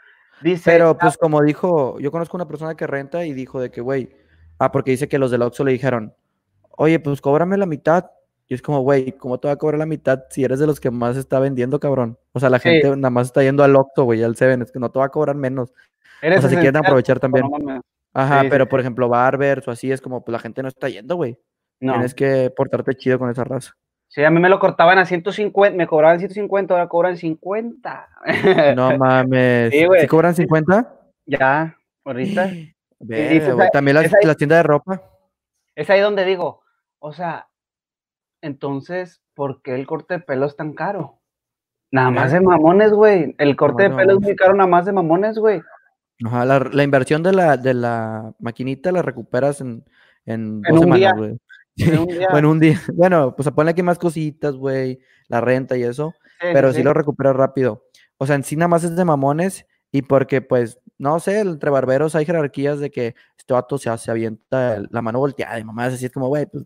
Dice, 0.42 0.70
Pero 0.70 0.96
pues 0.98 1.16
como 1.16 1.42
dijo, 1.42 1.98
yo 2.00 2.10
conozco 2.10 2.36
una 2.36 2.48
persona 2.48 2.74
que 2.74 2.86
renta 2.86 3.24
y 3.24 3.32
dijo 3.34 3.60
de 3.60 3.70
que, 3.70 3.80
güey, 3.80 4.10
ah, 4.58 4.72
porque 4.72 4.90
dice 4.90 5.06
que 5.08 5.18
los 5.18 5.30
del 5.30 5.42
Oxxo 5.42 5.64
le 5.64 5.72
dijeron, 5.72 6.14
oye, 6.76 6.98
pues 6.98 7.20
cóbrame 7.20 7.56
la 7.56 7.66
mitad. 7.66 8.06
Y 8.50 8.54
es 8.54 8.62
como, 8.62 8.80
güey, 8.80 9.12
¿cómo 9.12 9.38
te 9.38 9.46
va 9.46 9.54
a 9.54 9.56
cobrar 9.56 9.78
la 9.78 9.86
mitad 9.86 10.24
si 10.28 10.42
eres 10.42 10.58
de 10.58 10.66
los 10.66 10.80
que 10.80 10.90
más 10.90 11.16
está 11.16 11.38
vendiendo, 11.38 11.78
cabrón? 11.78 12.18
O 12.32 12.40
sea, 12.40 12.50
la 12.50 12.58
Sí. 12.58 12.68
gente 12.68 12.88
nada 12.96 13.10
más 13.10 13.28
está 13.28 13.44
yendo 13.44 13.62
al 13.62 13.76
Oxxo, 13.76 14.02
güey, 14.04 14.24
al 14.24 14.34
Seven, 14.34 14.60
es 14.62 14.72
que 14.72 14.80
no 14.80 14.90
te 14.90 14.98
va 14.98 15.04
a 15.04 15.08
cobrar 15.10 15.36
menos. 15.36 15.72
eres 16.20 16.40
o 16.40 16.42
sea, 16.42 16.50
si 16.50 16.56
quieren 16.56 16.76
aprovechar 16.76 17.20
también. 17.20 17.46
no. 17.48 17.80
Ajá, 18.12 18.40
Sí, 18.42 18.48
pero 18.50 18.64
sí. 18.64 18.70
por 18.70 18.80
ejemplo, 18.80 19.08
barbers 19.08 19.68
o 19.68 19.70
así 19.70 19.92
es 19.92 20.00
como, 20.02 20.24
pues 20.24 20.32
la 20.32 20.40
gente 20.40 20.62
no 20.62 20.68
está 20.68 20.88
yendo, 20.88 21.14
güey. 21.14 21.38
No. 21.80 21.92
Tienes 21.92 22.12
que 22.12 22.52
portarte 22.54 22.94
chido 22.96 23.18
con 23.20 23.30
esa 23.30 23.44
raza. 23.44 23.72
Sí, 24.08 24.24
a 24.24 24.30
mí 24.30 24.40
me 24.40 24.48
lo 24.48 24.58
cortaban 24.58 24.98
a 24.98 25.06
150, 25.06 25.76
me 25.76 25.86
cobraban 25.86 26.18
150, 26.18 26.74
ahora 26.74 26.88
cobran 26.88 27.16
50. 27.16 28.08
No 28.76 28.90
mames. 28.98 29.70
Sí, 29.72 29.84
güey. 29.86 30.00
¿Sí 30.00 30.06
cobran 30.08 30.34
50? 30.34 30.92
Ya, 31.26 31.76
ahorita. 32.04 32.46
Dices, 32.98 33.54
güey. 33.54 33.66
"Ay, 33.66 33.70
También 33.72 33.94
las, 33.94 34.06
es 34.06 34.14
ahí". 34.14 34.26
las 34.26 34.36
tiendas 34.36 34.58
de 34.58 34.62
ropa. 34.64 35.02
Es 35.76 35.88
ahí 35.88 36.00
donde 36.00 36.24
digo, 36.24 36.62
o 36.98 37.12
sea, 37.12 37.46
entonces, 38.42 39.22
¿por 39.34 39.62
qué 39.62 39.74
el 39.74 39.86
corte 39.86 40.14
de 40.14 40.20
pelo 40.20 40.46
es 40.46 40.56
tan 40.56 40.72
caro? 40.74 41.20
Nada 41.92 42.10
más 42.10 42.32
de 42.32 42.40
mamones, 42.40 42.92
güey. 42.92 43.34
El 43.38 43.56
corte 43.56 43.84
de 43.84 43.90
pelo 43.90 44.14
es 44.14 44.20
muy 44.20 44.36
caro, 44.36 44.54
nada 44.54 44.68
más 44.68 44.86
de 44.86 44.92
mamones, 44.92 45.38
güey. 45.38 45.60
Ajá, 46.24 46.44
la, 46.44 46.58
la 46.58 46.82
inversión 46.82 47.22
de 47.22 47.32
la, 47.32 47.56
de 47.56 47.74
la 47.74 48.32
maquinita 48.38 48.92
la 48.92 49.02
recuperas 49.02 49.60
en, 49.60 49.84
en 50.24 50.62
En 50.64 50.74
dos 50.74 50.80
semanas, 50.80 51.16
güey. 51.16 51.38
En 51.76 52.46
un 52.46 52.60
día. 52.60 52.80
Bueno, 52.94 53.34
pues 53.34 53.50
ponle 53.50 53.72
aquí 53.72 53.82
más 53.82 53.98
cositas, 53.98 54.54
güey. 54.54 55.00
La 55.28 55.40
renta 55.40 55.76
y 55.76 55.82
eso. 55.82 56.14
Sí, 56.40 56.48
Pero 56.52 56.72
sí, 56.72 56.82
lo 56.82 56.94
recuperas 56.94 57.34
rápido. 57.34 57.84
O 58.18 58.26
sea, 58.26 58.36
en 58.36 58.44
sí 58.44 58.56
nada 58.56 58.68
más 58.68 58.84
es 58.84 58.96
de 58.96 59.04
mamones. 59.04 59.66
Y 59.92 60.02
porque, 60.02 60.40
pues, 60.42 60.78
no 60.98 61.18
sé, 61.18 61.40
entre 61.40 61.70
barberos 61.70 62.14
hay 62.14 62.24
jerarquías 62.24 62.78
de 62.78 62.90
que 62.90 63.14
este 63.36 63.54
vato 63.54 63.78
se, 63.78 63.96
se 63.98 64.10
avienta 64.10 64.80
la 64.90 65.02
mano 65.02 65.18
volteada 65.18 65.58
y 65.58 65.64
mamás 65.64 65.94
así 65.94 66.06
es 66.06 66.12
como, 66.12 66.28
güey, 66.28 66.46
pues 66.46 66.64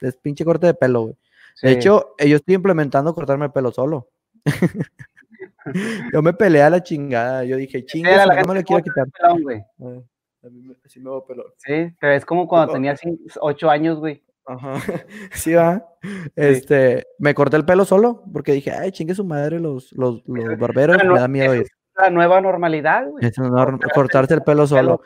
es 0.00 0.16
pinche 0.16 0.44
corte 0.44 0.66
de 0.66 0.74
pelo, 0.74 1.02
güey. 1.02 1.14
De 1.62 1.68
Sí. 1.72 1.74
hecho, 1.78 2.14
eh, 2.18 2.28
yo 2.28 2.36
estoy 2.36 2.54
implementando 2.56 3.14
cortarme 3.14 3.46
el 3.46 3.52
pelo 3.52 3.70
solo. 3.72 4.08
yo 6.12 6.22
me 6.22 6.32
peleé 6.32 6.62
a 6.62 6.70
la 6.70 6.82
chingada. 6.82 7.44
Yo 7.44 7.56
dije, 7.56 7.80
Sí, 7.80 7.86
chingue, 7.86 8.14
a 8.14 8.26
la 8.26 8.42
no 8.42 8.48
me 8.52 8.60
lo 8.60 8.62
quiero 8.62 8.82
quitar. 8.82 9.06
el 9.06 9.12
pelón, 9.12 9.42
güey. 9.42 9.58
Ah, 9.82 10.46
a 10.46 10.48
mí 10.50 10.62
me- 10.62 10.76
así 10.84 11.00
me 11.00 11.10
veo 11.10 11.24
pelón. 11.26 11.46
Sí, 11.58 11.94
te 12.00 12.06
ves 12.06 12.24
como 12.24 12.46
cuando 12.46 12.72
tenías 12.72 13.00
8 13.40 13.70
años, 13.70 13.98
güey. 13.98 14.22
Ajá. 14.46 14.74
Sí, 15.32 15.54
va. 15.54 15.84
Este, 16.36 17.04
me 17.18 17.34
corté 17.34 17.56
el 17.56 17.64
pelo 17.64 17.84
solo 17.84 18.22
porque 18.32 18.52
dije, 18.52 18.70
ay, 18.70 18.92
chingue 18.92 19.14
su 19.14 19.24
madre 19.24 19.58
los, 19.58 19.92
los, 19.92 20.22
los 20.26 20.58
barberos, 20.58 21.02
me 21.04 21.18
da 21.18 21.26
miedo 21.26 21.54
ir. 21.54 21.62
es 21.62 21.70
la 21.96 22.10
nueva 22.10 22.40
normalidad, 22.40 23.08
güey. 23.08 23.26
Es 23.26 23.34
cortarse 23.94 24.34
el 24.34 24.42
pelo 24.42 24.66
solo. 24.66 25.00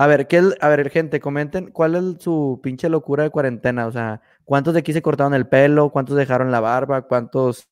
A 0.00 0.06
ver, 0.06 0.28
¿qué 0.28 0.38
es- 0.38 0.56
a 0.62 0.68
ver, 0.68 0.88
gente, 0.88 1.20
comenten 1.20 1.70
cuál 1.72 1.94
es 1.94 2.22
su 2.22 2.58
pinche 2.62 2.88
locura 2.88 3.22
de 3.24 3.28
cuarentena. 3.28 3.86
O 3.86 3.92
sea, 3.92 4.22
¿cuántos 4.46 4.72
de 4.72 4.80
aquí 4.80 4.94
se 4.94 5.02
cortaron 5.02 5.34
el 5.34 5.46
pelo? 5.46 5.90
¿Cuántos 5.90 6.16
dejaron 6.16 6.50
la 6.50 6.60
barba? 6.60 7.02
¿Cuántos 7.02 7.68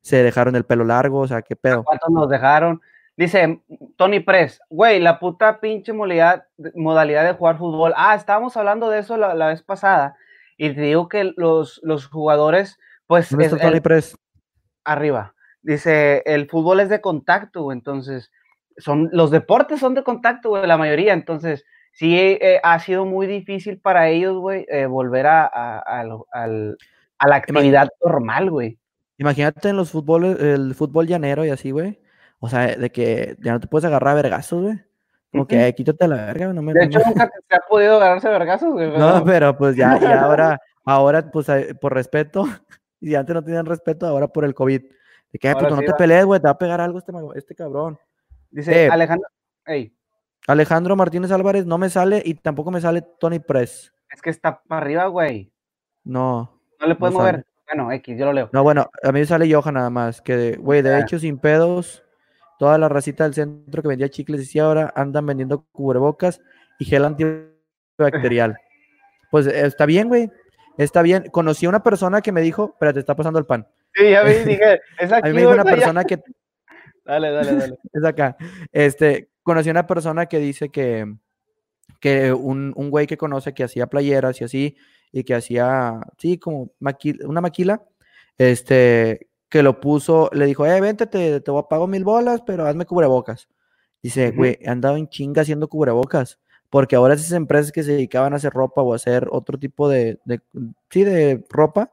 se 0.00 0.22
dejaron 0.22 0.54
el 0.54 0.64
pelo 0.64 0.84
largo? 0.84 1.18
O 1.18 1.26
sea, 1.26 1.42
¿qué 1.42 1.56
pedo? 1.56 1.82
¿Cuántos 1.82 2.08
nos 2.10 2.28
dejaron? 2.28 2.80
Dice 3.16 3.60
Tony 3.96 4.20
Press, 4.20 4.60
güey, 4.70 5.00
la 5.00 5.18
puta 5.18 5.58
pinche 5.58 5.92
modalidad, 5.92 6.46
modalidad 6.76 7.24
de 7.24 7.32
jugar 7.32 7.58
fútbol. 7.58 7.92
Ah, 7.96 8.14
estábamos 8.14 8.56
hablando 8.56 8.88
de 8.88 9.00
eso 9.00 9.16
la, 9.16 9.34
la 9.34 9.48
vez 9.48 9.64
pasada. 9.64 10.14
Y 10.56 10.72
te 10.72 10.82
digo 10.82 11.08
que 11.08 11.32
los, 11.36 11.80
los 11.82 12.06
jugadores, 12.06 12.78
pues, 13.08 13.28
¿Dónde 13.30 13.46
es 13.46 13.52
está 13.54 13.66
Tony 13.66 13.80
Press? 13.80 14.16
arriba. 14.84 15.34
Dice, 15.62 16.22
el 16.26 16.48
fútbol 16.48 16.78
es 16.78 16.88
de 16.88 17.00
contacto, 17.00 17.72
entonces, 17.72 18.30
son, 18.78 19.08
los 19.12 19.30
deportes 19.30 19.80
son 19.80 19.94
de 19.94 20.02
contacto, 20.02 20.50
güey, 20.50 20.66
la 20.66 20.76
mayoría, 20.76 21.12
entonces, 21.12 21.64
sí 21.92 22.16
eh, 22.18 22.60
ha 22.62 22.78
sido 22.78 23.04
muy 23.04 23.26
difícil 23.26 23.78
para 23.78 24.08
ellos, 24.08 24.36
güey, 24.38 24.66
eh, 24.68 24.86
volver 24.86 25.26
a, 25.26 25.46
a, 25.46 26.04
la 26.04 27.36
actividad 27.36 27.88
normal, 28.04 28.50
güey. 28.50 28.78
Imagínate 29.18 29.68
en 29.68 29.76
los 29.76 29.90
fútboles, 29.90 30.40
el 30.40 30.74
fútbol 30.74 31.06
llanero 31.06 31.44
y 31.44 31.50
así, 31.50 31.70
güey. 31.70 32.00
O 32.40 32.48
sea, 32.48 32.74
de 32.74 32.90
que 32.90 33.36
ya 33.40 33.52
no 33.52 33.60
te 33.60 33.68
puedes 33.68 33.84
agarrar 33.84 34.12
a 34.12 34.22
vergazos, 34.22 34.62
güey. 34.62 34.80
Como 35.30 35.46
que 35.46 35.56
Ujú. 35.56 35.64
"Ay, 35.64 35.72
quítate 35.74 36.08
la 36.08 36.16
verga, 36.16 36.52
no 36.52 36.60
me 36.60 36.74
De 36.74 36.84
hecho, 36.84 36.98
nunca 37.06 37.30
se 37.48 37.54
ha 37.54 37.60
podido 37.68 37.96
agarrarse 37.96 38.28
vergazos, 38.28 38.72
güey. 38.72 38.90
No, 38.98 39.24
pero- 39.24 39.56
pues 39.56 39.76
ya, 39.76 39.98
ya 40.00 40.22
ahora, 40.24 40.58
ahora, 40.84 41.30
pues 41.30 41.48
eh, 41.50 41.74
por 41.80 41.94
respeto, 41.94 42.44
y 43.00 43.14
antes 43.14 43.34
no 43.34 43.44
tenían 43.44 43.64
respeto, 43.66 44.06
ahora 44.06 44.28
por 44.28 44.44
el 44.44 44.54
COVID. 44.54 44.82
De 45.32 45.38
que, 45.38 45.48
"Ay, 45.48 45.54
Ahora 45.54 45.68
puto, 45.68 45.80
no 45.80 45.86
te 45.86 45.92
va. 45.92 45.96
pelees, 45.96 46.24
güey, 46.24 46.40
te 46.40 46.46
va 46.48 46.50
a 46.52 46.58
pegar 46.58 46.80
algo 46.80 46.98
este, 46.98 47.12
este 47.36 47.54
cabrón. 47.54 47.98
Dice 48.52 48.84
Eh. 48.84 48.88
Alejandro, 48.90 49.26
Alejandro 50.46 50.96
Martínez 50.96 51.30
Álvarez 51.32 51.66
no 51.66 51.78
me 51.78 51.88
sale 51.90 52.22
y 52.24 52.34
tampoco 52.34 52.70
me 52.70 52.80
sale 52.80 53.02
Tony 53.18 53.38
Press. 53.40 53.92
es 54.10 54.20
que 54.22 54.30
está 54.30 54.62
para 54.62 54.82
arriba, 54.82 55.06
güey. 55.06 55.50
No, 56.04 56.60
No 56.80 56.86
le 56.86 56.94
puedes 56.96 57.14
No 57.14 57.20
mover. 57.20 57.34
sale. 57.36 57.46
Bueno, 57.68 57.92
X, 57.92 58.18
yo 58.18 58.26
lo 58.26 58.32
leo. 58.34 58.50
no, 58.52 58.62
bueno, 58.62 58.90
a 59.02 59.12
mí 59.12 59.20
me 59.20 59.24
sale 59.26 59.50
Johan 59.52 59.74
nada 59.74 59.88
más. 59.88 60.20
Que, 60.20 60.56
güey, 60.56 60.82
de 60.82 60.94
Ah. 60.94 61.00
hecho, 61.00 61.18
sin 61.18 61.38
pedos, 61.38 62.04
toda 62.58 62.76
la 62.76 62.88
racita 62.90 63.24
del 63.24 63.32
centro 63.34 63.80
que 63.82 63.88
vendía 63.88 64.10
chicles 64.10 64.54
y 64.54 64.58
ahora 64.58 64.92
andan 64.94 65.24
vendiendo 65.24 65.64
cubrebocas 65.72 66.40
y 66.78 66.84
gel 66.84 67.04
antibacterial. 67.04 68.56
Pues 69.30 69.46
está 69.46 69.86
bien, 69.86 70.08
güey. 70.08 70.30
Está 70.76 71.00
bien. 71.00 71.30
Conocí 71.30 71.64
a 71.64 71.70
una 71.70 71.82
persona 71.82 72.20
que 72.20 72.32
me 72.32 72.42
dijo, 72.42 72.76
pero 72.78 72.92
te 72.92 73.00
está 73.00 73.16
pasando 73.16 73.38
el 73.38 73.46
pan. 73.46 73.66
Sí, 73.94 74.10
ya 74.10 74.22
vi, 74.24 74.34
dije, 74.44 74.78
es 74.98 75.10
A 75.10 75.22
mí 75.22 75.32
me 75.32 75.40
dijo 75.40 75.52
una 75.52 75.64
persona 75.64 76.04
que 76.04 76.18
Dale, 77.04 77.30
dale, 77.30 77.54
dale. 77.54 77.78
es 77.92 78.04
acá. 78.04 78.36
Este, 78.70 79.30
conocí 79.42 79.68
a 79.68 79.72
una 79.72 79.86
persona 79.86 80.26
que 80.26 80.38
dice 80.38 80.68
que, 80.68 81.12
que 82.00 82.32
un, 82.32 82.72
un 82.76 82.90
güey 82.90 83.06
que 83.06 83.16
conoce 83.16 83.54
que 83.54 83.64
hacía 83.64 83.86
playeras 83.86 84.40
y 84.40 84.44
así, 84.44 84.76
y 85.12 85.24
que 85.24 85.34
hacía, 85.34 86.00
sí, 86.18 86.38
como 86.38 86.72
una 87.24 87.40
maquila, 87.40 87.82
este, 88.38 89.28
que 89.48 89.62
lo 89.62 89.80
puso, 89.80 90.30
le 90.32 90.46
dijo, 90.46 90.66
eh, 90.66 90.80
vente, 90.80 91.06
te, 91.06 91.40
te 91.40 91.50
voy 91.50 91.60
a 91.60 91.68
pago 91.68 91.86
mil 91.86 92.04
bolas, 92.04 92.40
pero 92.46 92.66
hazme 92.66 92.86
cubrebocas. 92.86 93.48
Dice, 94.02 94.28
Ujú. 94.28 94.38
güey, 94.38 94.58
he 94.60 94.70
andado 94.70 94.96
en 94.96 95.08
chinga 95.08 95.42
haciendo 95.42 95.68
cubrebocas, 95.68 96.40
porque 96.70 96.96
ahora 96.96 97.14
esas 97.14 97.32
empresas 97.32 97.70
que 97.70 97.82
se 97.82 97.92
dedicaban 97.92 98.32
a 98.32 98.36
hacer 98.36 98.52
ropa 98.52 98.80
o 98.80 98.94
a 98.94 98.96
hacer 98.96 99.28
otro 99.30 99.58
tipo 99.58 99.88
de, 99.88 100.18
de 100.24 100.40
sí, 100.88 101.04
de 101.04 101.44
ropa, 101.50 101.92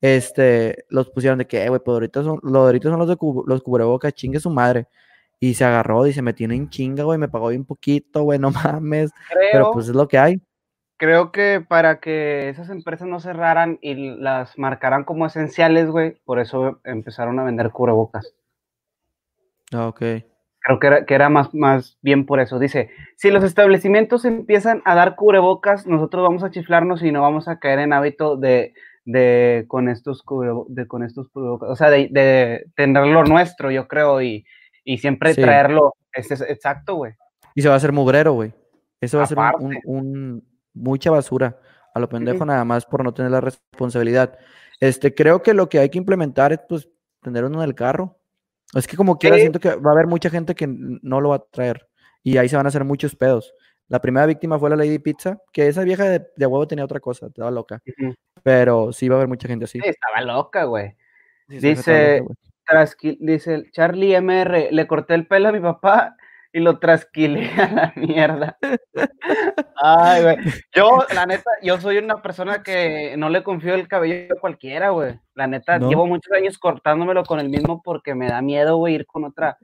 este, 0.00 0.84
los 0.88 1.10
pusieron 1.10 1.38
de 1.38 1.46
que, 1.46 1.64
"Eh, 1.64 1.68
güey, 1.68 1.80
pues 1.84 1.94
ahorita 1.94 2.22
son, 2.22 2.40
lo 2.42 2.60
de 2.62 2.66
ahorita 2.66 2.88
son 2.90 2.98
los 2.98 3.08
de 3.08 3.16
cub- 3.16 3.44
los 3.46 3.62
cubrebocas, 3.62 4.12
chingue 4.14 4.40
su 4.40 4.50
madre. 4.50 4.86
Y 5.40 5.54
se 5.54 5.64
agarró, 5.64 6.04
dice, 6.04 6.20
me 6.22 6.34
tiene 6.34 6.54
en 6.54 6.68
chinga, 6.68 7.04
güey, 7.04 7.18
me 7.18 7.28
pagó 7.28 7.48
bien 7.48 7.64
poquito, 7.64 8.22
güey, 8.24 8.38
no 8.40 8.50
mames. 8.50 9.10
Pero 9.30 9.50
Creo, 9.50 9.72
pues 9.72 9.88
es 9.88 9.94
lo 9.94 10.06
que 10.08 10.18
hay. 10.18 10.40
creo 10.98 11.32
que 11.32 11.64
para 11.66 11.98
que 12.00 12.50
esas 12.50 12.68
empresas 12.70 13.08
no 13.08 13.20
cerraran 13.20 13.78
y 13.80 13.94
las 14.18 14.58
marcaran 14.58 15.04
como 15.04 15.24
esenciales, 15.26 15.88
güey, 15.88 16.20
por 16.26 16.38
eso 16.40 16.80
empezaron 16.84 17.38
a 17.38 17.44
vender 17.44 17.70
cubrebocas. 17.70 18.34
Ah, 19.72 19.86
Ok. 19.88 20.02
Creo 20.62 20.78
que 20.78 20.86
era, 20.88 21.06
que 21.06 21.14
era 21.14 21.30
más, 21.30 21.54
más 21.54 21.96
bien 22.02 22.26
por 22.26 22.38
eso. 22.38 22.58
Dice, 22.58 22.90
si 23.16 23.30
los 23.30 23.42
establecimientos 23.44 24.26
empiezan 24.26 24.82
a 24.84 24.94
dar 24.94 25.16
cubrebocas, 25.16 25.86
nosotros 25.86 26.22
vamos 26.22 26.42
a 26.44 26.50
chiflarnos 26.50 27.02
y 27.02 27.10
no 27.12 27.22
vamos 27.22 27.48
a 27.48 27.58
caer 27.58 27.78
en 27.78 27.94
hábito 27.94 28.36
de, 28.36 28.74
de 29.04 29.64
con 29.68 29.88
estos 29.88 30.22
de 30.68 30.86
con 30.86 31.02
estos. 31.02 31.28
O 31.34 31.76
sea, 31.76 31.90
de, 31.90 32.08
de 32.10 32.66
tener 32.76 33.06
lo 33.06 33.24
nuestro, 33.24 33.70
yo 33.70 33.88
creo, 33.88 34.20
y, 34.22 34.44
y 34.84 34.98
siempre 34.98 35.34
Sí. 35.34 35.40
traerlo. 35.42 35.94
Es 36.12 36.30
exacto, 36.30 36.96
güey. 36.96 37.12
Y 37.54 37.62
se 37.62 37.68
va 37.68 37.74
a 37.74 37.76
hacer 37.78 37.92
mugrero, 37.92 38.32
güey. 38.32 38.52
Eso 39.00 39.18
va 39.18 39.24
a 39.24 39.26
ser 39.26 39.38
un- 39.84 40.44
mucha 40.74 41.10
basura 41.10 41.58
a 41.94 41.98
lo 42.00 42.08
pendejo 42.08 42.44
nada 42.46 42.64
más 42.64 42.86
por 42.86 43.02
no 43.02 43.12
tener 43.12 43.30
la 43.32 43.40
responsabilidad. 43.40 44.38
Este, 44.78 45.14
creo 45.14 45.42
que 45.42 45.54
lo 45.54 45.68
que 45.68 45.78
hay 45.78 45.88
que 45.90 45.98
implementar 45.98 46.52
es, 46.52 46.60
pues, 46.68 46.88
tener 47.22 47.44
uno 47.44 47.62
en 47.62 47.68
el 47.68 47.74
carro. 47.74 48.18
Es 48.74 48.86
que 48.86 48.96
como 48.96 49.18
quiera, 49.18 49.36
Sí. 49.36 49.42
siento 49.42 49.58
que 49.60 49.74
va 49.74 49.90
a 49.90 49.94
haber 49.94 50.06
mucha 50.06 50.30
gente 50.30 50.54
que 50.54 50.66
no 50.68 51.20
lo 51.20 51.30
va 51.30 51.36
a 51.36 51.44
traer. 51.50 51.88
Y 52.22 52.36
ahí 52.36 52.48
se 52.48 52.56
van 52.56 52.66
a 52.66 52.68
hacer 52.68 52.84
muchos 52.84 53.16
pedos. 53.16 53.52
La 53.90 54.00
primera 54.00 54.24
víctima 54.24 54.56
fue 54.56 54.70
la 54.70 54.76
Lady 54.76 55.00
Pizza, 55.00 55.38
que 55.52 55.66
esa 55.66 55.82
vieja 55.82 56.04
de, 56.04 56.24
de 56.36 56.46
huevo 56.46 56.64
tenía 56.68 56.84
otra 56.84 57.00
cosa, 57.00 57.26
estaba 57.26 57.50
loca. 57.50 57.82
Pero 58.44 58.92
sí 58.92 59.08
va 59.08 59.16
a 59.16 59.18
haber 59.18 59.28
mucha 59.28 59.48
gente 59.48 59.64
así. 59.64 59.80
Sí, 59.80 59.88
estaba 59.88 60.22
loca, 60.22 60.62
güey. 60.62 60.94
Sí, 61.48 61.58
Dice, 61.58 62.20
loca, 62.20 62.86
dice 63.18 63.64
Charlie 63.72 64.14
MR, 64.14 64.68
le 64.70 64.86
corté 64.86 65.14
el 65.14 65.26
pelo 65.26 65.48
a 65.48 65.52
mi 65.52 65.58
papá 65.58 66.16
y 66.52 66.60
lo 66.60 66.78
trasquilé 66.78 67.50
a 67.60 67.68
la 67.72 67.92
mierda. 67.96 68.56
Ay, 69.82 70.22
güey. 70.22 70.36
Yo, 70.72 71.04
la 71.12 71.26
neta, 71.26 71.50
yo 71.60 71.80
soy 71.80 71.98
una 71.98 72.22
persona 72.22 72.62
que 72.62 73.16
no 73.16 73.28
le 73.28 73.42
confío 73.42 73.74
el 73.74 73.88
cabello 73.88 74.36
a 74.36 74.40
cualquiera, 74.40 74.90
güey. 74.90 75.18
La 75.34 75.48
neta, 75.48 75.80
¿No? 75.80 75.88
llevo 75.88 76.06
muchos 76.06 76.32
años 76.32 76.58
cortándomelo 76.58 77.24
con 77.24 77.40
el 77.40 77.48
mismo 77.48 77.82
porque 77.82 78.14
me 78.14 78.28
da 78.28 78.40
miedo, 78.40 78.76
güey, 78.76 78.94
ir 78.94 79.06
con 79.06 79.24
otra, 79.24 79.58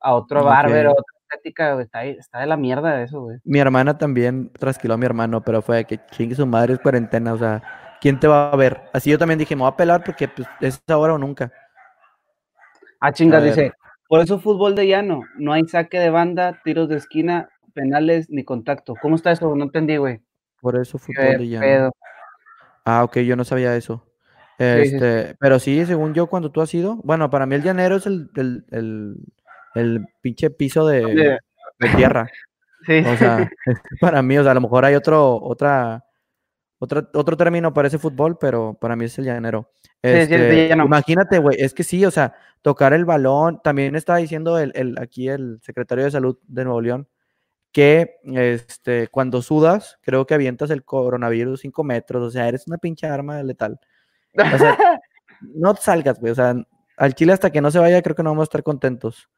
a 0.00 0.14
otro 0.14 0.40
Ok. 0.40 0.46
barber, 0.46 0.86
a 0.88 0.90
otra 0.90 1.17
estética. 1.28 1.80
Está, 1.80 2.04
está 2.04 2.40
de 2.40 2.46
la 2.46 2.56
mierda 2.56 3.02
eso, 3.02 3.22
güey. 3.22 3.38
Mi 3.44 3.58
hermana 3.58 3.98
también 3.98 4.50
trasquiló 4.58 4.94
a 4.94 4.96
mi 4.96 5.06
hermano, 5.06 5.42
pero 5.42 5.62
fue 5.62 5.78
de 5.78 5.84
que 5.84 6.00
chingue 6.10 6.34
su 6.34 6.46
madre 6.46 6.74
es 6.74 6.80
cuarentena, 6.80 7.32
o 7.32 7.38
sea, 7.38 7.62
¿quién 8.00 8.18
te 8.18 8.26
va 8.26 8.50
a 8.50 8.56
ver? 8.56 8.82
Así 8.92 9.10
yo 9.10 9.18
también 9.18 9.38
dije, 9.38 9.54
me 9.54 9.62
voy 9.62 9.70
a 9.70 9.76
pelar 9.76 10.02
porque 10.04 10.28
pues, 10.28 10.48
es 10.60 10.82
ahora 10.88 11.14
o 11.14 11.18
nunca. 11.18 11.52
Ah, 13.00 13.12
chingas, 13.12 13.44
dice, 13.44 13.72
Por 14.08 14.20
eso 14.20 14.40
fútbol 14.40 14.74
de 14.74 14.88
llano, 14.88 15.22
no 15.36 15.52
hay 15.52 15.64
saque 15.68 15.98
de 15.98 16.10
banda, 16.10 16.60
tiros 16.64 16.88
de 16.88 16.96
esquina, 16.96 17.48
penales 17.74 18.28
ni 18.30 18.44
contacto. 18.44 18.94
¿Cómo 19.00 19.16
está 19.16 19.30
eso? 19.30 19.54
No 19.54 19.64
entendí, 19.64 19.96
güey. 19.96 20.20
Por 20.60 20.76
eso 20.76 20.98
fútbol 20.98 21.38
de 21.38 21.48
llano. 21.48 21.92
Ah, 22.84 23.04
ok, 23.04 23.18
yo 23.18 23.36
no 23.36 23.44
sabía 23.44 23.76
eso. 23.76 24.04
Este, 24.58 25.36
pero 25.38 25.60
sí, 25.60 25.86
según 25.86 26.14
yo, 26.14 26.26
cuando 26.26 26.50
tú 26.50 26.60
has 26.60 26.74
ido, 26.74 26.96
bueno, 27.04 27.30
para 27.30 27.46
mí 27.46 27.54
el 27.54 27.62
llanero 27.62 27.96
es 27.96 28.06
el, 28.06 28.28
el, 28.34 28.64
el, 28.70 29.16
pinche 30.20 30.50
piso 30.50 30.86
de, 30.86 31.38
tierra. 31.96 32.30
Sí. 32.86 33.02
O 33.04 33.16
sea, 33.16 33.50
para 34.00 34.22
mí, 34.22 34.38
o 34.38 34.42
sea, 34.42 34.52
a 34.52 34.54
lo 34.54 34.60
mejor 34.60 34.84
hay 34.84 34.94
otro, 34.94 35.34
otra, 35.42 36.06
otra, 36.78 37.06
otro 37.12 37.36
término 37.36 37.74
para 37.74 37.88
ese 37.88 37.98
fútbol, 37.98 38.38
pero 38.38 38.78
para 38.80 38.94
mí 38.94 39.04
es 39.04 39.18
el 39.18 39.24
llanero. 39.24 39.72
Este, 40.00 40.70
imagínate, 40.72 41.38
güey, 41.38 41.60
es 41.60 41.74
que 41.74 41.82
sí, 41.82 42.06
o 42.06 42.10
sea, 42.10 42.34
tocar 42.62 42.92
el 42.92 43.04
balón, 43.04 43.60
también 43.62 43.96
estaba 43.96 44.20
diciendo 44.20 44.58
el, 44.58 44.72
el, 44.76 44.96
aquí 44.98 45.28
el 45.28 45.58
secretario 45.60 46.04
de 46.04 46.12
salud 46.12 46.38
de 46.46 46.64
Nuevo 46.64 46.80
León, 46.80 47.08
que 47.72 48.16
este, 48.24 49.08
cuando 49.08 49.42
sudas, 49.42 49.98
creo 50.02 50.26
que 50.26 50.34
avientas 50.34 50.70
el 50.70 50.84
coronavirus 50.84 51.60
5 51.60 51.84
metros, 51.84 52.22
o 52.22 52.30
sea, 52.30 52.48
eres 52.48 52.66
una 52.66 52.78
pinche 52.78 53.06
arma 53.06 53.42
letal. 53.42 53.78
O 54.34 54.58
sea, 54.58 54.76
no 55.40 55.74
salgas, 55.76 56.20
güey, 56.20 56.32
o 56.32 56.34
sea, 56.34 56.54
al 56.96 57.14
Chile 57.14 57.32
hasta 57.32 57.50
que 57.50 57.60
no 57.60 57.70
se 57.70 57.78
vaya, 57.78 58.02
creo 58.02 58.16
que 58.16 58.22
no 58.22 58.30
vamos 58.30 58.42
a 58.42 58.50
estar 58.50 58.62
contentos. 58.62 59.28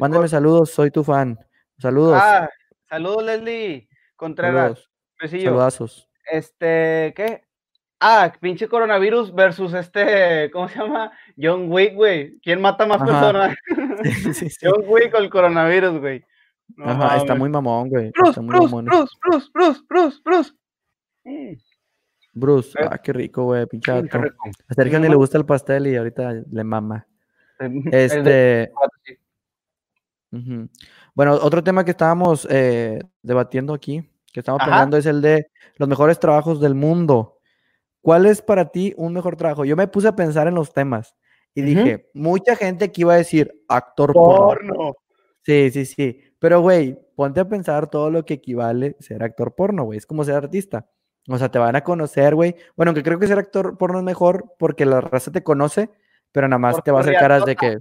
Mándame 0.00 0.28
saludos, 0.28 0.70
soy 0.70 0.90
tu 0.90 1.04
fan. 1.04 1.38
Saludos. 1.78 2.18
Ah, 2.20 2.48
saludos, 2.88 3.24
Leslie 3.24 3.88
Contreras. 4.16 4.88
Saludos. 5.20 5.44
Saludazos. 5.44 6.08
Este, 6.30 7.12
¿qué? 7.16 7.42
Ah, 8.00 8.32
pinche 8.40 8.68
coronavirus 8.68 9.34
versus 9.34 9.74
este, 9.74 10.50
¿cómo 10.52 10.68
se 10.68 10.78
llama? 10.78 11.12
John 11.36 11.70
Wick, 11.70 11.94
güey. 11.94 12.38
¿Quién 12.40 12.60
mata 12.60 12.86
más 12.86 12.98
personas? 12.98 13.56
John 14.62 14.84
Wick 14.86 15.14
o 15.14 15.18
el 15.18 15.30
coronavirus, 15.30 16.00
güey. 16.00 16.24
Ajá, 16.84 17.16
está 17.16 17.34
muy 17.34 17.48
mamón, 17.48 17.88
güey. 17.88 18.10
Bruce, 18.10 18.40
Bruce, 18.40 18.74
Bruce, 18.82 19.10
Bruce, 19.22 19.48
Bruce, 19.54 19.80
Bruce, 19.88 20.20
Bruce, 20.24 20.52
Bruce. 22.34 22.78
Eh, 22.78 22.88
ah, 22.90 22.98
qué 22.98 23.12
rico, 23.12 23.44
güey, 23.44 23.66
pinchato. 23.66 24.18
A 24.68 24.74
Sergio 24.74 25.00
ni 25.00 25.08
le 25.08 25.16
gusta 25.16 25.38
el 25.38 25.46
pastel 25.46 25.86
y 25.86 25.96
ahorita 25.96 26.34
le 26.50 26.64
mama. 26.64 27.06
Este. 27.92 28.70
Bueno, 31.14 31.34
otro 31.34 31.62
tema 31.64 31.84
que 31.84 31.92
estábamos 31.92 32.46
eh, 32.50 33.00
debatiendo 33.22 33.74
aquí, 33.74 34.08
que 34.32 34.40
estamos 34.40 34.60
hablando, 34.62 34.96
es 34.96 35.06
el 35.06 35.22
de 35.22 35.50
los 35.76 35.88
mejores 35.88 36.20
trabajos 36.20 36.60
del 36.60 36.74
mundo. 36.74 37.38
¿Cuál 38.00 38.26
es 38.26 38.42
para 38.42 38.70
ti 38.70 38.94
un 38.96 39.12
mejor 39.12 39.36
trabajo? 39.36 39.64
Yo 39.64 39.76
me 39.76 39.88
puse 39.88 40.08
a 40.08 40.16
pensar 40.16 40.46
en 40.48 40.54
los 40.54 40.72
temas 40.72 41.14
y 41.54 41.62
dije, 41.62 42.10
mucha 42.14 42.56
gente 42.56 42.86
aquí 42.86 43.02
iba 43.02 43.14
a 43.14 43.18
decir 43.18 43.64
actor 43.68 44.12
porno. 44.12 44.94
Sí, 45.42 45.70
sí, 45.70 45.86
sí. 45.86 46.20
Pero, 46.38 46.60
güey, 46.60 46.96
ponte 47.16 47.40
a 47.40 47.48
pensar 47.48 47.88
todo 47.88 48.10
lo 48.10 48.24
que 48.24 48.34
equivale 48.34 48.96
ser 49.00 49.22
actor 49.22 49.54
porno, 49.54 49.84
güey. 49.84 49.98
Es 49.98 50.06
como 50.06 50.22
ser 50.24 50.36
artista. 50.36 50.88
O 51.28 51.36
sea, 51.36 51.50
te 51.50 51.58
van 51.58 51.76
a 51.76 51.82
conocer, 51.82 52.34
güey. 52.34 52.54
Bueno, 52.76 52.94
que 52.94 53.02
creo 53.02 53.18
que 53.18 53.26
ser 53.26 53.38
actor 53.38 53.76
porno 53.76 53.98
es 53.98 54.04
mejor 54.04 54.54
porque 54.58 54.86
la 54.86 55.00
raza 55.00 55.30
te 55.30 55.42
conoce, 55.42 55.90
pero 56.32 56.48
nada 56.48 56.58
más 56.58 56.82
te 56.82 56.90
va 56.90 56.98
a 56.98 57.02
hacer 57.02 57.14
caras 57.14 57.44
de 57.44 57.56
que. 57.56 57.78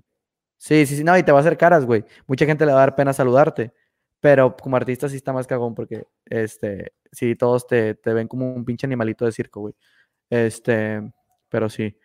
Sí, 0.57 0.85
sí, 0.85 0.97
sí, 0.97 1.03
no, 1.03 1.17
y 1.17 1.23
te 1.23 1.31
va 1.31 1.39
a 1.39 1.41
hacer 1.41 1.57
caras, 1.57 1.85
güey. 1.85 2.03
Mucha 2.25 2.45
gente 2.45 2.65
le 2.65 2.71
va 2.73 2.79
a 2.79 2.81
dar 2.81 2.95
pena 2.95 3.13
saludarte. 3.13 3.73
Pero 4.19 4.55
como 4.57 4.77
artista 4.77 5.07
sí 5.09 5.15
está 5.17 5.31
más 5.31 5.45
cagón 5.47 5.75
porque, 5.75 6.07
este, 6.25 6.93
sí, 7.11 7.35
todos 7.35 7.67
te, 7.67 7.93
te 7.95 8.13
ven 8.13 8.27
como 8.27 8.51
un 8.51 8.65
pinche 8.65 8.87
animalito 8.87 9.25
de 9.25 9.31
circo, 9.31 9.61
güey. 9.61 9.75
Este, 10.29 11.01
pero 11.49 11.69
sí. 11.69 11.97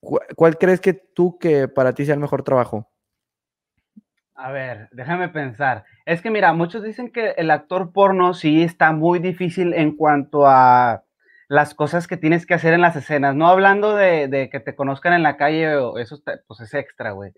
¿Cuál 0.00 0.56
crees 0.58 0.80
que 0.80 0.94
tú 0.94 1.38
que 1.38 1.68
para 1.68 1.92
ti 1.92 2.06
sea 2.06 2.14
el 2.14 2.20
mejor 2.20 2.42
trabajo? 2.42 2.88
A 4.34 4.50
ver, 4.52 4.88
déjame 4.92 5.28
pensar. 5.28 5.84
Es 6.06 6.22
que 6.22 6.30
mira, 6.30 6.54
muchos 6.54 6.82
dicen 6.82 7.12
que 7.12 7.32
el 7.36 7.50
actor 7.50 7.92
porno 7.92 8.32
sí 8.32 8.62
está 8.62 8.92
muy 8.92 9.18
difícil 9.18 9.74
en 9.74 9.94
cuanto 9.94 10.46
a 10.46 11.04
las 11.48 11.74
cosas 11.74 12.06
que 12.06 12.16
tienes 12.16 12.46
que 12.46 12.54
hacer 12.54 12.72
en 12.72 12.80
las 12.80 12.96
escenas, 12.96 13.34
no 13.34 13.48
hablando 13.48 13.94
de, 13.96 14.48
que 14.50 14.60
te 14.60 14.74
conozcan 14.74 15.12
en 15.12 15.24
la 15.24 15.36
calle, 15.36 15.74
eso 16.00 16.22
pues 16.46 16.60
es 16.60 16.72
extra, 16.74 17.10
güey. 17.10 17.32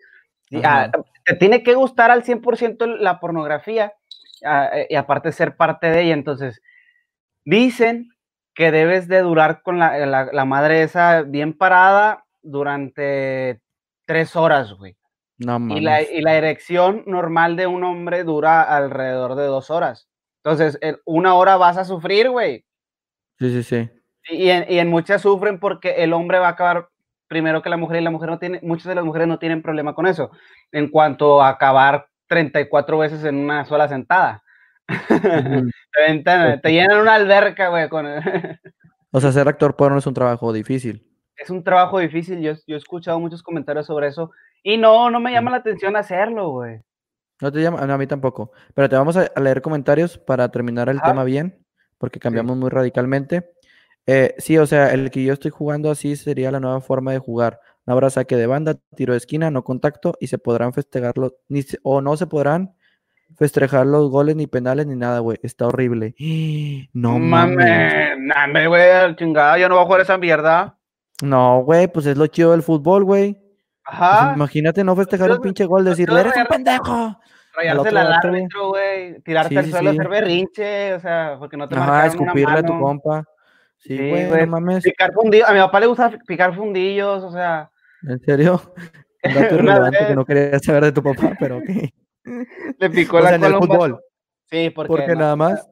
Ah, 0.65 0.91
te 1.25 1.35
tiene 1.35 1.63
que 1.63 1.75
gustar 1.75 2.11
al 2.11 2.25
100% 2.25 2.87
la 2.99 3.21
pornografía 3.21 3.95
ah, 4.45 4.71
eh, 4.75 4.87
y 4.91 4.97
aparte 4.97 5.33
ser 5.33 5.57
parte 5.57 5.89
de 5.89 6.03
ella. 6.03 6.15
Entonces, 6.15 6.61
dicen 7.45 8.11
que 8.55 8.71
debes 8.71 9.09
de 9.09 9.21
durar 9.21 9.63
con 9.63 9.79
la, 9.79 10.07
la 10.07 10.45
madre 10.45 10.83
esa 10.83 11.23
bien 11.23 11.57
parada 11.57 12.25
durante 12.43 13.61
tres 14.07 14.37
horas, 14.37 14.75
güey 14.75 14.97
y, 15.43 15.81
la, 15.81 16.03
y 16.03 16.21
la 16.21 16.37
erección 16.37 17.05
normal 17.07 17.57
de 17.57 17.67
un 17.67 17.85
hombre 17.85 18.25
dura 18.25 18.63
alrededor 18.63 19.35
de 19.35 19.45
dos 19.45 19.71
horas. 19.71 20.09
Entonces, 20.45 20.79
en 20.81 20.99
una 21.05 21.35
hora 21.35 21.57
vas 21.57 21.77
a 21.77 21.85
sufrir, 21.85 22.31
güey. 22.31 22.65
Sí, 23.39 23.51
sí, 23.51 23.63
sí. 23.63 23.91
Y 24.29 24.51
en, 24.51 24.67
y 24.69 24.79
en, 24.79 24.89
muchas 24.89 25.23
sufren 25.23 25.59
porque 25.59 26.03
el 26.03 26.13
hombre 26.13 26.39
va 26.39 26.49
a 26.49 26.51
acabar 26.51 26.89
primero 27.33 27.63
que 27.63 27.71
la 27.71 27.79
mujer 27.79 28.03
y 28.03 28.05
la 28.05 28.11
mujer 28.11 28.29
no 28.29 28.39
tiene, 28.39 28.61
muchas 28.63 28.89
de 28.89 28.95
las 28.95 29.05
mujeres 29.07 29.27
no 29.27 29.39
tienen 29.39 29.63
problema 29.63 29.95
con 29.95 30.07
eso, 30.07 30.31
en 30.71 30.91
cuanto 30.91 31.41
a 31.41 31.49
acabar 31.49 32.09
34 32.27 32.99
veces 32.99 33.25
en 33.25 33.37
una 33.37 33.65
sola 33.65 33.89
sentada. 33.89 34.43
te, 36.63 36.71
llenan 36.71 37.01
una 37.01 37.15
alberca, 37.15 37.69
güey. 37.69 37.89
Con... 37.89 38.07
o 39.11 39.21
sea, 39.21 39.33
ser 39.33 39.49
actor 39.49 39.77
porno 39.77 39.97
es 39.97 40.07
un 40.07 40.13
trabajo 40.13 40.53
difícil. 40.53 41.09
Es 41.39 41.49
un 41.49 41.65
trabajo 41.65 42.01
difícil, 42.01 42.41
yo, 42.41 42.53
yo 42.67 42.77
he 42.77 42.79
escuchado 42.79 43.19
muchos 43.19 43.43
comentarios 43.43 43.87
sobre 43.87 44.09
eso 44.09 44.31
y 44.63 44.77
no, 44.77 45.09
no 45.09 45.19
me 45.19 45.33
llama 45.33 45.51
la 45.51 45.57
atención 45.57 45.97
hacerlo, 45.97 46.51
güey. 46.51 46.83
No 47.41 47.51
te 47.51 47.63
llama, 47.63 47.81
a 47.81 47.99
mí 47.99 48.07
tampoco. 48.07 48.53
Pero 48.75 48.91
te 48.91 48.97
vamos 48.97 49.17
a, 49.17 49.33
leer 49.41 49.63
comentarios 49.63 50.19
para 50.19 50.51
terminar 50.51 50.91
el 50.91 51.01
tema 51.01 51.25
bien, 51.25 51.59
porque 51.97 52.21
cambiamos 52.21 52.57
muy 52.59 52.69
radicalmente. 52.69 53.55
Eh, 54.07 54.35
sí, 54.39 54.59
o 54.59 54.67
sea, 54.67 54.93
el 54.93 55.11
que 55.11 55.23
yo 55.23 55.33
estoy 55.33 55.51
jugando 55.51 55.91
así 55.91 56.17
sería 56.17 56.51
la 56.51 56.61
nueva 56.61 56.81
forma 56.81 57.13
de 57.13 57.19
jugar. 57.19 57.61
No 57.87 57.93
habrá 57.95 58.11
saque 58.11 58.37
de 58.37 58.47
banda, 58.47 58.77
tiro 58.97 59.13
de 59.13 59.19
esquina, 59.19 59.51
no 59.51 59.65
contacto 59.65 60.15
y 60.21 60.29
se 60.29 60.39
podrán 60.39 60.73
festejarlo, 60.73 61.35
ni 61.49 61.65
o 61.83 62.01
no 62.01 62.17
se 62.17 62.27
podrán 62.27 62.75
festejar 63.37 63.87
los 63.87 64.11
goles 64.11 64.37
ni 64.37 64.47
penales 64.47 64.87
ni 64.87 64.97
nada, 64.97 65.21
güey. 65.21 65.39
Está 65.43 65.67
horrible. 65.67 66.15
No 66.93 67.19
mames. 67.19 68.19
Mames, 68.19 68.69
güey, 68.69 69.17
chingada, 69.17 69.59
yo 69.59 69.69
no 69.69 69.77
voy 69.77 69.83
a 69.83 69.87
jugar 69.87 70.01
esa 70.03 70.19
mierda. 70.19 70.77
No, 71.23 71.63
güey, 71.63 71.89
pues 71.89 72.07
es 72.07 72.17
lo 72.17 72.27
chido 72.27 72.53
del 72.53 72.63
fútbol, 72.63 73.05
güey. 73.05 73.39
Ajá. 73.85 74.33
imagínate 74.37 74.85
no 74.85 74.95
festejar 74.95 75.33
un 75.33 75.41
pinche 75.41 75.65
gol, 75.65 75.85
decirle, 75.85 76.21
eres 76.21 76.37
un 76.37 76.47
pendejo. 76.47 77.19
Rayarse 77.55 77.89
al 77.89 78.13
árbitro, 78.13 78.69
güey. 78.69 79.21
Tirarte 79.23 79.59
al 79.59 79.71
suelo, 79.71 79.91
hacer 79.91 80.09
berrinche, 80.09 80.95
o 80.95 81.01
sea, 81.01 81.37
porque 81.39 81.57
no 81.57 81.69
te 81.69 81.77
Ajá, 81.77 82.07
escupirle 82.07 82.59
a 82.59 82.63
tu 82.63 82.79
compa. 82.79 83.25
Sí, 83.83 83.97
güey, 83.97 84.29
no 84.29 84.47
mames. 84.47 84.85
Picar 84.85 85.13
fundillos, 85.13 85.49
a 85.49 85.53
mi 85.53 85.59
papá 85.59 85.81
le 85.81 85.87
gusta 85.87 86.11
picar 86.27 86.55
fundillos, 86.55 87.23
o 87.25 87.33
sea. 87.33 87.71
¿En 88.09 88.21
serio? 88.21 88.61
Un 89.25 89.35
dato 89.35 89.55
irrelevante 89.55 90.07
que 90.07 90.15
no 90.15 90.25
quería 90.25 90.59
saber 90.59 90.85
de 90.85 90.93
tu 90.93 91.03
papá, 91.03 91.37
pero 91.39 91.59
ok. 91.59 91.69
Le 92.79 92.91
picó 92.91 93.21
la 93.21 93.35
en 93.35 93.45
el 93.45 93.55
fútbol. 93.55 94.01
Sí, 94.51 94.71
porque. 94.71 94.89
Porque 94.89 95.17
nada 95.17 95.37
más. 95.37 95.69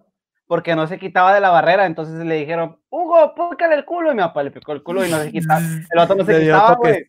Porque 0.46 0.74
no 0.74 0.88
se 0.88 0.98
quitaba 0.98 1.32
de 1.32 1.40
la 1.40 1.50
barrera, 1.50 1.86
entonces 1.86 2.24
le 2.26 2.34
dijeron, 2.34 2.80
Hugo, 2.88 3.34
póngale 3.36 3.76
el 3.76 3.84
culo. 3.84 4.10
Y 4.10 4.16
mi 4.16 4.20
papá 4.20 4.42
le 4.42 4.50
picó 4.50 4.72
el 4.72 4.82
culo 4.82 5.06
y 5.06 5.10
no 5.10 5.20
se 5.20 5.30
quitaba. 5.30 5.60
El 5.60 5.98
otro 5.98 6.16
no 6.16 6.24
se 6.24 6.40
quitaba, 6.40 6.74
güey. 6.74 7.06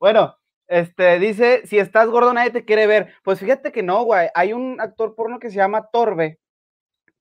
bueno, 0.00 0.34
este, 0.66 1.18
dice, 1.18 1.62
si 1.66 1.78
estás 1.78 2.08
gordo 2.08 2.32
nadie 2.32 2.50
te 2.50 2.64
quiere 2.64 2.86
ver. 2.86 3.12
Pues 3.22 3.38
fíjate 3.38 3.70
que 3.70 3.82
no, 3.82 4.04
güey. 4.04 4.30
Hay 4.34 4.54
un 4.54 4.80
actor 4.80 5.14
porno 5.14 5.38
que 5.38 5.50
se 5.50 5.56
llama 5.56 5.88
Torbe, 5.92 6.40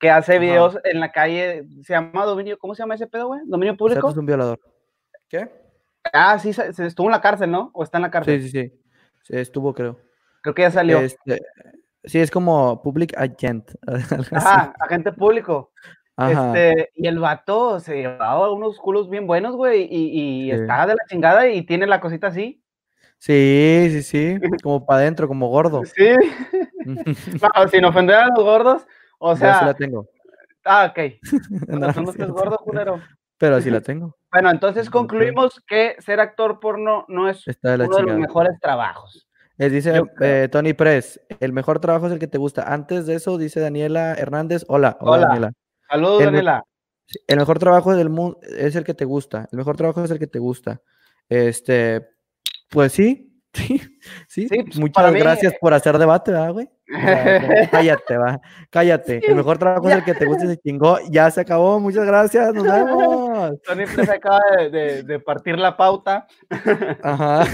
que 0.06 0.12
hace 0.12 0.38
videos 0.38 0.78
en 0.84 1.00
la 1.00 1.12
calle, 1.12 1.66
se 1.82 1.94
llama 1.94 2.26
Dominio, 2.26 2.60
¿cómo 2.60 2.76
se 2.76 2.84
llama 2.84 2.94
ese 2.94 3.08
pedo, 3.08 3.28
güey? 3.28 3.42
Dominio 3.46 3.76
público. 3.76 4.08
es 4.08 4.18
un 4.18 4.28
violador. 4.28 4.60
¿Qué? 5.28 5.50
Ah, 6.14 6.38
sí, 6.38 6.54
se, 6.54 6.70
estuvo 6.86 7.08
en 7.08 7.12
la 7.12 7.22
cárcel, 7.22 7.50
¿no? 7.50 7.72
¿O 7.74 7.84
está 7.84 7.98
en 7.98 8.04
la 8.04 8.12
cárcel? 8.12 8.40
Sí, 8.40 8.50
sí, 8.50 8.72
sí. 9.24 9.36
estuvo, 9.36 9.74
creo. 9.74 9.98
Creo 10.42 10.54
que 10.54 10.62
ya 10.62 10.70
salió. 10.70 11.00
Este, 11.00 11.42
sí, 12.04 12.20
es 12.20 12.30
como 12.30 12.84
public 12.84 13.18
agent. 13.18 13.72
Ajá, 14.32 14.76
agente 14.80 15.12
público. 15.12 15.72
Este, 16.18 16.92
y 16.94 17.08
el 17.08 17.18
vato 17.18 17.80
se 17.80 17.96
llevaba 17.96 18.54
unos 18.54 18.78
culos 18.78 19.10
bien 19.10 19.26
buenos, 19.26 19.56
güey, 19.56 19.88
y, 19.90 20.46
y 20.46 20.52
estaba 20.52 20.86
de 20.86 20.94
la 20.94 21.04
chingada 21.10 21.50
y 21.50 21.66
tiene 21.66 21.88
la 21.88 22.00
cosita 22.00 22.28
así. 22.28 22.64
Sí, 23.18 23.88
sí, 23.90 24.04
sí, 24.04 24.38
como 24.62 24.86
para 24.86 25.00
adentro, 25.00 25.28
como 25.28 25.48
gordo. 25.48 25.82
Sí. 25.96 26.14
no, 27.42 27.68
sin 27.70 27.84
ofender 27.84 28.16
a 28.16 28.28
los 28.28 28.44
gordos, 28.44 28.86
o 29.20 29.36
sea. 29.36 29.60
sí 29.60 29.66
la 29.66 29.74
tengo. 29.74 30.08
Ah, 30.64 30.92
ok. 30.92 31.14
no, 31.68 31.92
no 31.92 32.34
gordo, 32.34 32.58
culero. 32.58 33.02
Pero 33.38 33.56
así 33.58 33.70
la 33.70 33.82
tengo. 33.82 34.16
Bueno, 34.36 34.52
entonces 34.52 34.90
concluimos 34.90 35.62
que 35.66 35.96
ser 36.00 36.20
actor 36.20 36.60
porno 36.60 37.06
no 37.08 37.30
es 37.30 37.46
uno 37.48 37.72
de 37.72 37.78
los 37.78 38.18
mejores 38.18 38.60
trabajos. 38.60 39.30
Les 39.56 39.72
dice 39.72 40.04
eh, 40.20 40.50
Tony 40.52 40.74
Press, 40.74 41.22
el 41.40 41.54
mejor 41.54 41.80
trabajo 41.80 42.08
es 42.08 42.12
el 42.12 42.20
que 42.20 42.28
te 42.28 42.38
gusta. 42.38 42.74
Antes 42.74 43.06
de 43.06 43.16
eso, 43.16 43.38
dice 43.38 43.62
Daniela 43.62 44.14
Hernández, 44.16 44.66
hola, 44.68 44.98
hola, 45.00 45.12
hola. 45.12 45.28
Daniela. 45.28 45.52
Saludos, 45.90 46.24
Daniela. 46.26 46.64
El 47.28 47.38
mejor 47.38 47.60
trabajo 47.60 47.96
del 47.96 48.10
mundo 48.10 48.38
es 48.42 48.76
el 48.76 48.84
que 48.84 48.94
te 48.94 49.06
gusta. 49.06 49.48
El 49.54 49.58
mejor 49.58 49.78
trabajo 49.78 50.04
es 50.04 50.12
el 50.12 50.20
que 50.20 50.28
te 50.28 50.40
gusta. 50.40 50.82
Este, 51.30 52.10
pues 52.70 52.92
sí, 52.92 53.35
Sí, 53.56 53.82
sí, 54.28 54.48
pues, 54.48 54.78
muchas 54.78 55.14
gracias 55.14 55.54
por 55.60 55.74
hacer 55.74 55.98
debate, 55.98 56.32
¿verdad, 56.32 56.52
güey? 56.52 56.70
cállate, 57.72 58.18
va, 58.18 58.42
cállate. 58.70 59.26
el 59.26 59.36
mejor 59.36 59.58
trabajo 59.58 59.90
es 59.90 59.96
el 59.96 60.04
que 60.04 60.14
te 60.14 60.26
guste, 60.26 60.48
se 60.48 60.58
chingó. 60.58 61.00
Ya 61.10 61.32
se 61.32 61.42
acabó, 61.42 61.80
muchas 61.80 62.06
gracias, 62.06 62.54
nos 62.54 62.64
vemos. 62.66 63.62
Tony 63.66 63.88
se 63.88 64.12
acaba 64.12 64.42
de, 64.70 65.22
partir 65.26 65.58
la 65.58 65.78
pauta. 65.78 66.28
Ajá. 67.04 67.46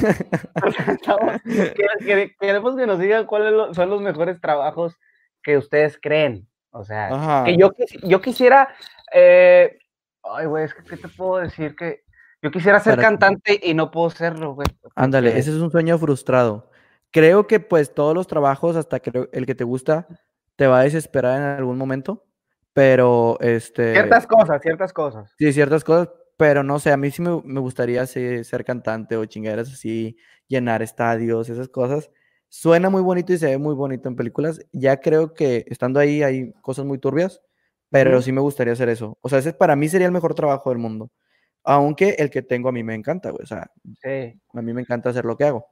queremos 2.39 2.75
que 2.75 2.87
nos 2.87 2.99
digan 2.99 3.25
cuáles 3.25 3.75
son 3.75 3.89
los 3.89 4.01
mejores 4.01 4.41
trabajos 4.41 4.97
que 5.43 5.57
ustedes 5.57 5.99
creen. 6.01 6.47
O 6.71 6.83
sea, 6.83 7.43
que 7.45 7.57
yo, 7.57 7.71
yo 8.03 8.21
quisiera. 8.21 8.69
Eh, 9.13 9.77
ay, 10.23 10.45
güey, 10.45 10.65
es 10.65 10.73
que, 10.73 10.83
¿qué 10.83 10.97
te 10.97 11.09
puedo 11.09 11.37
decir? 11.37 11.75
Que 11.75 12.01
yo 12.41 12.51
quisiera 12.51 12.79
ser 12.79 12.97
cantante 12.99 13.59
y 13.61 13.73
no 13.73 13.91
puedo 13.91 14.09
serlo, 14.09 14.55
güey. 14.55 14.67
Ándale, 14.95 15.37
ese 15.37 15.51
es 15.51 15.57
un 15.57 15.71
sueño 15.71 15.97
frustrado. 15.97 16.69
Creo 17.11 17.45
que 17.45 17.59
pues 17.59 17.93
todos 17.93 18.15
los 18.15 18.27
trabajos, 18.27 18.75
hasta 18.75 18.99
que 18.99 19.27
el 19.31 19.45
que 19.45 19.55
te 19.55 19.63
gusta, 19.63 20.07
te 20.55 20.67
va 20.67 20.79
a 20.79 20.83
desesperar 20.83 21.37
en 21.37 21.43
algún 21.57 21.77
momento, 21.77 22.25
pero 22.73 23.37
este... 23.41 23.93
Ciertas 23.93 24.27
cosas, 24.27 24.61
ciertas 24.61 24.93
cosas. 24.93 25.33
Sí, 25.37 25.51
ciertas 25.53 25.83
cosas, 25.83 26.09
pero 26.37 26.63
no 26.63 26.79
sé, 26.79 26.91
a 26.91 26.97
mí 26.97 27.11
sí 27.11 27.21
me, 27.21 27.59
gustaría 27.59 28.05
ser, 28.07 28.65
cantante 28.65 29.17
o 29.17 29.25
chingaderas 29.25 29.71
así, 29.71 30.17
llenar 30.47 30.81
estadios, 30.81 31.49
esas 31.49 31.69
cosas. 31.69 32.09
Suena 32.49 32.89
muy 32.89 33.01
bonito 33.01 33.33
y 33.33 33.37
se 33.37 33.47
ve 33.47 33.57
muy 33.57 33.75
bonito 33.75 34.09
en 34.09 34.15
películas. 34.15 34.59
Ya 34.71 34.99
creo 34.99 35.33
que 35.33 35.65
estando 35.67 35.99
ahí 35.99 36.23
hay 36.23 36.53
cosas 36.61 36.85
muy 36.85 36.97
turbias, 36.97 37.41
pero 37.89 38.21
sí 38.21 38.31
me 38.31 38.41
gustaría 38.41 38.73
hacer 38.73 38.89
eso. 38.89 39.17
O 39.21 39.29
sea, 39.29 39.39
ese 39.39 39.53
para 39.53 39.75
mí 39.75 39.87
sería 39.89 40.07
el 40.07 40.13
mejor 40.13 40.33
trabajo 40.33 40.69
del 40.69 40.79
mundo. 40.79 41.11
Aunque 41.63 42.15
el 42.17 42.29
que 42.29 42.41
tengo 42.41 42.69
a 42.69 42.71
mí 42.71 42.83
me 42.83 42.95
encanta, 42.95 43.29
güey. 43.29 43.43
O 43.43 43.47
sea, 43.47 43.71
a 44.53 44.61
mí 44.61 44.73
me 44.73 44.81
encanta 44.81 45.09
hacer 45.09 45.25
lo 45.25 45.37
que 45.37 45.45
hago. 45.45 45.67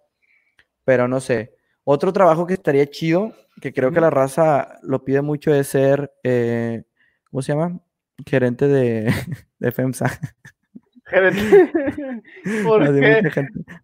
Pero 0.84 1.08
no 1.08 1.20
sé. 1.20 1.56
Otro 1.84 2.14
trabajo 2.14 2.46
que 2.46 2.54
estaría 2.54 2.86
chido, 2.88 3.34
que 3.62 3.74
creo 3.74 3.92
que 3.92 4.02
la 4.02 4.10
raza 4.10 4.80
lo 4.84 5.04
pide 5.04 5.22
mucho, 5.22 5.54
es 5.54 5.68
ser, 5.68 6.14
eh, 6.24 6.84
¿cómo 7.32 7.42
se 7.42 7.54
llama? 7.54 7.80
Gerente 8.28 8.68
de, 8.68 9.12
de 9.60 9.72
FEMSA. 9.72 10.20
Gerente. 11.06 11.42
¿Por 12.64 12.82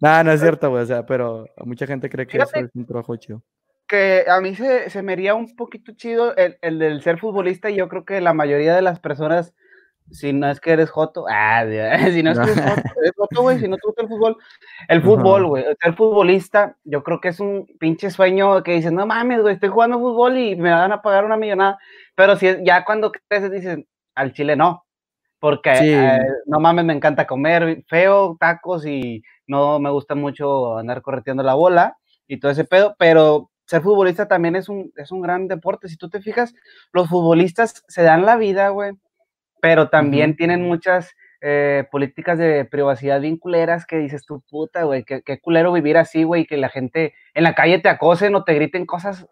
no, 0.02 0.24
no 0.24 0.32
es 0.32 0.42
cierto, 0.42 0.70
güey. 0.70 0.84
O 0.84 0.86
sea, 0.86 1.06
pero 1.06 1.48
mucha 1.66 1.88
gente 1.88 2.10
cree 2.10 2.28
que 2.28 2.38
eso 2.38 2.50
es 2.54 2.70
un 2.76 2.86
trabajo 2.86 3.16
chido 3.16 3.44
que 3.88 4.26
a 4.28 4.42
mí 4.42 4.56
se, 4.56 4.90
se 4.90 5.04
me 5.04 5.14
haría 5.14 5.36
un 5.36 5.56
poquito 5.56 5.92
chido 5.94 6.36
el, 6.36 6.58
el, 6.62 6.80
del 6.80 7.02
ser 7.02 7.20
futbolista 7.20 7.70
y 7.70 7.76
yo 7.76 7.88
creo 7.88 8.06
que 8.06 8.22
la 8.22 8.34
mayoría 8.34 8.76
de 8.76 8.82
las 8.82 9.00
personas 9.00 9.54
si 10.12 10.34
no 10.34 10.50
es 10.50 10.60
que 10.60 10.72
eres 10.72 10.90
joto, 10.90 11.26
ah, 11.30 11.66
si 12.12 12.24
no 12.24 12.32
es 12.32 12.40
que 12.40 12.52
eres 12.52 12.62
joto, 12.62 12.90
eres 13.02 13.12
joto, 13.16 13.42
güey, 13.42 13.60
si 13.60 13.68
no 13.68 13.78
te 13.78 13.88
gusta 13.88 14.02
el 14.04 14.08
fútbol, 14.08 14.38
el 14.88 15.02
fútbol, 15.02 15.48
güey, 15.48 15.66
ser 15.82 15.96
futbolista, 15.96 16.78
yo 16.84 17.04
creo 17.04 17.20
que 17.20 17.30
es 17.30 17.40
un 17.40 17.68
pinche 17.80 18.10
sueño 18.10 18.64
que 18.64 18.74
dices, 18.74 18.92
no 18.92 19.06
mames, 19.06 19.42
güey, 19.42 19.56
estoy 19.56 19.70
jugando 19.70 20.00
fútbol 20.00 20.38
y 20.38 20.56
me 20.56 20.72
van 20.72 20.92
a 20.92 21.02
pagar 21.02 21.26
una 21.26 21.38
millonada, 21.38 21.78
pero 22.16 22.36
si 22.36 22.48
ya 22.64 22.86
cuando 22.86 23.12
creces 23.12 23.52
dices, 23.52 23.80
al 24.16 24.34
chile 24.34 24.56
no, 24.56 24.86
porque 25.40 25.72
eh, 25.74 26.20
no 26.46 26.60
mames, 26.60 26.86
me 26.86 26.94
encanta 26.94 27.28
comer 27.28 27.84
feo, 27.88 28.38
tacos 28.40 28.86
y 28.86 29.22
no 29.48 29.80
me 29.80 29.90
gusta 29.90 30.16
mucho 30.16 30.78
andar 30.78 31.02
correteando 31.02 31.44
la 31.44 31.54
bola 31.54 31.98
y 32.28 32.40
todo 32.40 32.52
ese 32.52 32.66
pedo, 32.66 32.96
pero 32.98 33.52
ser 33.66 33.82
futbolista 33.82 34.28
también 34.28 34.56
es 34.56 34.70
un, 34.70 34.92
es 34.96 35.12
un 35.12 35.22
gran 35.22 35.48
deporte, 35.48 35.90
si 35.90 35.98
tú 35.98 36.10
te 36.10 36.22
fijas, 36.22 36.54
los 36.94 37.10
futbolistas 37.10 37.84
se 37.88 38.04
dan 38.04 38.26
la 38.26 38.38
vida, 38.38 38.70
güey, 38.70 38.94
pero 39.66 39.90
también 39.90 40.36
tienen 40.36 40.62
muchas 40.62 41.16
eh, 41.42 41.88
políticas 41.92 42.38
de 42.38 42.66
privacidad 42.66 43.20
bien 43.20 43.38
culeras 43.38 43.88
que 43.88 43.98
dices 43.98 44.24
tu 44.24 44.42
puta, 44.42 44.84
güey, 44.84 45.04
qué, 45.04 45.40
culero 45.42 45.74
vivir 45.74 45.98
así, 45.98 46.24
güey, 46.24 46.46
que 46.46 46.56
la 46.56 46.70
gente 46.70 47.16
en 47.34 47.42
la 47.42 47.56
calle 47.56 47.80
te 47.80 47.90
acosen 47.90 48.36
o 48.36 48.44
te 48.44 48.54
griten 48.54 48.86
cosas 48.86 49.26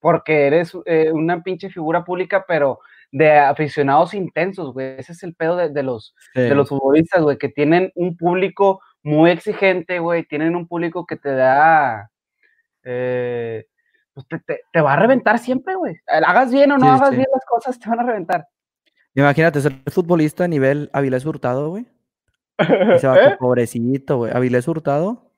porque 0.00 0.46
eres 0.46 0.72
eh, 0.86 1.12
una 1.12 1.42
pinche 1.42 1.68
figura 1.68 2.04
pública, 2.04 2.46
pero 2.48 2.78
de 3.12 3.32
aficionados 3.38 4.14
intensos, 4.14 4.72
güey. 4.72 4.98
Ese 4.98 5.12
es 5.12 5.22
el 5.22 5.34
pedo 5.34 5.58
de, 5.58 5.82
los, 5.82 6.14
de 6.34 6.54
los 6.54 6.70
futbolistas, 6.70 7.22
güey, 7.22 7.36
que 7.36 7.50
tienen 7.50 7.92
un 7.96 8.16
público 8.16 8.80
muy 9.02 9.30
exigente, 9.30 9.98
güey, 9.98 10.24
tienen 10.24 10.56
un 10.56 10.66
público 10.66 11.04
que 11.04 11.16
te 11.16 11.34
da... 11.34 12.10
Eh, 12.82 13.66
pues 14.14 14.26
te, 14.72 14.80
va 14.80 14.94
a 14.94 14.96
reventar 14.96 15.38
siempre, 15.38 15.74
güey. 15.74 15.96
Hagas 16.06 16.50
bien 16.50 16.72
o 16.72 16.78
no 16.78 16.90
hagas 16.90 17.10
bien 17.10 17.26
las 17.30 17.44
cosas, 17.44 17.78
te 17.78 17.90
van 17.90 18.00
a 18.00 18.04
reventar. 18.04 18.48
Imagínate 19.16 19.60
ser 19.62 19.72
futbolista 19.86 20.44
a 20.44 20.48
nivel 20.48 20.90
Avilés 20.92 21.24
Hurtado, 21.24 21.70
güey. 21.70 21.86
Ese 22.58 23.06
va 23.06 23.16
¿Eh? 23.32 23.36
pobrecito, 23.38 24.18
güey. 24.18 24.32
Avilés 24.34 24.68
Hurtado, 24.68 25.32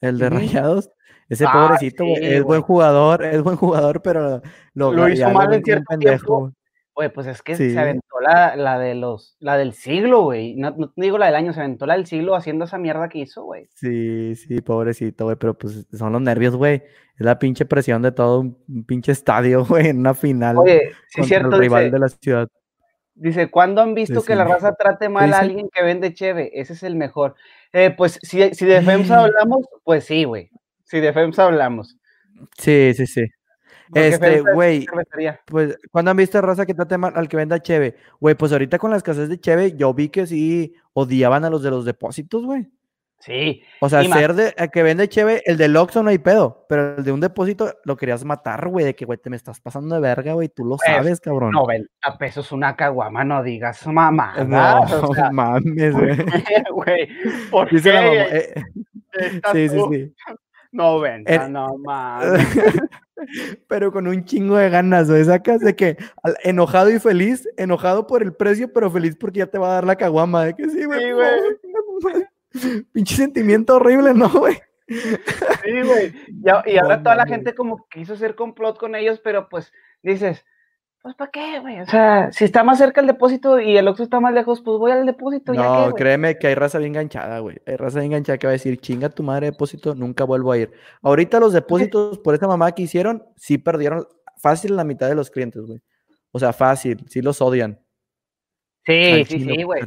el 0.00 0.18
de 0.18 0.30
Rayados. 0.30 0.90
Ese 1.30 1.46
ah, 1.48 1.52
pobrecito, 1.52 2.04
güey. 2.04 2.22
es 2.22 2.42
buen 2.42 2.60
jugador, 2.60 3.24
es 3.24 3.42
buen 3.42 3.56
jugador, 3.56 4.02
pero 4.02 4.42
lo, 4.74 5.08
hizo 5.08 5.30
mal 5.30 5.54
en 5.54 5.64
cierto 5.64 5.96
tiempo. 5.98 6.52
Güey, 6.94 7.12
pues 7.12 7.26
es 7.26 7.42
que 7.42 7.56
se 7.56 7.76
aventó 7.76 8.20
la, 8.20 8.54
la, 8.54 8.78
de 8.78 8.94
los, 8.94 9.36
la 9.40 9.56
del 9.56 9.72
siglo, 9.72 10.22
güey. 10.22 10.54
No, 10.54 10.70
no, 10.76 10.92
digo 10.94 11.18
la 11.18 11.26
del 11.26 11.34
año, 11.34 11.52
se 11.52 11.60
aventó 11.60 11.86
la 11.86 11.94
del 11.94 12.06
siglo 12.06 12.36
haciendo 12.36 12.66
esa 12.66 12.78
mierda 12.78 13.08
que 13.08 13.18
hizo, 13.18 13.42
güey. 13.42 13.66
Sí, 13.74 14.36
sí, 14.36 14.60
pobrecito, 14.60 15.24
güey, 15.24 15.36
pero 15.36 15.58
pues 15.58 15.86
son 15.92 16.12
los 16.12 16.20
nervios, 16.20 16.54
güey. 16.54 16.84
Es 17.16 17.26
la 17.26 17.38
pinche 17.38 17.64
presión 17.64 18.02
de 18.02 18.12
todo 18.12 18.40
un, 18.40 18.84
pinche 18.86 19.10
estadio, 19.10 19.64
güey, 19.68 19.88
en 19.88 19.98
una 19.98 20.14
final. 20.14 20.58
Oye, 20.58 20.90
sí, 21.08 21.22
contra 21.22 21.24
cierto. 21.24 21.56
El 21.56 21.62
rival 21.62 21.90
de 21.90 21.98
la 21.98 22.08
ciudad. 22.08 22.48
Dice, 23.16 23.48
¿cuándo 23.48 23.80
han 23.80 23.94
visto 23.94 24.22
que 24.22 24.34
la 24.34 24.44
raza 24.44 24.74
trate 24.74 25.08
mal 25.08 25.32
a 25.32 25.38
alguien 25.38 25.68
que 25.72 25.84
vende 25.84 26.12
cheve? 26.12 26.50
Ese 26.52 26.72
es 26.72 26.82
el 26.82 26.96
mejor. 26.96 27.36
Eh, 27.72 27.94
pues 27.96 28.18
si, 28.22 28.52
si 28.54 28.66
de 28.66 28.82
FEMSA 28.82 29.20
hablamos, 29.20 29.66
pues 29.84 30.04
sí, 30.04 30.24
güey. 30.24 30.50
Si 30.84 30.98
de 30.98 31.12
FEMSA 31.12 31.46
hablamos. 31.46 31.96
Sí, 32.58 32.92
sí, 32.94 33.06
sí. 33.06 33.24
este, 33.94 34.40
güey, 34.40 34.86
pues, 35.46 35.78
¿cuándo 35.92 36.10
han 36.10 36.16
visto 36.16 36.38
a 36.38 36.42
raza 36.42 36.66
que 36.66 36.74
trate 36.74 36.98
mal 36.98 37.12
al 37.14 37.28
que 37.28 37.36
venda 37.36 37.62
cheve? 37.62 37.96
Güey, 38.18 38.34
pues 38.34 38.50
ahorita 38.50 38.78
con 38.78 38.90
las 38.90 39.04
casas 39.04 39.28
de 39.28 39.38
cheve, 39.38 39.76
yo 39.76 39.94
vi 39.94 40.08
que 40.08 40.26
sí 40.26 40.74
odiaban 40.92 41.44
a 41.44 41.50
los 41.50 41.62
de 41.62 41.70
los 41.70 41.84
depósitos, 41.84 42.44
güey. 42.44 42.68
Sí. 43.24 43.62
O 43.80 43.88
sea, 43.88 44.04
ser 44.04 44.34
de 44.34 44.52
que 44.70 44.82
vende 44.82 45.08
cheve, 45.08 45.42
el 45.46 45.56
de 45.56 45.74
Oxxo 45.78 46.02
no 46.02 46.10
hay 46.10 46.18
pedo, 46.18 46.66
pero 46.68 46.96
el 46.98 47.04
de 47.04 47.10
un 47.10 47.20
depósito 47.20 47.72
lo 47.84 47.96
querías 47.96 48.22
matar, 48.22 48.68
güey, 48.68 48.84
de 48.84 48.94
que, 48.94 49.06
güey, 49.06 49.18
te 49.18 49.30
me 49.30 49.36
estás 49.36 49.62
pasando 49.62 49.94
de 49.94 50.02
verga, 50.02 50.34
güey, 50.34 50.50
tú 50.50 50.62
lo 50.62 50.76
pues, 50.76 50.94
sabes, 50.94 51.20
cabrón. 51.20 51.52
90 51.52 51.88
pesos 52.18 52.52
una 52.52 52.76
caguama, 52.76 53.24
no 53.24 53.42
digas 53.42 53.86
mamá. 53.86 54.34
No, 54.44 54.84
mames, 55.32 55.94
güey. 55.94 57.08
¿por 57.50 57.70
qué? 57.70 57.92
La 57.92 58.02
mamá, 58.02 58.14
eh, 58.14 58.54
sí, 59.52 59.68
sí, 59.70 59.78
sí. 59.90 60.14
90, 60.72 61.48
no 61.48 61.78
mames. 61.78 62.46
pero 63.68 63.90
con 63.90 64.06
un 64.06 64.22
chingo 64.26 64.58
de 64.58 64.68
ganas, 64.68 65.08
güey, 65.08 65.24
sacas 65.24 65.60
de 65.60 65.74
que 65.74 65.96
enojado 66.42 66.90
y 66.90 66.98
feliz, 66.98 67.48
enojado 67.56 68.06
por 68.06 68.22
el 68.22 68.34
precio, 68.34 68.70
pero 68.70 68.90
feliz 68.90 69.16
porque 69.16 69.38
ya 69.38 69.46
te 69.46 69.56
va 69.56 69.68
a 69.68 69.74
dar 69.74 69.84
la 69.86 69.96
caguama, 69.96 70.44
de 70.44 70.54
que 70.54 70.68
sí, 70.68 70.84
güey. 70.84 71.00
Sí, 71.00 71.12
güey. 72.02 72.26
Pinche 72.92 73.16
sentimiento 73.16 73.76
horrible, 73.76 74.14
¿no, 74.14 74.28
güey? 74.28 74.56
Sí, 74.86 75.82
güey. 75.82 76.14
Y, 76.66 76.78
ahora 76.78 77.02
toda 77.02 77.16
la 77.16 77.26
gente 77.26 77.54
como 77.54 77.86
quiso 77.88 78.14
hacer 78.14 78.34
complot 78.34 78.78
con 78.78 78.94
ellos, 78.94 79.20
pero 79.22 79.48
pues 79.48 79.72
dices, 80.02 80.44
pues 81.02 81.14
¿para 81.16 81.30
qué, 81.30 81.60
güey? 81.60 81.80
O 81.80 81.86
sea, 81.86 82.32
si 82.32 82.44
está 82.44 82.64
más 82.64 82.78
cerca 82.78 83.00
el 83.00 83.06
depósito 83.06 83.60
y 83.60 83.76
el 83.76 83.88
Oxxo 83.88 84.04
está 84.04 84.20
más 84.20 84.32
lejos, 84.32 84.62
pues 84.62 84.78
voy 84.78 84.92
al 84.92 85.06
depósito. 85.06 85.52
No, 85.52 85.92
créeme 85.92 86.38
que 86.38 86.46
hay 86.46 86.54
raza 86.54 86.78
bien 86.78 86.92
enganchada, 86.92 87.38
güey. 87.40 87.58
Hay 87.66 87.76
raza 87.76 88.00
bien 88.00 88.12
enganchada 88.12 88.38
que 88.38 88.46
va 88.46 88.52
a 88.52 88.52
decir, 88.52 88.78
chinga 88.78 89.08
tu 89.10 89.22
madre 89.22 89.50
depósito, 89.50 89.94
nunca 89.94 90.24
vuelvo 90.24 90.52
a 90.52 90.58
ir. 90.58 90.70
Ahorita 91.02 91.40
los 91.40 91.52
depósitos 91.52 92.18
por 92.18 92.34
esa 92.34 92.46
mamá 92.46 92.72
que 92.72 92.82
hicieron, 92.82 93.24
sí 93.36 93.58
perdieron 93.58 94.06
fácil 94.38 94.76
la 94.76 94.84
mitad 94.84 95.08
de 95.08 95.14
los 95.14 95.30
clientes, 95.30 95.62
güey. 95.62 95.80
O 96.30 96.38
sea, 96.38 96.52
fácil, 96.52 97.04
sí 97.08 97.22
los 97.22 97.40
odian. 97.40 97.80
Sí, 98.86 99.24
sí, 99.24 99.40
sí, 99.40 99.62
güey. 99.62 99.82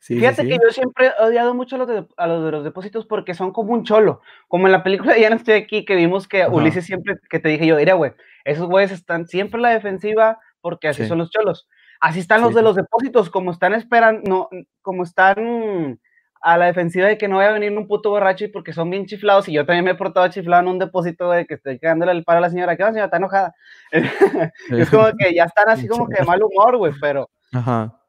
Fíjate 0.00 0.48
que 0.48 0.58
yo 0.62 0.70
siempre 0.70 1.08
he 1.08 1.22
odiado 1.22 1.54
mucho 1.54 1.76
a 1.76 1.78
los, 1.78 1.88
de, 1.88 2.06
a 2.16 2.26
los 2.26 2.44
de 2.44 2.50
los 2.50 2.64
depósitos 2.64 3.04
porque 3.04 3.34
son 3.34 3.52
como 3.52 3.74
un 3.74 3.84
cholo. 3.84 4.22
Como 4.48 4.66
en 4.66 4.72
la 4.72 4.82
película 4.82 5.12
de 5.12 5.20
Ya 5.20 5.30
no 5.30 5.36
estoy 5.36 5.54
aquí, 5.54 5.84
que 5.84 5.94
vimos 5.94 6.26
que 6.26 6.46
Ulises 6.46 6.86
siempre, 6.86 7.16
que 7.28 7.38
te 7.38 7.50
dije 7.50 7.66
yo, 7.66 7.76
mira, 7.76 7.94
güey, 7.94 8.12
esos 8.44 8.66
güeyes 8.66 8.92
están 8.92 9.26
siempre 9.26 9.58
en 9.58 9.62
la 9.62 9.70
defensiva 9.70 10.38
porque 10.60 10.88
así 10.88 11.06
son 11.06 11.18
los 11.18 11.30
cholos. 11.30 11.68
Así 12.00 12.18
están 12.20 12.40
los 12.40 12.54
de 12.54 12.62
los 12.62 12.76
depósitos, 12.76 13.28
como 13.28 13.50
están 13.50 13.74
esperando, 13.74 14.22
no, 14.26 14.48
como 14.80 15.02
están 15.02 16.00
a 16.40 16.56
la 16.56 16.66
defensiva 16.66 17.06
de 17.06 17.18
que 17.18 17.28
no 17.28 17.36
vaya 17.36 17.50
a 17.50 17.52
venir 17.52 17.76
un 17.76 17.86
puto 17.86 18.08
borracho 18.08 18.46
y 18.46 18.48
porque 18.48 18.72
son 18.72 18.88
bien 18.88 19.04
chiflados 19.04 19.46
y 19.48 19.52
yo 19.52 19.66
también 19.66 19.84
me 19.84 19.90
he 19.90 19.94
portado 19.94 20.26
chiflado 20.28 20.62
en 20.62 20.68
un 20.68 20.78
depósito 20.78 21.30
de 21.30 21.46
que 21.46 21.54
estoy 21.54 21.78
quedándole 21.78 22.12
el 22.12 22.24
paro 22.24 22.38
a 22.38 22.40
la 22.40 22.48
señora, 22.48 22.74
que 22.78 22.82
la 22.82 22.88
señora 22.88 23.04
está 23.06 23.18
enojada. 23.18 23.54
es 24.70 24.88
como 24.88 25.08
que 25.18 25.34
ya 25.34 25.44
están 25.44 25.68
así 25.68 25.86
como 25.86 26.08
que 26.08 26.20
de 26.20 26.24
mal 26.24 26.42
humor, 26.42 26.78
güey, 26.78 26.94
pero... 26.98 27.28
Ajá 27.52 27.99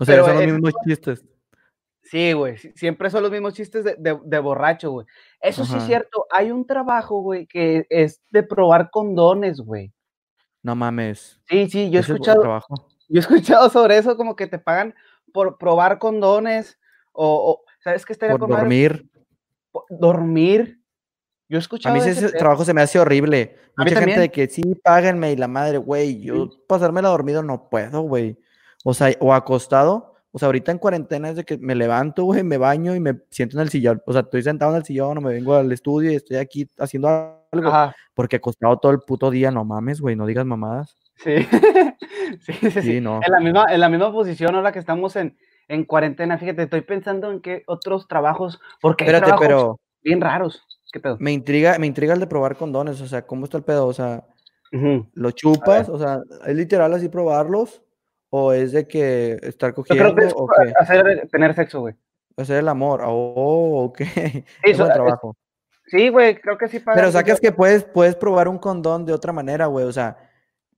o 0.00 0.04
sea, 0.04 0.24
son 0.24 0.34
los 0.34 0.46
mismos 0.46 0.72
chistes. 0.84 1.24
Sí, 2.02 2.32
güey, 2.32 2.56
siempre 2.56 3.08
son 3.10 3.22
los 3.22 3.30
mismos 3.30 3.54
chistes 3.54 3.84
de, 3.84 4.38
borracho, 4.40 4.90
güey. 4.90 5.06
Eso 5.40 5.64
sí 5.64 5.76
es 5.76 5.84
cierto, 5.84 6.26
hay 6.30 6.50
un 6.50 6.66
trabajo, 6.66 7.20
güey, 7.20 7.46
que 7.46 7.86
es 7.88 8.20
de 8.30 8.42
probar 8.42 8.90
condones, 8.90 9.60
güey. 9.60 9.92
No 10.62 10.74
mames. 10.74 11.40
Sí, 11.48 11.68
sí, 11.68 11.90
yo 11.90 11.98
he 11.98 12.02
escuchado. 12.02 12.42
Yo 13.12 13.16
he 13.16 13.22
escuchado 13.22 13.68
sobre 13.70 13.98
eso, 13.98 14.16
como 14.16 14.36
que 14.36 14.46
te 14.46 14.60
pagan 14.60 14.94
por 15.32 15.58
probar 15.58 15.98
condones 15.98 16.78
o, 17.10 17.64
¿sabes 17.82 18.06
qué 18.06 18.12
estaría 18.12 18.36
por 18.36 18.48
dormir. 18.48 19.10
Dormir. 19.88 20.80
Yo 21.48 21.56
he 21.56 21.58
A 21.58 21.60
escuchado 21.60 21.96
mí 21.96 22.00
de 22.00 22.10
ese 22.10 22.26
ese 22.26 22.38
trabajo 22.38 22.64
se 22.64 22.72
me 22.72 22.82
hace 22.82 23.00
horrible. 23.00 23.56
A 23.76 23.82
mí 23.82 23.90
Mucha 23.90 24.00
gente 24.02 24.20
de 24.20 24.30
que 24.30 24.46
sí, 24.46 24.62
páguenme 24.84 25.32
y 25.32 25.36
la 25.36 25.48
madre, 25.48 25.78
güey, 25.78 26.20
yo 26.20 26.50
pasármela 26.68 27.08
dormido 27.08 27.42
no 27.42 27.68
puedo, 27.68 28.02
güey. 28.02 28.38
O 28.84 28.94
sea, 28.94 29.12
o 29.20 29.32
acostado. 29.34 30.14
O 30.32 30.38
sea, 30.38 30.46
ahorita 30.46 30.70
en 30.70 30.78
cuarentena 30.78 31.30
es 31.30 31.36
de 31.36 31.44
que 31.44 31.58
me 31.58 31.74
levanto, 31.74 32.24
güey, 32.24 32.44
me 32.44 32.56
baño 32.56 32.94
y 32.94 33.00
me 33.00 33.18
siento 33.30 33.56
en 33.56 33.62
el 33.62 33.68
sillón. 33.68 34.00
O 34.06 34.12
sea, 34.12 34.22
estoy 34.22 34.42
sentado 34.42 34.70
en 34.70 34.78
el 34.78 34.84
sillón 34.84 35.18
o 35.18 35.20
me 35.20 35.32
vengo 35.32 35.54
al 35.56 35.72
estudio 35.72 36.12
y 36.12 36.14
estoy 36.14 36.36
aquí 36.36 36.68
haciendo 36.78 37.08
algo. 37.50 37.68
Ajá, 37.68 37.96
Porque 38.14 38.36
acostado 38.36 38.76
todo 38.78 38.92
el 38.92 39.00
puto 39.00 39.30
día, 39.30 39.50
no 39.50 39.64
mames, 39.64 40.00
güey, 40.00 40.14
no 40.14 40.26
digas 40.26 40.46
mamadas. 40.46 40.96
sí. 41.16 41.34
sí, 42.42 42.52
sí, 42.52 42.70
sí. 42.70 42.82
Sí, 42.82 43.00
no. 43.00 43.20
En 43.26 43.32
la 43.32 43.40
misma, 43.40 43.64
en 43.70 43.80
la 43.80 43.88
misma 43.88 44.12
posición 44.12 44.54
ahora 44.54 44.70
que 44.70 44.78
estamos 44.78 45.16
en, 45.16 45.36
en 45.66 45.84
cuarentena, 45.84 46.38
fíjate, 46.38 46.62
estoy 46.62 46.82
pensando 46.82 47.32
en 47.32 47.40
qué 47.40 47.64
otros 47.66 48.06
trabajos, 48.06 48.60
porque 48.80 49.04
hay 49.04 49.08
Espérate, 49.10 49.36
trabajos 49.36 49.46
pero 49.46 49.80
bien 50.02 50.20
raros. 50.20 50.62
¿Qué 50.92 51.00
pedo? 51.00 51.16
me 51.20 51.32
intriga, 51.32 51.76
me 51.78 51.86
intriga 51.88 52.14
el 52.14 52.20
de 52.20 52.26
probar 52.28 52.56
condones. 52.56 53.00
O 53.00 53.06
sea, 53.08 53.26
¿cómo 53.26 53.44
está 53.44 53.56
el 53.56 53.64
pedo? 53.64 53.86
O 53.86 53.92
sea, 53.92 54.24
Ujú. 54.72 55.06
¿lo 55.14 55.30
chupas? 55.32 55.88
O 55.88 55.98
sea, 55.98 56.20
¿es 56.46 56.54
literal 56.56 56.92
así 56.94 57.08
probarlos? 57.08 57.82
¿O 58.30 58.52
es 58.52 58.72
de 58.72 58.86
que 58.86 59.32
estar 59.42 59.70
Yo 59.74 59.82
creo 59.82 60.14
cogiendo 60.14 60.14
que 60.14 60.26
es 60.26 60.32
o 60.36 60.46
qué? 60.46 60.72
hacer, 60.78 61.28
tener 61.30 61.54
sexo, 61.54 61.80
güey. 61.80 61.94
Hacer 62.36 62.58
el 62.58 62.68
amor. 62.68 63.02
Oh, 63.04 63.84
ok. 63.84 63.98
Sí, 64.04 64.44
Es 64.64 64.76
so- 64.76 64.84
buen 64.84 64.90
es- 64.90 64.94
trabajo. 64.94 65.36
Sí, 65.86 66.08
güey, 66.08 66.36
creo 66.40 66.56
que 66.56 66.68
sí 66.68 66.78
pagan. 66.78 67.10
Pero 67.12 67.26
yo- 67.26 67.36
que 67.40 67.50
puedes, 67.52 67.82
puedes 67.82 68.14
probar 68.14 68.46
un 68.46 68.58
condón 68.58 69.04
de 69.04 69.12
otra 69.12 69.32
manera, 69.32 69.66
güey. 69.66 69.84
O 69.84 69.92
sea, 69.92 70.16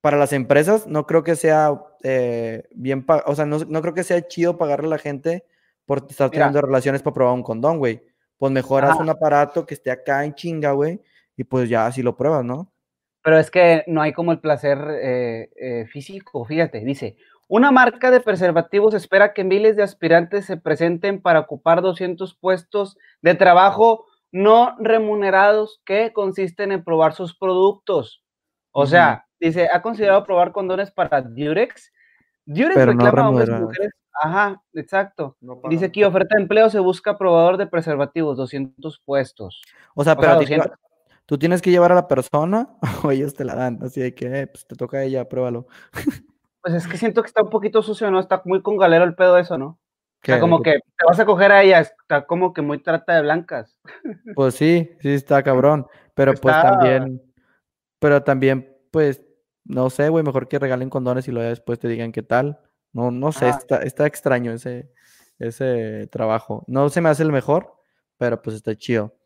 para 0.00 0.16
las 0.16 0.32
empresas 0.32 0.86
no 0.86 1.06
creo 1.06 1.22
que 1.22 1.36
sea 1.36 1.78
eh, 2.02 2.64
bien, 2.74 3.04
o 3.26 3.34
sea, 3.34 3.44
no, 3.44 3.58
no 3.58 3.82
creo 3.82 3.92
que 3.94 4.02
sea 4.04 4.26
chido 4.26 4.56
pagarle 4.56 4.86
a 4.86 4.90
la 4.90 4.98
gente 4.98 5.44
por 5.84 5.98
estar 6.08 6.30
Mira. 6.30 6.46
teniendo 6.46 6.62
relaciones 6.62 7.02
para 7.02 7.14
probar 7.14 7.34
un 7.34 7.42
condón, 7.42 7.78
güey. 7.78 8.02
Pues 8.38 8.50
mejor 8.50 8.84
haz 8.84 8.92
Ajá. 8.92 9.02
un 9.02 9.10
aparato 9.10 9.66
que 9.66 9.74
esté 9.74 9.90
acá 9.90 10.24
en 10.24 10.34
chinga, 10.34 10.72
güey, 10.72 11.00
y 11.36 11.44
pues 11.44 11.68
ya 11.68 11.86
así 11.86 12.02
lo 12.02 12.16
pruebas, 12.16 12.44
¿no? 12.44 12.72
Pero 13.22 13.38
es 13.38 13.50
que 13.52 13.84
no 13.86 14.00
hay 14.02 14.12
como 14.12 14.32
el 14.32 14.40
placer 14.40 14.78
eh, 15.00 15.50
eh, 15.54 15.86
físico, 15.86 16.44
fíjate, 16.44 16.80
dice, 16.80 17.16
una 17.54 17.70
marca 17.70 18.10
de 18.10 18.20
preservativos 18.20 18.94
espera 18.94 19.34
que 19.34 19.44
miles 19.44 19.76
de 19.76 19.82
aspirantes 19.82 20.46
se 20.46 20.56
presenten 20.56 21.20
para 21.20 21.40
ocupar 21.40 21.82
200 21.82 22.34
puestos 22.34 22.96
de 23.20 23.34
trabajo 23.34 24.06
no 24.30 24.74
remunerados 24.78 25.82
que 25.84 26.14
consisten 26.14 26.72
en 26.72 26.82
probar 26.82 27.12
sus 27.12 27.36
productos. 27.36 28.22
O 28.70 28.86
sea, 28.86 29.26
dice, 29.38 29.68
ha 29.70 29.82
considerado 29.82 30.24
probar 30.24 30.52
condones 30.52 30.90
para 30.90 31.20
Durex. 31.20 31.92
Durex 32.46 32.74
Pero 32.74 32.94
no 32.94 33.04
reclama 33.04 33.26
a 33.26 33.28
hombres 33.28 33.48
y 33.48 33.52
mujeres. 33.52 33.90
Ajá, 34.22 34.62
exacto. 34.72 35.36
Dice 35.68 35.84
aquí, 35.86 36.04
oferta 36.04 36.36
de 36.36 36.42
empleo, 36.42 36.70
se 36.70 36.78
busca 36.78 37.18
probador 37.18 37.58
de 37.58 37.66
preservativos, 37.66 38.38
200 38.38 38.98
puestos. 39.04 39.60
O 39.94 40.04
sea, 40.04 40.14
O 40.14 40.16
pero 40.16 40.28
sea, 40.32 40.36
a 40.36 40.38
ti 40.40 40.46
te 40.46 40.54
200. 40.56 40.70
va- 40.72 40.78
tú 41.26 41.38
tienes 41.38 41.60
que 41.60 41.70
llevar 41.70 41.92
a 41.92 41.96
la 41.96 42.08
persona 42.08 42.70
o 43.04 43.10
ellos 43.10 43.34
te 43.34 43.44
la 43.44 43.54
dan, 43.54 43.78
así 43.82 44.00
de 44.00 44.14
que, 44.14 44.40
eh, 44.40 44.46
pues 44.46 44.66
te 44.66 44.74
toca 44.74 44.96
a 44.98 45.02
ella, 45.02 45.28
pruébalo. 45.28 45.66
Pues 46.62 46.74
es 46.74 46.86
que 46.86 46.96
siento 46.96 47.22
que 47.22 47.26
está 47.28 47.42
un 47.42 47.50
poquito 47.50 47.82
sucio, 47.82 48.10
¿no? 48.10 48.20
Está 48.20 48.40
muy 48.44 48.62
con 48.62 48.76
galero 48.76 49.04
el 49.04 49.14
pedo 49.14 49.36
eso, 49.38 49.58
¿no? 49.58 49.66
O 49.66 49.78
¿Qué? 50.22 50.32
sea, 50.32 50.34
¿De 50.36 50.40
como 50.40 50.62
que 50.62 50.74
te 50.74 51.04
vas 51.06 51.18
a 51.18 51.26
coger 51.26 51.50
a 51.50 51.62
ella, 51.62 51.80
está 51.80 52.24
como 52.26 52.52
que 52.52 52.62
muy 52.62 52.78
trata 52.78 53.16
de 53.16 53.22
blancas. 53.22 53.78
Pues 54.36 54.54
sí, 54.54 54.88
sí 55.00 55.10
está 55.10 55.42
cabrón, 55.42 55.86
pero 56.14 56.32
pues 56.34 56.54
Está- 56.56 56.70
también, 56.70 57.22
pero 57.98 58.22
también, 58.22 58.76
pues, 58.90 59.24
no 59.64 59.90
sé, 59.90 60.08
güey, 60.08 60.24
mejor 60.24 60.48
que 60.48 60.58
regalen 60.58 60.90
condones 60.90 61.26
y 61.28 61.32
luego 61.32 61.48
después 61.48 61.78
te 61.78 61.88
digan 61.88 62.12
qué 62.12 62.22
tal. 62.22 62.60
No, 62.92 63.10
no 63.10 63.32
sé, 63.32 63.48
está, 63.48 63.78
está 63.78 64.06
extraño 64.06 64.52
ese, 64.52 64.92
ese 65.38 66.06
trabajo. 66.08 66.64
No 66.66 66.88
se 66.88 67.00
me 67.00 67.08
hace 67.08 67.22
el 67.22 67.32
mejor, 67.32 67.74
pero 68.18 68.40
pues 68.42 68.56
está 68.56 68.76
chido. 68.76 69.16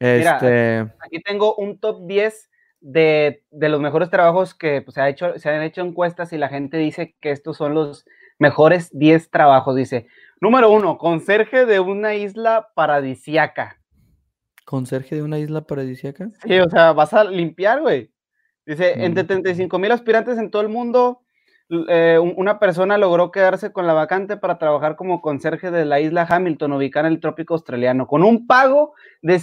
Mira, 0.00 0.34
Este, 0.36 0.80
Aquí 1.00 1.22
tengo 1.22 1.54
un 1.56 1.78
top 1.78 2.06
10 2.06 2.50
de, 2.86 3.42
de 3.50 3.68
los 3.70 3.80
mejores 3.80 4.10
trabajos 4.10 4.54
que 4.54 4.82
pues, 4.82 4.94
se, 4.94 5.00
ha 5.00 5.08
hecho, 5.08 5.38
se 5.38 5.48
han 5.48 5.62
hecho 5.62 5.80
encuestas 5.80 6.32
y 6.34 6.38
la 6.38 6.48
gente 6.50 6.76
dice 6.76 7.16
que 7.20 7.30
estos 7.30 7.56
son 7.56 7.72
los 7.74 8.04
mejores 8.38 8.90
10 8.92 9.30
trabajos. 9.30 9.74
Dice, 9.74 10.06
número 10.38 10.70
uno, 10.70 10.98
conserje 10.98 11.64
de 11.64 11.80
una 11.80 12.14
isla 12.14 12.68
paradisiaca. 12.74 13.80
conserje 14.66 15.16
de 15.16 15.22
una 15.22 15.38
isla 15.38 15.60
paradisíaca. 15.62 16.30
Sí, 16.46 16.58
o 16.58 16.68
sea, 16.70 16.92
vas 16.92 17.12
a 17.12 17.22
limpiar, 17.24 17.80
güey. 17.82 18.10
Dice, 18.66 18.94
Mm. 18.96 19.00
entre 19.02 19.24
35 19.24 19.78
mil 19.78 19.92
aspirantes 19.92 20.38
en 20.38 20.50
todo 20.50 20.62
el 20.62 20.68
mundo, 20.70 21.20
eh, 21.88 22.18
un- 22.20 22.32
una 22.36 22.58
persona 22.58 22.96
logró 22.98 23.30
quedarse 23.30 23.72
con 23.72 23.86
la 23.86 23.92
vacante 23.92 24.36
para 24.38 24.58
trabajar 24.58 24.96
como 24.96 25.20
conserje 25.20 25.70
de 25.70 25.84
la 25.84 26.00
isla 26.00 26.26
Hamilton, 26.28 26.72
ubicada 26.72 27.08
en 27.08 27.14
el 27.14 27.20
trópico 27.20 27.54
australiano, 27.54 28.06
con 28.06 28.22
un 28.24 28.46
pago 28.46 28.94
de 29.22 29.38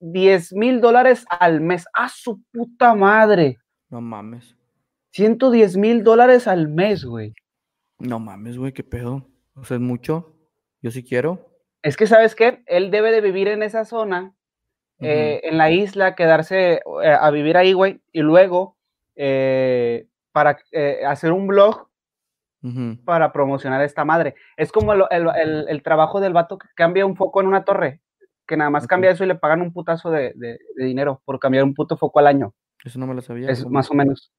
110 0.00 0.52
mil 0.54 0.80
dólares 0.80 1.24
al 1.40 1.60
mes. 1.60 1.86
¡A 1.92 2.08
su 2.08 2.42
puta 2.52 2.94
madre! 2.94 3.58
No 3.90 4.00
mames. 4.00 4.56
110 5.12 5.76
mil 5.76 6.04
dólares 6.04 6.46
al 6.46 6.68
mes, 6.68 7.04
güey. 7.04 7.32
No 7.98 8.18
mames, 8.18 8.58
güey, 8.58 8.72
qué 8.72 8.84
pedo. 8.84 9.26
O 9.56 9.64
sea, 9.64 9.76
es 9.76 9.80
mucho. 9.80 10.34
Yo 10.82 10.90
sí 10.90 11.02
quiero. 11.02 11.50
Es 11.82 11.96
que, 11.96 12.06
¿sabes 12.06 12.34
qué? 12.34 12.62
Él 12.66 12.90
debe 12.90 13.10
de 13.10 13.20
vivir 13.20 13.48
en 13.48 13.62
esa 13.62 13.84
zona, 13.84 14.34
eh, 15.00 15.40
en 15.44 15.58
la 15.58 15.70
isla, 15.70 16.14
quedarse 16.14 16.74
eh, 17.02 17.16
a 17.20 17.30
vivir 17.30 17.56
ahí, 17.56 17.72
güey, 17.72 18.00
y 18.12 18.20
luego 18.20 18.76
eh, 19.16 20.06
para 20.32 20.58
hacer 21.06 21.32
un 21.32 21.46
blog 21.46 21.88
para 23.04 23.32
promocionar 23.32 23.80
esta 23.82 24.04
madre. 24.04 24.34
Es 24.56 24.70
como 24.72 24.92
el, 24.92 25.04
el- 25.10 25.28
el- 25.40 25.66
el 25.68 25.82
trabajo 25.82 26.20
del 26.20 26.32
vato 26.32 26.58
que 26.58 26.66
cambia 26.74 27.06
un 27.06 27.16
foco 27.16 27.40
en 27.40 27.46
una 27.46 27.64
torre, 27.64 28.00
que 28.48 28.56
nada 28.56 28.70
más 28.70 28.86
cambia 28.88 29.10
eso 29.10 29.22
y 29.22 29.28
le 29.28 29.34
pagan 29.36 29.60
un 29.62 29.72
putazo 29.72 30.10
de, 30.10 30.32
de- 30.34 30.58
de 30.74 30.84
dinero 30.84 31.22
por 31.24 31.38
cambiar 31.38 31.62
un 31.64 31.74
puto 31.74 31.96
foco 31.96 32.18
al 32.18 32.26
año. 32.26 32.54
Eso 32.84 32.98
no 32.98 33.06
me 33.06 33.14
lo 33.14 33.20
sabía. 33.20 33.48
Es 33.50 33.62
¿cómo? 33.62 33.74
más 33.74 33.90
o 33.90 33.94
menos. 33.94 34.32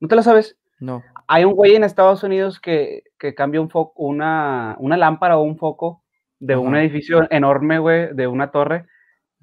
¿No 0.00 0.08
te 0.08 0.16
lo 0.16 0.22
sabes? 0.22 0.56
No. 0.80 1.02
Hay 1.28 1.44
un 1.44 1.52
güey 1.52 1.74
en 1.76 1.84
Estados 1.84 2.22
Unidos 2.22 2.58
que, 2.58 3.02
que 3.18 3.34
cambia 3.34 3.60
un 3.60 3.68
foco, 3.68 4.02
una, 4.02 4.74
una 4.80 4.96
lámpara 4.96 5.36
o 5.36 5.42
un 5.42 5.58
foco 5.58 6.02
de 6.38 6.56
un 6.56 6.74
edificio 6.74 7.26
enorme, 7.30 7.78
güey, 7.78 8.14
de 8.14 8.26
una 8.26 8.50
torre, 8.50 8.86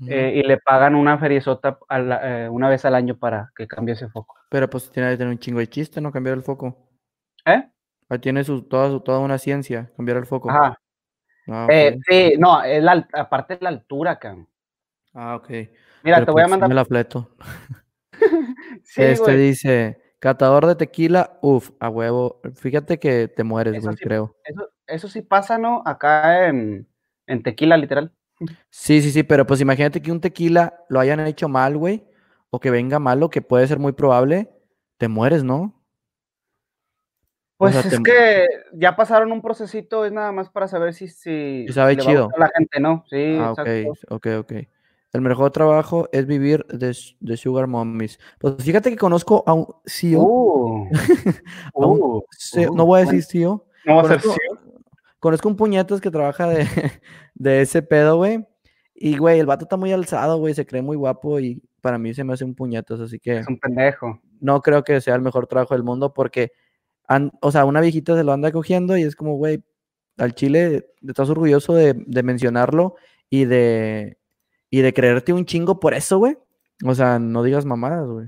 eh, 0.08 0.34
y 0.36 0.42
le 0.44 0.58
pagan 0.58 0.96
una 0.96 1.20
feriezota 1.20 1.78
a 1.88 2.00
la- 2.00 2.46
eh, 2.46 2.50
una 2.50 2.70
vez 2.70 2.86
al 2.86 2.96
año 2.96 3.18
para 3.18 3.52
que 3.56 3.68
cambie 3.68 3.94
ese 3.94 4.10
foco. 4.10 4.36
Pero 4.50 4.68
pues 4.68 4.90
tiene 4.92 5.12
que 5.12 5.18
tener 5.18 5.32
un 5.32 5.38
chingo 5.40 5.60
de 5.60 5.68
chiste, 5.68 6.02
¿no? 6.02 6.12
Cambiar 6.12 6.36
el 6.38 6.44
foco. 6.44 6.90
¿Eh? 7.46 7.70
Ahí 8.10 8.20
tiene 8.20 8.44
su, 8.44 8.64
toda, 8.64 8.90
su- 8.90 9.02
toda 9.02 9.20
una 9.20 9.38
ciencia, 9.38 9.92
cambiar 9.96 10.18
el 10.18 10.26
foco. 10.26 10.50
Ajá. 10.50 10.80
Ah, 11.48 11.68
Eh, 11.70 11.98
sí, 12.08 12.34
no, 12.38 12.62
es 12.64 12.84
la 12.84 13.08
aparte 13.14 13.56
de 13.56 13.62
la 13.64 13.70
altura, 13.70 14.20
cabrón. 14.20 14.48
Ah, 15.14 15.36
ok. 15.36 15.50
Mira, 16.04 16.18
Pero, 16.18 16.26
te 16.26 16.32
voy 16.32 16.42
a 16.42 16.46
pues, 16.46 16.52
mandar. 16.52 16.70
me 16.70 16.76
la 16.76 16.86
fleto. 16.86 17.30
Sí, 18.84 19.04
este 19.04 19.22
güey. 19.24 19.38
dice, 19.38 20.02
catador 20.20 20.66
de 20.66 20.76
tequila, 20.76 21.38
uff, 21.42 21.70
a 21.80 21.90
huevo. 21.90 22.42
Fíjate 22.56 22.98
que 22.98 23.28
te 23.28 23.44
mueres, 23.44 23.76
Eso 23.76 23.84
güey, 23.88 23.98
sí. 23.98 24.04
creo. 24.04 24.36
Eso, 24.44 24.70
eso 24.88 25.08
sí 25.08 25.22
pasa, 25.22 25.58
¿no? 25.58 25.84
Acá 25.86 26.48
en, 26.48 26.88
en 27.28 27.44
Tequila, 27.44 27.78
literal. 27.78 28.12
Sí, 28.70 29.02
sí, 29.02 29.12
sí, 29.12 29.24
pero 29.24 29.46
pues 29.46 29.62
imagínate 29.62 30.02
que 30.02 30.12
un 30.12 30.22
tequila 30.22 30.84
lo 30.90 31.00
hayan 31.00 31.20
hecho 31.22 31.48
mal, 31.50 31.78
güey, 31.78 32.06
o 32.50 32.60
que 32.60 32.72
venga 32.72 32.98
malo, 33.00 33.30
que 33.30 33.42
puede 33.42 33.68
ser 33.68 33.78
muy 33.80 33.92
probable, 33.92 34.50
te 34.98 35.08
mueres, 35.08 35.44
¿no? 35.44 35.77
Pues 37.58 37.74
sea, 37.74 37.82
es 37.82 37.90
te- 37.90 38.04
que 38.04 38.48
ya 38.74 38.96
pasaron 38.96 39.32
un 39.32 39.42
procesito, 39.42 40.06
es 40.06 40.12
nada 40.12 40.32
más 40.32 40.50
para 40.50 40.68
saber 40.68 40.94
si, 40.94 41.08
si, 41.08 41.66
Si 41.68 41.74
sabe 41.74 41.96
le 41.96 42.02
chido. 42.04 42.30
a 42.36 42.40
la 42.40 42.52
gente, 42.56 42.80
¿no? 42.80 43.04
Sí, 43.10 43.38
Ah, 43.40 43.54
exacto. 43.58 44.16
ok, 44.16 44.28
ok. 44.40 44.54
El 45.14 45.22
mejor 45.22 45.52
trabajo 45.52 46.08
es 46.12 46.28
vivir 46.28 46.66
de, 46.68 46.96
de 47.20 47.38
Sugar 47.38 47.66
Mommies. 47.66 48.20
Pues 48.40 48.56
fíjate 48.64 48.92
que 48.92 48.98
conozco 48.98 49.44
a 49.48 49.54
un 49.54 49.66
CEO, 49.86 50.22
Uh, 50.22 50.88
a 51.76 51.86
un 51.88 52.00
uh, 52.02 52.22
CEO, 52.38 52.72
uh, 52.72 52.76
no 52.76 52.86
voy 52.86 53.02
a 53.02 53.06
decir 53.06 53.24
CEO, 53.24 53.66
No 53.86 53.96
va 53.96 54.02
a 54.02 54.08
ser 54.10 54.22
conozco, 54.22 54.34
sí. 54.34 54.60
conozco 55.20 55.50
un 55.50 55.56
puñetas 55.56 56.02
que 56.02 56.12
trabaja 56.12 56.48
de, 56.50 56.68
de 57.36 57.62
ese 57.62 57.82
pedo, 57.82 58.18
güey. 58.18 58.46
Y, 58.94 59.18
güey, 59.18 59.40
el 59.40 59.46
vato 59.46 59.66
está 59.66 59.78
muy 59.78 59.92
alzado, 59.92 60.38
güey, 60.38 60.54
se 60.54 60.66
cree 60.66 60.82
muy 60.82 60.98
guapo 60.98 61.40
y 61.40 61.62
para 61.82 61.98
mí 61.98 62.14
se 62.14 62.24
me 62.24 62.34
hace 62.34 62.44
un 62.44 62.54
puñetas, 62.54 63.00
así 63.00 63.18
que 63.20 63.38
Es 63.38 63.48
un 63.48 63.58
pendejo. 63.60 64.20
no 64.42 64.62
creo 64.62 64.84
que 64.84 65.00
sea 65.02 65.16
el 65.16 65.22
mejor 65.22 65.48
trabajo 65.48 65.74
del 65.74 65.84
mundo 65.84 66.14
porque, 66.14 66.52
o 67.42 67.52
sea, 67.52 67.66
una 67.66 67.82
viejita 67.82 68.16
se 68.16 68.24
lo 68.24 68.34
anda 68.34 68.52
cogiendo 68.52 68.98
y 68.98 69.04
es 69.04 69.16
como, 69.16 69.36
güey, 69.36 69.64
al 70.18 70.34
chile 70.34 70.88
estás 71.08 71.30
orgulloso 71.30 71.74
de, 71.74 71.94
de 71.96 72.24
mencionarlo 72.24 72.96
y 73.30 73.46
de, 73.46 74.18
y 74.70 74.82
de 74.82 74.94
creerte 74.94 75.34
un 75.34 75.46
chingo 75.46 75.80
por 75.80 75.94
eso, 75.94 76.18
güey. 76.18 76.38
O 76.86 76.94
sea, 76.96 77.20
no 77.20 77.44
digas 77.44 77.66
mamadas, 77.66 78.08
güey. 78.08 78.28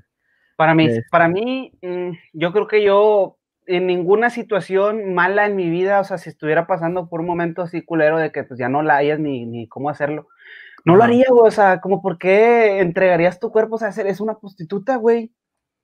Para 0.55 0.75
mí, 0.75 0.85
Es- 0.87 1.03
para 1.09 1.27
mí, 1.29 1.71
mm, 1.81 2.11
yo 2.33 2.51
creo 2.51 2.67
que 2.67 2.83
yo 2.83 3.37
en 3.65 3.85
ninguna 3.85 4.29
situación 4.29 5.13
mala 5.13 5.45
en 5.45 5.55
mi 5.55 5.69
vida, 5.69 5.99
o 5.99 6.03
sea, 6.03 6.17
si 6.17 6.29
estuviera 6.29 6.65
pasando 6.65 7.07
por 7.07 7.19
un 7.21 7.27
momento 7.27 7.61
así 7.61 7.83
culero 7.83 8.17
de 8.17 8.31
que 8.31 8.43
pues 8.43 8.59
ya 8.59 8.67
no 8.67 8.81
la 8.81 8.97
hayas 8.97 9.19
ni, 9.19 9.45
ni 9.45 9.67
cómo 9.67 9.89
hacerlo, 9.91 10.27
no 10.85 10.95
lo 10.95 11.03
haría, 11.03 11.25
güey, 11.29 11.47
o 11.47 11.51
sea, 11.51 11.79
como 11.81 12.01
por 12.01 12.17
qué 12.17 12.79
entregarías 12.79 13.39
tu 13.39 13.51
cuerpo, 13.51 13.75
o 13.75 13.77
sea, 13.77 13.89
eres 13.97 14.19
una 14.21 14.39
prostituta, 14.39 14.95
güey, 14.95 15.31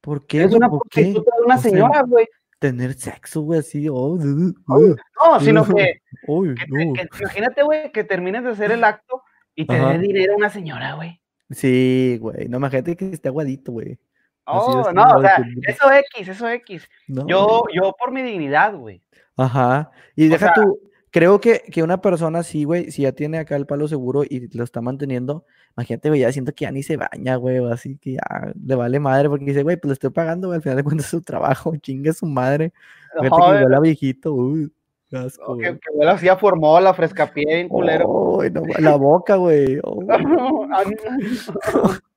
¿Por 0.02 0.26
qué, 0.26 0.46
güey? 0.46 0.56
una 0.56 0.70
prostituta 0.70 1.32
de 1.38 1.46
una 1.46 1.56
O 1.56 1.60
señora, 1.60 2.02
güey, 2.08 2.28
Tener 2.60 2.94
sexo, 2.94 3.42
güey, 3.42 3.60
así, 3.60 3.88
oh, 3.90 4.18
no, 4.18 5.40
sino 5.42 5.66
que, 5.66 6.02
uy, 6.28 6.56
que 6.56 6.66
te- 6.66 6.86
no. 6.86 6.94
que- 6.94 7.08
imagínate, 7.20 7.64
güey, 7.64 7.92
que 7.92 8.04
termines 8.04 8.44
de 8.44 8.52
hacer 8.52 8.72
el 8.72 8.84
acto 8.84 9.24
y 9.56 9.66
te 9.66 9.78
dé 9.80 9.98
dinero 10.00 10.36
una 10.36 10.50
señora, 10.50 10.94
güey, 10.96 11.22
Sí, 11.52 12.18
güey. 12.20 12.48
No, 12.48 12.58
imagínate 12.58 12.96
que 12.96 13.10
esté 13.12 13.28
aguadito, 13.30 13.72
güey. 13.72 14.00
Oh, 14.46 14.90
no, 14.94 15.04
o 15.18 15.22
sea, 15.22 15.38
que- 15.38 15.72
eso 15.72 15.92
X, 15.92 16.28
eso 16.28 16.48
X. 16.50 16.88
no, 17.08 17.28
Yo, 17.28 17.64
yo 17.74 17.94
por 18.00 18.12
mi 18.12 18.22
dignidad, 18.24 18.76
güey. 18.76 19.02
Ajá. 19.38 19.92
Y 20.16 20.28
O 20.28 20.32
deja 20.32 20.46
sea- 20.48 20.54
tú, 20.56 20.80
creo 21.16 21.40
que, 21.40 21.62
que 21.72 21.82
una 21.82 22.02
persona 22.02 22.40
así, 22.40 22.66
güey, 22.66 22.92
si 22.92 23.04
ya 23.04 23.14
tiene 23.14 23.38
acá 23.38 23.56
el 23.56 23.66
palo 23.66 23.88
seguro 23.88 24.26
y 24.26 24.54
lo 24.54 24.66
está 24.66 24.82
manteniendo, 24.82 25.46
imagínate, 25.78 26.10
güey, 26.10 26.20
ya 26.20 26.32
siento 26.34 26.52
que 26.54 26.66
ya 26.66 26.72
ni 26.72 26.84
se 26.84 26.98
baña, 26.98 27.38
güey, 27.38 27.60
o 27.60 27.70
así 27.70 27.98
que 27.98 28.16
ya 28.16 28.52
le 28.62 28.76
vale 28.76 29.00
madre 29.00 29.30
porque 29.30 29.46
dice, 29.46 29.64
güey, 29.64 29.78
pues 29.78 29.88
le 29.88 29.94
estoy 29.94 30.10
pagando, 30.10 30.50
güey, 30.50 30.58
al 30.58 30.62
final 30.62 30.76
de 30.76 30.84
cuentas 30.84 31.06
es 31.06 31.12
su 31.12 31.22
trabajo, 31.22 31.74
chingue 31.82 32.12
su 32.12 32.26
madre. 32.26 32.74
Fíjate 33.14 33.30
que 33.30 33.64
huele 33.64 33.76
a 33.78 33.80
viejito, 33.80 34.34
uy, 34.34 34.74
asco, 35.14 35.56
no, 35.56 35.58
que, 35.58 35.80
que 35.80 35.90
huele 35.94 36.12
así 36.12 36.28
a 36.28 36.36
formola, 36.36 36.94
frescapié, 36.94 37.46
bien 37.46 37.70
culero. 37.70 38.10
Uy, 38.10 38.52
no, 38.52 38.64
la 38.78 38.98
boca, 38.98 39.38
güey. 39.38 39.80
uy. 39.86 40.08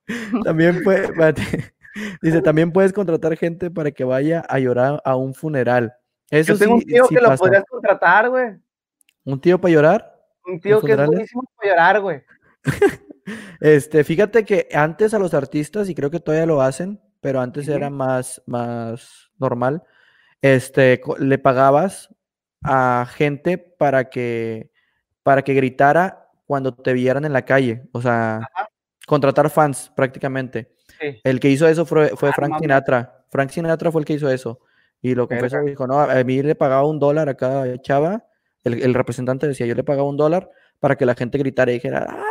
También 0.42 0.82
puede, 0.82 1.04
espérate. 1.04 1.72
dice, 2.20 2.42
también 2.42 2.72
puedes 2.72 2.92
contratar 2.92 3.36
gente 3.36 3.70
para 3.70 3.92
que 3.92 4.02
vaya 4.02 4.40
a 4.48 4.58
llorar 4.58 5.00
a 5.04 5.14
un 5.14 5.34
funeral. 5.34 5.94
Eso 6.30 6.54
Yo 6.54 6.58
tengo 6.58 6.74
un 6.74 6.80
sí, 6.80 6.86
tío 6.86 7.04
sí 7.04 7.14
que 7.14 7.20
lo 7.20 7.36
podrías 7.36 7.64
contratar, 7.64 8.28
güey. 8.30 8.56
¿Un 9.24 9.40
tío 9.40 9.60
para 9.60 9.74
llorar? 9.74 10.20
Un 10.46 10.60
tío 10.60 10.80
que 10.80 10.92
es 10.92 11.06
buenísimo 11.06 11.42
para 11.56 11.70
llorar, 11.70 12.00
güey. 12.00 12.22
Este, 13.60 14.04
fíjate 14.04 14.44
que 14.46 14.68
antes 14.72 15.12
a 15.12 15.18
los 15.18 15.34
artistas, 15.34 15.90
y 15.90 15.94
creo 15.94 16.10
que 16.10 16.18
todavía 16.18 16.46
lo 16.46 16.62
hacen, 16.62 16.98
pero 17.20 17.40
antes 17.40 17.68
era 17.68 17.90
más, 17.90 18.42
más 18.46 19.30
normal, 19.38 19.82
este, 20.40 21.00
le 21.18 21.38
pagabas 21.38 22.08
a 22.62 23.06
gente 23.10 23.58
para 23.58 24.08
que, 24.08 24.70
para 25.22 25.42
que 25.42 25.52
gritara 25.52 26.30
cuando 26.46 26.72
te 26.74 26.94
vieran 26.94 27.26
en 27.26 27.34
la 27.34 27.44
calle, 27.44 27.82
o 27.92 28.00
sea, 28.00 28.36
Ajá. 28.36 28.70
contratar 29.06 29.50
fans 29.50 29.92
prácticamente. 29.94 30.74
Sí. 30.98 31.20
El 31.22 31.38
que 31.38 31.50
hizo 31.50 31.68
eso 31.68 31.84
fue, 31.84 32.16
fue 32.16 32.30
Ah, 32.30 32.32
Frank. 32.34 32.60
Sinatra. 32.60 33.24
Frank 33.30 33.50
Sinatra 33.50 33.92
fue 33.92 34.00
el 34.00 34.06
que 34.06 34.14
hizo 34.14 34.30
eso. 34.30 34.60
Y 35.02 35.14
lo 35.14 35.28
confesó, 35.28 35.60
dijo, 35.60 35.86
no, 35.86 36.00
a 36.00 36.24
mí 36.24 36.42
le 36.42 36.54
pagaba 36.54 36.84
un 36.86 36.98
dólar 36.98 37.28
a 37.28 37.34
cada 37.34 37.78
chava. 37.82 38.24
El, 38.68 38.82
el 38.82 38.94
representante 38.94 39.48
decía, 39.48 39.66
yo 39.66 39.74
le 39.74 39.84
pagaba 39.84 40.08
un 40.08 40.16
dólar 40.16 40.50
para 40.78 40.96
que 40.96 41.06
la 41.06 41.14
gente 41.14 41.38
gritara 41.38 41.70
y 41.70 41.74
dijera, 41.74 42.06
¡ah! 42.08 42.24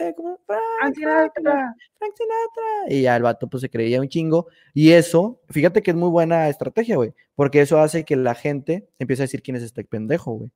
eh. 0.00 0.14
Frank, 0.46 0.94
Sinatra. 0.94 1.74
Frank 1.98 2.12
Sinatra. 2.16 2.64
Y 2.88 3.02
ya 3.02 3.16
el 3.16 3.22
vato 3.22 3.48
pues 3.48 3.60
se 3.60 3.70
creía 3.70 4.00
un 4.00 4.08
chingo. 4.08 4.48
Y 4.74 4.92
eso, 4.92 5.40
fíjate 5.48 5.82
que 5.82 5.90
es 5.90 5.96
muy 5.96 6.10
buena 6.10 6.48
estrategia, 6.48 6.96
güey. 6.96 7.14
Porque 7.34 7.60
eso 7.60 7.78
hace 7.78 8.04
que 8.04 8.16
la 8.16 8.34
gente 8.34 8.88
empiece 8.98 9.22
a 9.22 9.24
decir 9.24 9.42
quién 9.42 9.56
es 9.56 9.62
este 9.62 9.84
pendejo, 9.84 10.32
güey. 10.32 10.50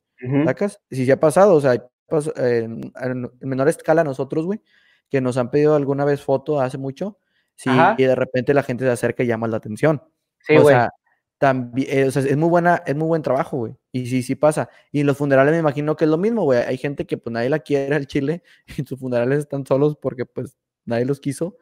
¿Sacas? 0.44 0.80
Si 0.90 1.06
se 1.06 1.12
ha 1.12 1.20
pasado, 1.20 1.54
o 1.54 1.60
sea, 1.62 1.74
en, 2.36 2.92
en 3.00 3.30
menor 3.40 3.68
escala 3.68 4.04
nosotros, 4.04 4.44
güey, 4.44 4.60
que 5.08 5.20
nos 5.22 5.38
han 5.38 5.50
pedido 5.50 5.74
alguna 5.74 6.04
vez 6.04 6.22
foto 6.22 6.60
hace 6.60 6.76
mucho, 6.76 7.18
sí, 7.54 7.70
Ajá. 7.70 7.94
y 7.96 8.04
de 8.04 8.14
repente 8.14 8.52
la 8.52 8.62
gente 8.62 8.84
se 8.84 8.90
acerca 8.90 9.22
y 9.22 9.26
llama 9.26 9.48
la 9.48 9.56
atención. 9.56 10.02
Sí, 10.40 10.56
o 10.56 10.62
güey. 10.62 10.74
sea, 10.74 10.90
también, 11.40 12.06
o 12.06 12.10
sea, 12.10 12.20
es 12.20 12.36
muy 12.36 12.50
buena, 12.50 12.82
es 12.84 12.94
muy 12.94 13.08
buen 13.08 13.22
trabajo, 13.22 13.56
güey. 13.56 13.74
Y 13.92 14.04
sí, 14.04 14.22
sí 14.22 14.34
pasa. 14.34 14.68
Y 14.92 15.00
en 15.00 15.06
los 15.06 15.16
funerales 15.16 15.54
me 15.54 15.58
imagino 15.58 15.96
que 15.96 16.04
es 16.04 16.10
lo 16.10 16.18
mismo, 16.18 16.42
güey. 16.42 16.58
Hay 16.58 16.76
gente 16.76 17.06
que 17.06 17.16
pues 17.16 17.32
nadie 17.32 17.48
la 17.48 17.60
quiere 17.60 17.96
al 17.96 18.06
chile 18.06 18.42
y 18.76 18.84
sus 18.84 19.00
funerales 19.00 19.38
están 19.38 19.64
solos 19.64 19.96
porque 19.96 20.26
pues 20.26 20.58
nadie 20.84 21.06
los 21.06 21.18
quiso. 21.18 21.56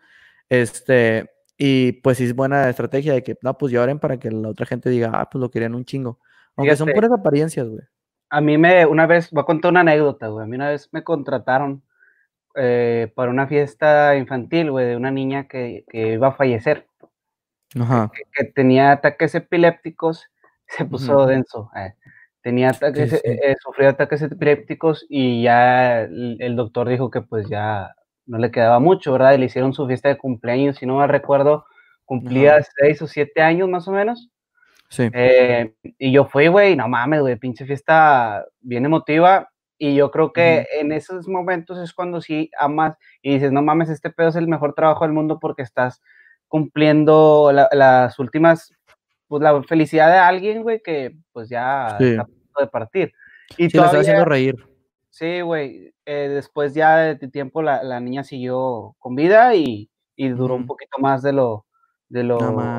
Este, 0.48 1.30
y 1.56 1.92
pues 1.92 2.18
sí 2.18 2.24
es 2.24 2.34
buena 2.34 2.68
estrategia 2.68 3.12
de 3.12 3.22
que, 3.22 3.38
no, 3.40 3.56
pues 3.56 3.72
lloren 3.72 4.00
para 4.00 4.18
que 4.18 4.32
la 4.32 4.48
otra 4.48 4.66
gente 4.66 4.90
diga, 4.90 5.12
ah, 5.14 5.30
pues 5.30 5.40
lo 5.40 5.48
querían 5.48 5.76
un 5.76 5.84
chingo. 5.84 6.18
Aunque 6.56 6.74
son 6.74 6.90
puras 6.92 7.12
apariencias, 7.12 7.68
güey. 7.68 7.82
A 8.30 8.40
mí 8.40 8.58
me, 8.58 8.84
una 8.84 9.06
vez, 9.06 9.30
voy 9.30 9.42
a 9.42 9.46
contar 9.46 9.70
una 9.70 9.82
anécdota, 9.82 10.26
güey. 10.26 10.42
A 10.42 10.48
mí 10.48 10.56
una 10.56 10.70
vez 10.70 10.88
me 10.90 11.04
contrataron 11.04 11.84
eh, 12.56 13.12
para 13.14 13.30
una 13.30 13.46
fiesta 13.46 14.16
infantil, 14.16 14.72
güey, 14.72 14.86
de 14.86 14.96
una 14.96 15.12
niña 15.12 15.46
que, 15.46 15.84
que 15.88 16.14
iba 16.14 16.26
a 16.26 16.32
fallecer, 16.32 16.87
Ajá. 17.80 18.10
que, 18.14 18.22
que 18.32 18.50
tenía 18.52 18.92
ataques 18.92 19.34
epilépticos, 19.34 20.26
se 20.68 20.84
puso 20.84 21.16
Ujú. 21.18 21.26
denso. 21.26 21.70
eh. 21.76 21.94
Tenía 22.42 22.70
ataques, 22.70 23.10
Sí, 23.10 23.16
sí. 23.16 23.22
eh, 23.24 23.56
sufrió 23.60 23.88
ataques 23.90 24.22
epilépticos 24.22 25.04
y 25.08 25.42
ya 25.42 26.02
el, 26.02 26.36
el 26.40 26.56
doctor 26.56 26.88
dijo 26.88 27.10
que 27.10 27.20
pues 27.20 27.48
ya 27.48 27.94
no 28.26 28.38
le 28.38 28.50
quedaba 28.50 28.78
mucho, 28.78 29.12
¿verdad? 29.12 29.32
Y 29.34 29.38
le 29.38 29.46
hicieron 29.46 29.72
su 29.74 29.86
fiesta 29.86 30.08
de 30.08 30.16
cumpleaños, 30.18 30.76
si 30.76 30.86
no 30.86 30.98
me 30.98 31.06
recuerdo, 31.06 31.66
cumplía 32.04 32.54
Ajá. 32.56 32.66
seis 32.76 33.02
o 33.02 33.06
siete 33.06 33.42
años 33.42 33.68
más 33.68 33.88
o 33.88 33.92
menos. 33.92 34.30
Sí. 34.88 35.10
Eh, 35.12 35.74
y 35.98 36.12
yo 36.12 36.24
fui, 36.26 36.46
güey, 36.48 36.74
no 36.76 36.88
mames, 36.88 37.20
güey, 37.20 37.36
pinche 37.36 37.66
fiesta 37.66 38.46
bien 38.60 38.86
emotiva. 38.86 39.50
Y 39.76 39.94
yo 39.94 40.10
creo 40.10 40.32
que 40.32 40.66
en 40.80 40.92
esos 40.92 41.28
momentos 41.28 41.78
es 41.78 41.92
cuando 41.92 42.20
sí 42.20 42.50
amas 42.58 42.96
y 43.22 43.34
dices, 43.34 43.52
no 43.52 43.62
mames, 43.62 43.90
este 43.90 44.10
pedo 44.10 44.28
es 44.28 44.36
el 44.36 44.48
mejor 44.48 44.74
trabajo 44.74 45.04
del 45.04 45.12
mundo 45.12 45.38
porque 45.38 45.62
estás 45.62 46.00
cumpliendo 46.48 47.50
la- 47.52 47.68
las 47.72 48.18
últimas, 48.18 48.72
pues 49.28 49.42
la 49.42 49.62
felicidad 49.62 50.10
de 50.10 50.18
alguien, 50.18 50.62
güey, 50.62 50.80
que 50.82 51.16
pues 51.32 51.48
ya 51.48 51.96
Sí. 51.98 52.04
está 52.10 52.22
a 52.22 52.26
punto 52.26 52.60
de 52.60 52.66
partir. 52.68 53.12
Y 53.56 53.70
Sí, 53.70 53.76
todavía, 53.78 54.00
haciendo 54.00 54.24
reír. 54.24 54.56
sí, 55.10 55.40
güey, 55.42 55.92
eh, 56.06 56.28
después 56.28 56.74
ya 56.74 56.96
de 56.98 57.16
tiempo 57.28 57.62
la, 57.62 57.82
la 57.82 58.00
niña 58.00 58.24
siguió 58.24 58.94
con 58.98 59.14
vida 59.14 59.54
y, 59.54 59.90
y 60.16 60.28
duró 60.30 60.54
un 60.54 60.60
Ujú. 60.62 60.68
poquito 60.68 60.98
más 61.00 61.22
de 61.22 61.32
lo, 61.32 61.66
de 62.08 62.22
lo, 62.24 62.38
No 62.38 62.78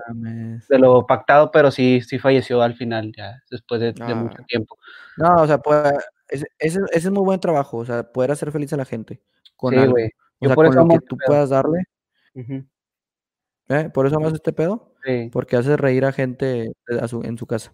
de 0.70 0.80
lo 0.80 1.06
pactado, 1.06 1.52
pero 1.52 1.70
sí, 1.72 2.02
sí 2.02 2.18
falleció 2.20 2.62
al 2.64 2.74
final, 2.76 3.12
ya 3.16 3.42
después 3.52 3.80
de, 3.82 3.94
de 3.94 4.16
mucho 4.16 4.38
Ah. 4.42 4.46
tiempo. 4.48 4.76
No, 5.18 5.36
o 5.44 5.48
sea, 5.48 5.60
pues, 5.60 5.94
ese, 6.30 6.48
ese- 6.60 6.80
ese 6.92 7.08
es 7.08 7.12
muy 7.12 7.24
buen 7.24 7.40
trabajo, 7.40 7.78
o 7.78 7.86
sea, 7.86 8.04
poder 8.12 8.32
hacer 8.32 8.52
feliz 8.52 8.74
a 8.74 8.78
la 8.78 8.86
gente 8.86 9.22
con 9.56 9.74
Sí, 9.74 9.80
algo. 9.80 9.94
O 9.94 9.98
Yo 10.42 10.48
sea, 10.50 10.56
por 10.56 10.66
con 10.66 10.74
eso 10.74 10.84
lo 10.84 10.88
que 10.90 10.96
este 10.96 11.08
tú 11.08 11.18
pedo. 11.18 11.28
puedas 11.28 11.50
darle, 11.50 11.84
Ujú. 12.36 12.66
¿Eh? 13.70 13.90
Por 13.94 14.06
eso 14.08 14.18
amas 14.18 14.34
este 14.34 14.54
pedo, 14.54 14.94
Sí. 15.06 15.30
porque 15.32 15.56
haces 15.58 15.80
reír 15.80 16.06
a 16.06 16.12
gente 16.12 16.72
a 17.02 17.08
su- 17.08 17.24
en 17.24 17.38
su 17.38 17.46
casa 17.48 17.74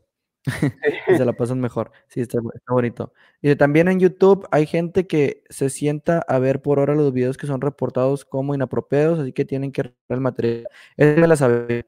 y 1.09 1.15
se 1.17 1.25
la 1.25 1.33
pasan 1.37 1.59
mejor. 1.59 1.91
Sí, 2.07 2.21
está, 2.21 2.39
está 2.53 2.73
bonito. 2.73 3.13
Y 3.41 3.55
también 3.55 3.87
en 3.87 3.99
YouTube 3.99 4.47
hay 4.51 4.65
gente 4.67 5.07
que 5.07 5.43
se 5.49 5.69
sienta 5.71 6.19
a 6.27 6.39
ver 6.39 6.61
por 6.61 6.79
hora 6.79 6.93
los 6.95 7.11
videos 7.13 7.37
que 7.37 7.47
son 7.47 7.61
reportados 7.61 8.25
como 8.25 8.53
inapropiados, 8.55 9.19
así 9.19 9.33
que 9.33 9.45
tienen 9.45 9.71
que 9.71 9.81
arreglar 9.81 9.97
el 10.09 10.21
material. 10.21 10.67
Eso 10.97 11.19
me 11.21 11.27
la 11.27 11.35
sabía. 11.35 11.85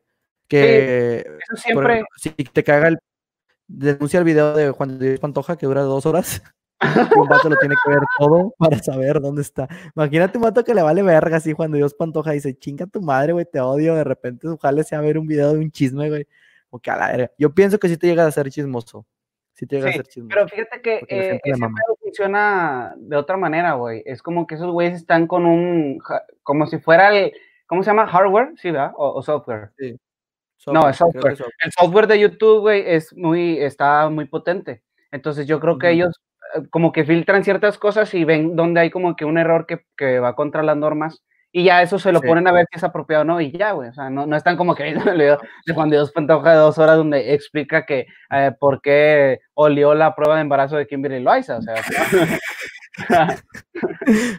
Que, 0.49 1.19
Eso 1.19 1.57
siempre, 1.57 1.93
ejemplo, 1.95 2.15
si 2.17 2.31
te 2.31 2.63
caga 2.63 2.87
el. 2.89 2.97
Denuncia 3.67 4.19
el 4.19 4.25
video 4.25 4.55
de 4.55 4.71
Juan 4.71 4.97
de 4.99 5.09
Dios 5.09 5.19
Pantoja 5.19 5.57
que 5.57 5.65
dura 5.67 5.81
dos 5.83 6.05
horas. 6.05 6.41
Y 6.81 7.19
un 7.19 7.27
vato 7.27 7.49
lo 7.49 7.55
tiene 7.57 7.75
que 7.83 7.89
ver 7.89 8.01
todo 8.17 8.53
para 8.57 8.77
saber 8.79 9.19
dónde 9.19 9.41
está. 9.41 9.67
Imagínate 9.95 10.37
un 10.37 10.43
vato 10.43 10.63
que 10.63 10.75
le 10.75 10.81
vale 10.81 11.01
verga 11.01 11.37
así 11.37 11.53
Juan 11.53 11.71
de 11.71 11.79
Dios 11.79 11.93
Pantoja 11.93 12.31
y 12.31 12.35
dice, 12.35 12.57
chinga 12.57 12.85
tu 12.85 13.01
madre, 13.01 13.33
güey, 13.33 13.45
te 13.45 13.59
odio. 13.59 13.95
De 13.95 14.03
repente 14.03 14.47
su 14.47 14.57
jale 14.57 14.83
sea 14.83 15.01
ver 15.01 15.17
un 15.17 15.27
video 15.27 15.53
de 15.53 15.59
un 15.59 15.71
chisme, 15.71 16.09
güey. 16.09 16.27
O 16.69 16.79
que 16.79 16.91
a 16.91 16.97
la 16.97 17.07
verga. 17.07 17.31
Yo 17.37 17.53
pienso 17.53 17.79
que 17.79 17.87
sí 17.89 17.97
te 17.97 18.07
llega 18.07 18.25
a 18.25 18.31
ser 18.31 18.49
chismoso. 18.49 19.05
Sí 19.53 19.65
te 19.65 19.77
llega 19.77 19.87
sí, 19.87 19.93
a 19.93 19.97
ser 19.97 20.07
chismoso. 20.07 20.35
pero 20.35 20.47
fíjate 20.47 20.81
que 20.81 20.95
eh, 21.07 21.39
ese 21.43 21.59
pedo 21.59 21.97
funciona 22.01 22.93
de 22.97 23.15
otra 23.15 23.37
manera, 23.37 23.73
güey. 23.73 24.03
Es 24.05 24.21
como 24.21 24.45
que 24.45 24.55
esos 24.55 24.71
güeyes 24.71 24.95
están 24.95 25.25
con 25.25 25.45
un, 25.45 25.99
como 26.43 26.67
si 26.67 26.77
fuera 26.77 27.17
el, 27.17 27.33
¿cómo 27.65 27.81
se 27.81 27.89
llama? 27.89 28.05
¿Hardware? 28.05 28.53
Sí, 28.57 28.69
¿verdad? 28.69 28.91
O, 28.95 29.13
o 29.13 29.21
software. 29.23 29.71
No, 30.67 30.89
es 30.89 30.97
software. 30.97 31.37
software. 31.37 31.53
El 31.63 31.71
software 31.71 32.07
de 32.07 32.19
YouTube, 32.19 32.61
güey, 32.61 32.83
es 32.85 33.15
muy, 33.15 33.57
está 33.57 34.09
muy 34.09 34.25
potente. 34.25 34.83
Entonces 35.11 35.47
yo 35.47 35.59
creo 35.59 35.77
que 35.77 35.89
ellos 35.91 36.19
como 36.69 36.91
que 36.91 37.05
filtran 37.05 37.43
ciertas 37.43 37.77
cosas 37.77 38.13
y 38.13 38.23
ven 38.23 38.55
donde 38.55 38.81
hay 38.81 38.89
como 38.89 39.15
que 39.15 39.25
un 39.25 39.37
error 39.37 39.65
que, 39.65 39.81
que 39.97 40.19
va 40.19 40.35
contra 40.35 40.63
las 40.63 40.77
normas 40.77 41.23
y 41.51 41.63
ya 41.63 41.81
eso 41.81 41.97
se 41.97 42.11
lo 42.11 42.19
Sí. 42.19 42.27
ponen 42.27 42.47
a 42.47 42.51
ver 42.51 42.65
si 42.71 42.77
es 42.77 42.83
apropiado 42.83 43.21
o 43.21 43.25
no 43.25 43.39
y 43.41 43.51
ya, 43.51 43.71
güey. 43.71 43.89
O 43.89 43.93
sea, 43.93 44.09
no, 44.09 44.27
no 44.27 44.35
están 44.35 44.57
como 44.57 44.75
que 44.75 44.83
viendo 44.83 45.09
el 45.09 45.17
video 45.17 45.39
de 45.65 45.73
Juan 45.73 45.89
Dios 45.89 46.11
Pantoja 46.11 46.51
de 46.51 46.57
dos 46.57 46.77
horas 46.77 46.97
donde 46.97 47.33
explica 47.33 47.85
que 47.85 48.05
eh, 48.31 48.51
por 48.59 48.81
qué 48.81 49.39
olió 49.53 49.95
la 49.95 50.13
prueba 50.15 50.35
de 50.35 50.41
embarazo 50.41 50.75
de 50.77 50.85
Kimberly 50.87 51.21
Loaiza. 51.21 51.57
O 51.57 51.61
sea, 51.61 51.75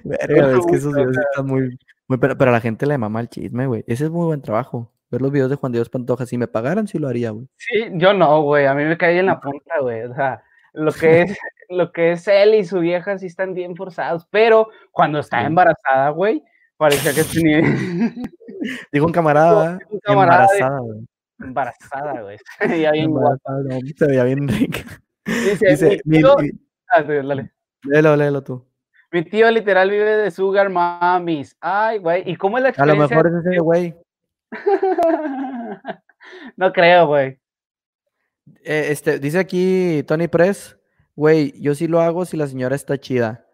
Verga, 0.04 0.52
es 0.58 0.66
que 0.66 0.76
esos 0.76 0.94
videos 0.94 1.16
están 1.16 1.46
muy, 1.46 1.78
muy 2.08 2.18
pero, 2.18 2.36
pero 2.36 2.50
a 2.50 2.54
la 2.54 2.60
gente 2.60 2.86
le 2.86 2.98
mama 2.98 3.20
el 3.20 3.28
chisme, 3.28 3.66
güey. 3.66 3.84
Ese 3.86 4.04
es 4.04 4.10
muy 4.10 4.26
buen 4.26 4.42
trabajo. 4.42 4.92
Ver 5.10 5.22
los 5.22 5.32
videos 5.32 5.48
de 5.50 5.56
Juan 5.56 5.72
Dios 5.72 5.88
Pantoja. 5.88 6.26
Si 6.26 6.36
me 6.36 6.48
pagaran, 6.48 6.86
sí 6.86 6.98
lo 6.98 7.08
haría, 7.08 7.30
güey. 7.30 7.46
sí, 7.56 7.86
yo 7.94 8.12
no, 8.12 8.42
güey. 8.42 8.66
A 8.66 8.74
mí 8.74 8.84
me 8.84 8.98
caí 8.98 9.18
en 9.18 9.26
la 9.26 9.40
punta, 9.40 9.80
güey. 9.80 10.02
O 10.02 10.14
sea, 10.14 10.42
lo 10.72 10.92
que 10.92 11.22
es, 11.22 11.38
lo 11.68 11.92
que 11.92 12.12
es 12.12 12.26
él 12.28 12.54
y 12.54 12.64
su 12.64 12.80
vieja 12.80 13.18
sí 13.18 13.26
están 13.26 13.54
bien 13.54 13.74
forzados, 13.76 14.26
pero 14.30 14.68
cuando 14.92 15.18
está 15.20 15.44
embarazada, 15.44 16.10
güey, 16.10 16.42
parecía 16.76 17.12
que 17.12 17.24
tenía 17.24 17.60
Digo 18.92 19.06
un 19.06 19.12
camarada, 19.12 19.78
un 19.90 20.00
camarada 20.00 20.46
de- 20.52 20.58
embarazada, 20.58 20.78
güey. 20.80 21.06
embarazada, 21.40 22.20
güey. 22.22 22.38
Ya 22.82 22.90
bien 22.92 23.10
guapa. 23.10 23.52
No, 23.64 23.78
se 23.96 24.06
veía 24.06 24.24
bien 24.24 24.48
rica. 24.48 24.80
Dice, 25.24 25.66
Dice, 25.68 26.00
mi 26.04 26.18
tío, 26.18 26.36
mi- 26.38 26.50
ah, 26.90 27.02
dale. 27.02 27.52
léelo, 27.84 28.16
léelo 28.16 28.42
tú. 28.42 28.66
Mi 29.12 29.22
tío 29.24 29.50
literal 29.50 29.90
vive 29.90 30.16
de 30.16 30.30
sugar 30.30 30.68
mamis. 30.70 31.56
Ay, 31.60 31.98
güey. 31.98 32.22
¿Y 32.30 32.36
cómo 32.36 32.58
es 32.58 32.62
la 32.64 32.68
A 32.70 32.84
lo 32.86 32.92
experiencia? 32.92 33.16
mejor 33.16 33.26
es 33.40 33.46
ese 33.46 33.58
güey. 33.60 33.94
no 36.56 36.72
creo, 36.72 37.06
güey. 37.06 37.38
Eh, 38.64 38.88
este, 38.90 39.18
dice 39.18 39.38
aquí 39.38 40.02
Tony 40.06 40.28
Press, 40.28 40.78
güey, 41.16 41.52
yo 41.60 41.74
sí 41.74 41.86
lo 41.88 42.00
hago 42.00 42.24
si 42.24 42.36
la 42.36 42.46
señora 42.46 42.76
está 42.76 42.98
chida. 42.98 43.44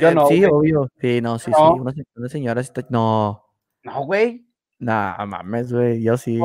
Yo 0.00 0.08
Eh, 0.08 0.14
no, 0.14 0.26
sí, 0.26 0.38
güey. 0.40 0.50
obvio. 0.50 0.88
Sí, 1.00 1.20
no, 1.20 1.38
sí, 1.38 1.50
No. 1.50 1.56
sí. 1.74 1.80
Una, 1.80 1.92
una 2.16 2.28
señora 2.28 2.60
está. 2.60 2.84
No. 2.88 3.44
No, 3.82 4.04
güey. 4.06 4.46
Nah, 4.78 5.24
mames, 5.26 5.72
güey. 5.72 6.02
Yo 6.02 6.16
sí. 6.16 6.40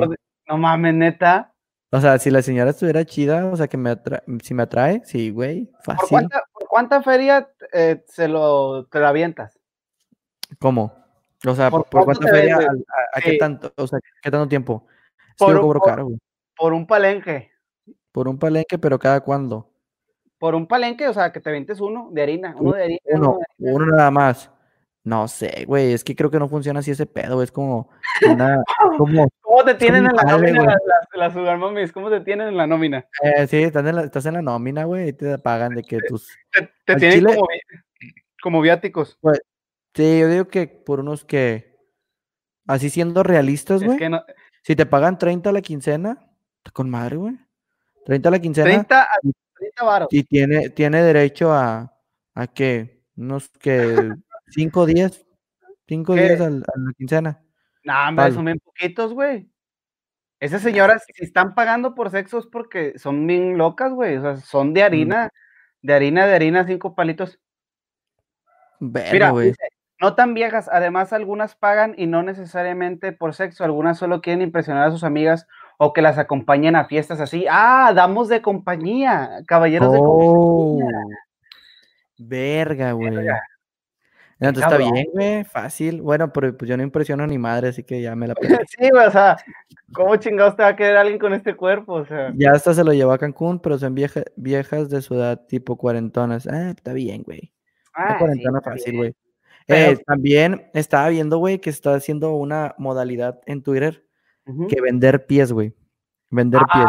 No 0.48 0.58
mames, 0.58 0.94
neta. 0.94 1.54
O 1.92 2.00
sea, 2.02 2.20
si 2.20 2.30
la 2.30 2.42
señora 2.42 2.70
estuviera 2.72 3.04
chida, 3.06 3.46
o 3.48 3.56
sea, 3.56 3.68
que 3.68 3.78
me 3.78 3.90
atra- 3.92 4.22
si 4.44 4.54
me 4.54 4.64
atrae, 4.64 5.02
sí, 5.06 5.32
güey. 5.32 5.66
¿Por 5.84 5.96
Fácil. 5.96 6.10
cuánta, 6.10 6.44
por 6.54 6.68
cuánta 6.68 7.02
feria 7.02 7.50
eh, 7.74 8.04
se 8.08 8.28
lo, 8.28 8.86
te 8.88 9.00
lo 9.00 9.08
avientas? 9.08 9.60
¿Cómo? 10.60 10.94
O 11.48 11.56
sea, 11.56 11.72
¿Por 11.72 11.86
¿por, 11.86 12.04
cuánto 12.06 12.22
cuánta 12.22 12.38
feria? 12.38 12.58
¿A, 13.14 13.22
qué 13.22 13.38
tanto? 13.38 13.72
O 13.78 13.88
sea, 13.88 14.00
¿qué 14.22 14.30
tanto 14.30 14.48
tiempo? 14.48 14.86
Por 15.38 15.50
yo 15.52 15.56
un- 15.56 15.62
cobro 15.62 15.80
por- 15.80 15.90
caro, 15.90 16.06
güey. 16.08 16.20
Por 16.58 16.74
un 16.74 16.86
palenque. 16.86 17.49
Por 18.12 18.28
un 18.28 18.38
palenque, 18.40 18.78
pero 18.78 18.98
cada 19.00 19.22
cuándo. 19.22 19.70
Por 20.38 20.56
un 20.56 20.68
palenque, 20.68 21.08
o 21.08 21.14
sea, 21.14 21.32
que 21.32 21.40
te 21.42 21.52
vientes 21.52 21.80
uno 21.82 22.10
de 22.12 22.22
harina. 22.22 22.56
Uno 22.58 22.74
de 22.74 22.84
harina. 22.84 23.00
Uno, 23.06 23.30
uno 23.32 23.40
de- 23.58 23.74
uno 23.74 23.86
nada 23.98 24.12
más. 24.12 24.52
No 25.04 25.28
sé, 25.28 25.64
güey. 25.66 25.94
Es 25.94 26.04
que 26.04 26.16
creo 26.16 26.30
que 26.30 26.40
no 26.40 26.48
funciona 26.50 26.80
así 26.82 26.92
ese 26.92 27.06
pedo. 27.06 27.42
Es 27.42 27.52
como 27.52 27.90
una. 28.30 28.62
Como, 28.98 29.28
¿Cómo 29.42 29.64
te 29.64 29.74
tienen 29.76 30.06
en 30.06 30.16
la 30.16 30.24
nómina 30.24 30.64
las, 30.64 30.76
las, 30.86 31.08
las 31.16 31.34
sugar 31.34 31.58
mummies? 31.58 31.92
¿Cómo 31.92 32.10
te 32.10 32.22
tienen 32.22 32.50
en 32.50 32.58
la 32.58 32.68
nómina? 32.68 33.06
eh, 33.24 33.48
sí, 33.48 33.58
estás 33.64 33.86
en, 33.86 33.96
la, 33.96 34.04
estás 34.04 34.26
en 34.26 34.34
la 34.36 34.42
nómina, 34.42 34.84
güey. 34.86 35.10
Y 35.10 35.14
te 35.14 35.38
pagan 35.40 35.74
de 35.76 35.84
que 35.84 36.00
tus. 36.08 36.28
Te, 36.86 36.96
tienen 36.96 37.12
chile- 37.20 37.36
como, 37.36 37.48
vi- 37.48 38.14
como 38.42 38.62
viáticos. 38.62 39.18
Sí, 39.96 40.20
yo 40.20 40.28
digo 40.30 40.48
que 40.48 40.68
por 40.68 41.00
unos 41.00 41.26
que. 41.26 41.76
Así 42.68 42.90
siendo 42.90 43.24
realistas, 43.24 43.84
güey. 43.84 43.98
no, 44.10 44.24
Si 44.64 44.76
te 44.76 44.86
pagan 44.86 45.18
30 45.18 45.50
a 45.50 45.54
la 45.54 45.62
quincena, 45.62 46.30
está 46.58 46.72
con 46.72 46.90
madre, 46.90 47.16
güey. 47.16 47.36
30 48.06 48.30
a 48.30 48.32
la 48.32 48.40
quincena 48.40 48.66
30 48.66 49.04
a 49.04 49.08
30 49.58 49.84
varos. 49.84 50.08
y 50.12 50.24
tiene, 50.24 50.70
tiene 50.70 51.02
derecho 51.04 51.52
a, 51.54 51.94
a 52.34 52.48
qué, 52.48 53.04
unos 53.16 53.50
que 53.50 54.12
5 54.48 54.86
días, 54.86 55.26
5 55.88 56.16
¿Qué? 56.16 56.22
días 56.22 56.42
a 56.42 56.50
la 56.50 56.94
quincena. 56.98 57.44
No, 57.84 57.94
hombre, 58.08 58.32
son 58.32 58.46
bien 58.46 58.60
poquitos, 58.60 59.14
güey. 59.14 59.50
Esas 60.40 60.62
señoras, 60.62 61.04
si 61.06 61.24
están 61.24 61.54
pagando 61.54 61.96
por 61.96 62.12
sexo 62.12 62.40
es 62.40 62.46
porque 62.46 62.98
son 62.98 63.28
bien 63.28 63.58
locas, 63.58 63.92
güey. 63.92 64.18
O 64.18 64.22
sea, 64.22 64.38
son 64.38 64.74
de 64.74 64.84
harina, 64.84 65.30
de 65.82 65.94
harina, 65.94 66.26
de 66.28 66.34
harina, 66.34 66.66
cinco 66.66 66.96
palitos. 66.96 67.40
Mira, 68.80 69.32
güey. 69.32 69.50
dice, 69.50 69.68
no 70.00 70.16
tan 70.16 70.34
viejas. 70.34 70.70
Además, 70.72 71.12
algunas 71.12 71.56
pagan 71.56 71.94
y 71.98 72.08
no 72.08 72.24
necesariamente 72.24 73.12
por 73.12 73.34
sexo. 73.34 73.66
Algunas 73.66 73.98
solo 73.98 74.22
quieren 74.22 74.42
impresionar 74.42 74.88
a 74.88 74.92
sus 74.92 75.04
amigas 75.04 75.46
o 75.82 75.94
que 75.94 76.02
las 76.02 76.18
acompañen 76.18 76.76
a 76.76 76.86
fiestas 76.86 77.22
así. 77.22 77.46
Ah, 77.50 77.94
damos 77.96 78.28
de 78.28 78.42
compañía, 78.42 79.42
caballeros 79.48 79.94
de 79.94 80.00
Oh, 80.02 80.78
compañía. 80.80 81.06
verga, 82.18 82.92
güey. 82.94 83.10
Verga. 83.16 83.42
Entonces 84.42 84.72
está 84.72 84.78
bien, 84.78 85.06
güey, 85.12 85.44
fácil. 85.44 86.02
Bueno, 86.02 86.32
pero 86.32 86.56
pues 86.58 86.70
yo 86.70 86.78
no 86.78 86.84
impresiono 86.84 87.24
a 87.24 87.28
ni 87.28 87.38
madre, 87.38 87.70
así 87.70 87.84
que 87.84 88.02
ya 88.02 88.16
me 88.16 88.28
la 88.28 88.36
perdí. 88.62 88.66
Sí, 88.68 88.90
güey, 88.90 89.06
o 89.08 89.12
sea, 89.12 89.38
¿cómo 89.94 90.16
chingados 90.16 90.56
te 90.56 90.64
va 90.64 90.70
a 90.70 90.76
querer 90.76 90.96
alguien 90.98 91.20
con 91.20 91.34
este 91.34 91.56
cuerpo? 91.56 91.94
O 91.94 92.06
sea, 92.06 92.32
Ya 92.36 92.52
hasta 92.52 92.74
se 92.74 92.84
lo 92.84 92.94
llevó 92.94 93.12
a 93.12 93.18
Cancún, 93.18 93.60
pero 93.60 93.78
son 93.78 93.96
vieja- 93.96 94.24
viejas 94.38 94.90
de 94.90 95.02
su 95.02 95.16
edad, 95.16 95.46
tipo 95.48 95.78
cuarentonas. 95.78 96.48
Ah, 96.48 96.70
está 96.70 96.94
bien, 96.94 97.24
güey. 97.24 97.52
Ah, 97.94 98.18
sí, 98.34 98.42
está 98.44 98.62
fácil, 98.62 98.96
güey. 98.98 99.16
Eh, 99.68 99.98
también 100.06 100.70
estaba 100.74 101.10
viendo, 101.10 101.38
güey, 101.38 101.60
que 101.60 101.70
está 101.70 101.94
haciendo 101.94 102.34
una 102.34 102.74
modalidad 102.78 103.40
en 103.46 103.62
Twitter 103.62 104.06
Que 104.70 104.82
vender 104.82 105.26
pies, 105.26 105.52
güey. 105.52 105.74
Vender 106.30 106.62
pies. 106.72 106.86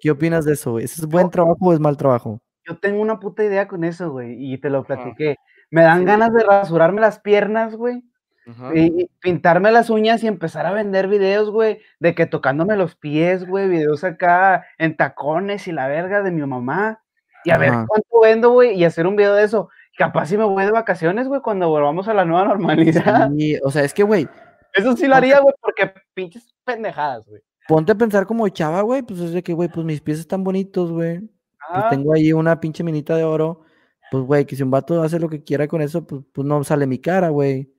¿Qué 0.00 0.10
opinas 0.10 0.44
de 0.44 0.52
eso, 0.54 0.72
güey? 0.72 0.84
¿Eso 0.84 1.02
es 1.02 1.08
buen 1.08 1.30
trabajo 1.30 1.56
o 1.60 1.72
es 1.72 1.80
mal 1.80 1.96
trabajo? 1.96 2.40
Yo 2.66 2.76
tengo 2.78 3.00
una 3.00 3.20
puta 3.20 3.44
idea 3.44 3.68
con 3.68 3.84
eso, 3.84 4.10
güey, 4.10 4.36
y 4.52 4.58
te 4.58 4.70
lo 4.70 4.84
platiqué. 4.84 5.36
Me 5.70 5.82
dan 5.82 6.00
Sí. 6.00 6.04
ganas 6.06 6.32
de 6.32 6.42
rasurarme 6.44 7.00
las 7.00 7.20
piernas, 7.20 7.74
güey, 7.76 8.02
y, 8.74 9.02
y 9.02 9.10
pintarme 9.20 9.70
las 9.72 9.88
uñas 9.90 10.22
y 10.22 10.26
empezar 10.26 10.66
a 10.66 10.72
vender 10.72 11.08
videos, 11.08 11.50
güey, 11.50 11.80
de 12.00 12.14
que 12.14 12.26
tocándome 12.26 12.76
los 12.76 12.96
pies, 12.96 13.46
güey, 13.46 13.68
videos 13.68 14.04
acá 14.04 14.66
en 14.78 14.96
tacones 14.96 15.66
y 15.68 15.72
la 15.72 15.88
verga 15.88 16.22
de 16.22 16.30
mi 16.30 16.44
mamá. 16.46 17.00
Y 17.46 17.50
a 17.50 17.58
ver 17.58 17.70
cuánto 17.86 18.20
vendo, 18.22 18.50
güey, 18.50 18.72
y 18.74 18.84
hacer 18.84 19.06
un 19.06 19.16
video 19.16 19.34
de 19.34 19.44
eso. 19.44 19.68
Capaz 19.96 20.26
si 20.26 20.36
me 20.36 20.44
voy 20.44 20.64
de 20.64 20.72
vacaciones, 20.72 21.28
güey, 21.28 21.40
cuando 21.40 21.68
volvamos 21.68 22.08
a 22.08 22.14
la 22.14 22.24
nueva 22.24 22.44
normalidad. 22.48 23.30
Sí, 23.36 23.56
o 23.62 23.70
sea, 23.70 23.84
es 23.84 23.94
que, 23.94 24.02
güey, 24.02 24.28
Eso 24.74 24.96
sí 24.96 25.06
lo 25.06 25.14
haría, 25.14 25.40
güey, 25.40 25.54
porque 25.60 25.92
pinches 26.14 26.54
pendejadas, 26.64 27.26
güey. 27.26 27.40
ponte 27.68 27.92
a 27.92 27.94
pensar 27.94 28.26
como 28.26 28.48
chava, 28.48 28.82
güey, 28.82 29.02
pues 29.02 29.20
es 29.20 29.32
de 29.32 29.42
que, 29.42 29.52
güey, 29.54 29.68
pues 29.68 29.86
mis 29.86 30.00
pies 30.00 30.18
están 30.18 30.44
bonitos, 30.44 30.90
güey. 30.90 31.20
Pues 31.20 31.30
Ah, 31.70 31.88
tengo 31.90 32.12
ahí 32.12 32.32
una 32.32 32.60
pinche 32.60 32.82
minita 32.84 33.16
de 33.16 33.24
oro. 33.24 33.62
Pues, 34.10 34.22
güey, 34.24 34.44
que 34.44 34.54
si 34.54 34.62
un 34.62 34.70
vato 34.70 35.02
hace 35.02 35.18
lo 35.18 35.28
que 35.30 35.42
quiera 35.42 35.66
con 35.66 35.80
eso, 35.80 36.06
pues, 36.06 36.22
pues 36.32 36.46
no 36.46 36.62
sale 36.62 36.86
mi 36.86 36.98
cara, 36.98 37.30
güey. 37.30 37.72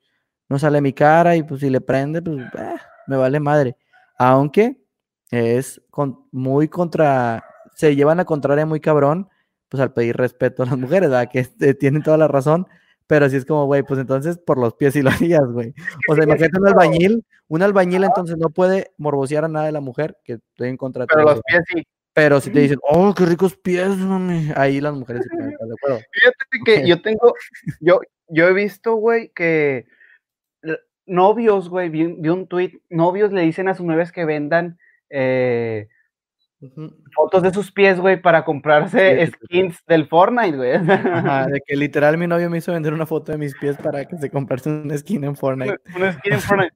No 0.50 0.58
sale 0.60 0.82
mi 0.82 0.92
cara 0.94 1.36
y 1.36 1.44
pues 1.44 1.62
si 1.62 1.70
le 1.70 1.82
prende, 1.82 2.22
pues 2.22 2.38
eh, 2.40 2.76
me 3.08 3.18
vale 3.18 3.40
madre. 3.40 3.78
Aunque 4.18 4.80
es 5.32 5.82
con- 5.90 6.28
muy 6.32 6.68
contra, 6.68 7.44
se 7.76 7.96
llevan 7.96 8.20
a 8.20 8.26
contraria 8.26 8.66
muy 8.66 8.80
cabrón, 8.80 9.30
pues 9.70 9.82
al 9.82 9.94
pedir 9.94 10.16
respeto 10.18 10.64
a 10.64 10.68
las 10.68 10.78
mujeres, 10.78 11.10
¿verdad? 11.10 11.30
Que 11.32 11.40
este, 11.40 11.74
tienen 11.74 12.04
toda 12.04 12.18
la 12.18 12.28
razón, 12.28 12.68
pero 13.08 13.30
sí 13.30 13.36
es 13.38 13.46
como, 13.46 13.66
güey, 13.66 13.84
pues 13.84 14.00
entonces 14.00 14.38
por 14.38 14.58
los 14.58 14.74
pies 14.76 14.94
sí 14.94 15.02
lo 15.02 15.10
harías, 15.42 15.46
güey. 15.52 15.74
O 16.10 16.16
sea, 16.16 16.24
imagínate 16.24 16.60
un 16.60 16.68
albañil, 16.68 17.26
un 17.48 17.62
albañil 17.62 18.04
entonces 18.04 18.38
no 18.38 18.50
puede 18.50 18.92
morbosear 18.98 19.46
a 19.46 19.48
nada 19.48 19.66
de 19.68 19.72
la 19.72 19.82
mujer, 19.82 20.18
que 20.24 20.34
estoy 20.34 20.70
en 20.70 20.78
contra 20.78 21.06
pero 21.06 21.22
los 21.24 21.42
pies 21.44 21.64
sí. 21.68 21.84
Pero 22.14 22.40
si 22.40 22.50
te 22.50 22.60
dicen, 22.62 22.80
oh, 22.90 23.14
qué 23.14 23.26
ricos 23.26 23.58
pies, 23.58 23.90
mami", 23.98 24.50
ahí 24.56 24.80
las 24.80 24.94
mujeres 24.94 25.24
se 25.24 25.36
pueden 25.36 25.52
estar 25.52 25.68
de 25.68 25.74
acuerdo. 25.74 26.00
Fíjate 26.14 26.82
que 26.82 26.88
yo 26.88 27.02
tengo, 27.02 27.34
yo, 27.82 28.00
yo 28.30 28.48
he 28.48 28.54
visto, 28.54 28.96
güey, 28.96 29.32
que 29.36 29.86
novios, 31.06 31.70
güey, 31.70 31.90
vi, 31.90 32.04
un- 32.06 32.22
vi 32.22 32.30
un 32.30 32.48
tweet, 32.48 32.80
novios 32.90 33.32
le 33.32 33.42
dicen 33.42 33.68
a 33.68 33.76
sus 33.76 33.86
novias 33.86 34.12
que 34.12 34.26
vendan 34.26 34.80
eh, 35.10 35.88
Fotos 37.14 37.44
de 37.44 37.54
sus 37.54 37.72
pies, 37.72 38.00
güey, 38.00 38.20
para 38.22 38.44
comprarse 38.46 39.20
Sí, 39.20 39.26
sí, 39.26 39.32
sí. 39.40 39.46
skins 39.46 39.86
del 39.88 40.08
Fortnite, 40.08 40.58
güey. 40.58 40.74
Ajá, 40.74 41.46
de 41.48 41.62
que 41.66 41.76
literal 41.76 42.18
mi 42.18 42.28
novio 42.28 42.50
me 42.50 42.58
hizo 42.58 42.72
vender 42.74 42.94
una 42.94 43.06
foto 43.06 43.32
de 43.32 43.38
mis 43.38 43.56
pies 43.56 43.78
para 43.78 44.06
que 44.06 44.18
se 44.18 44.30
comprase 44.30 44.70
un 44.70 44.98
skin 44.98 45.24
en 45.26 45.36
Fortnite. 45.36 45.78
Una 45.96 46.14
skin 46.14 46.34
en 46.34 46.40
Fortnite. 46.40 46.76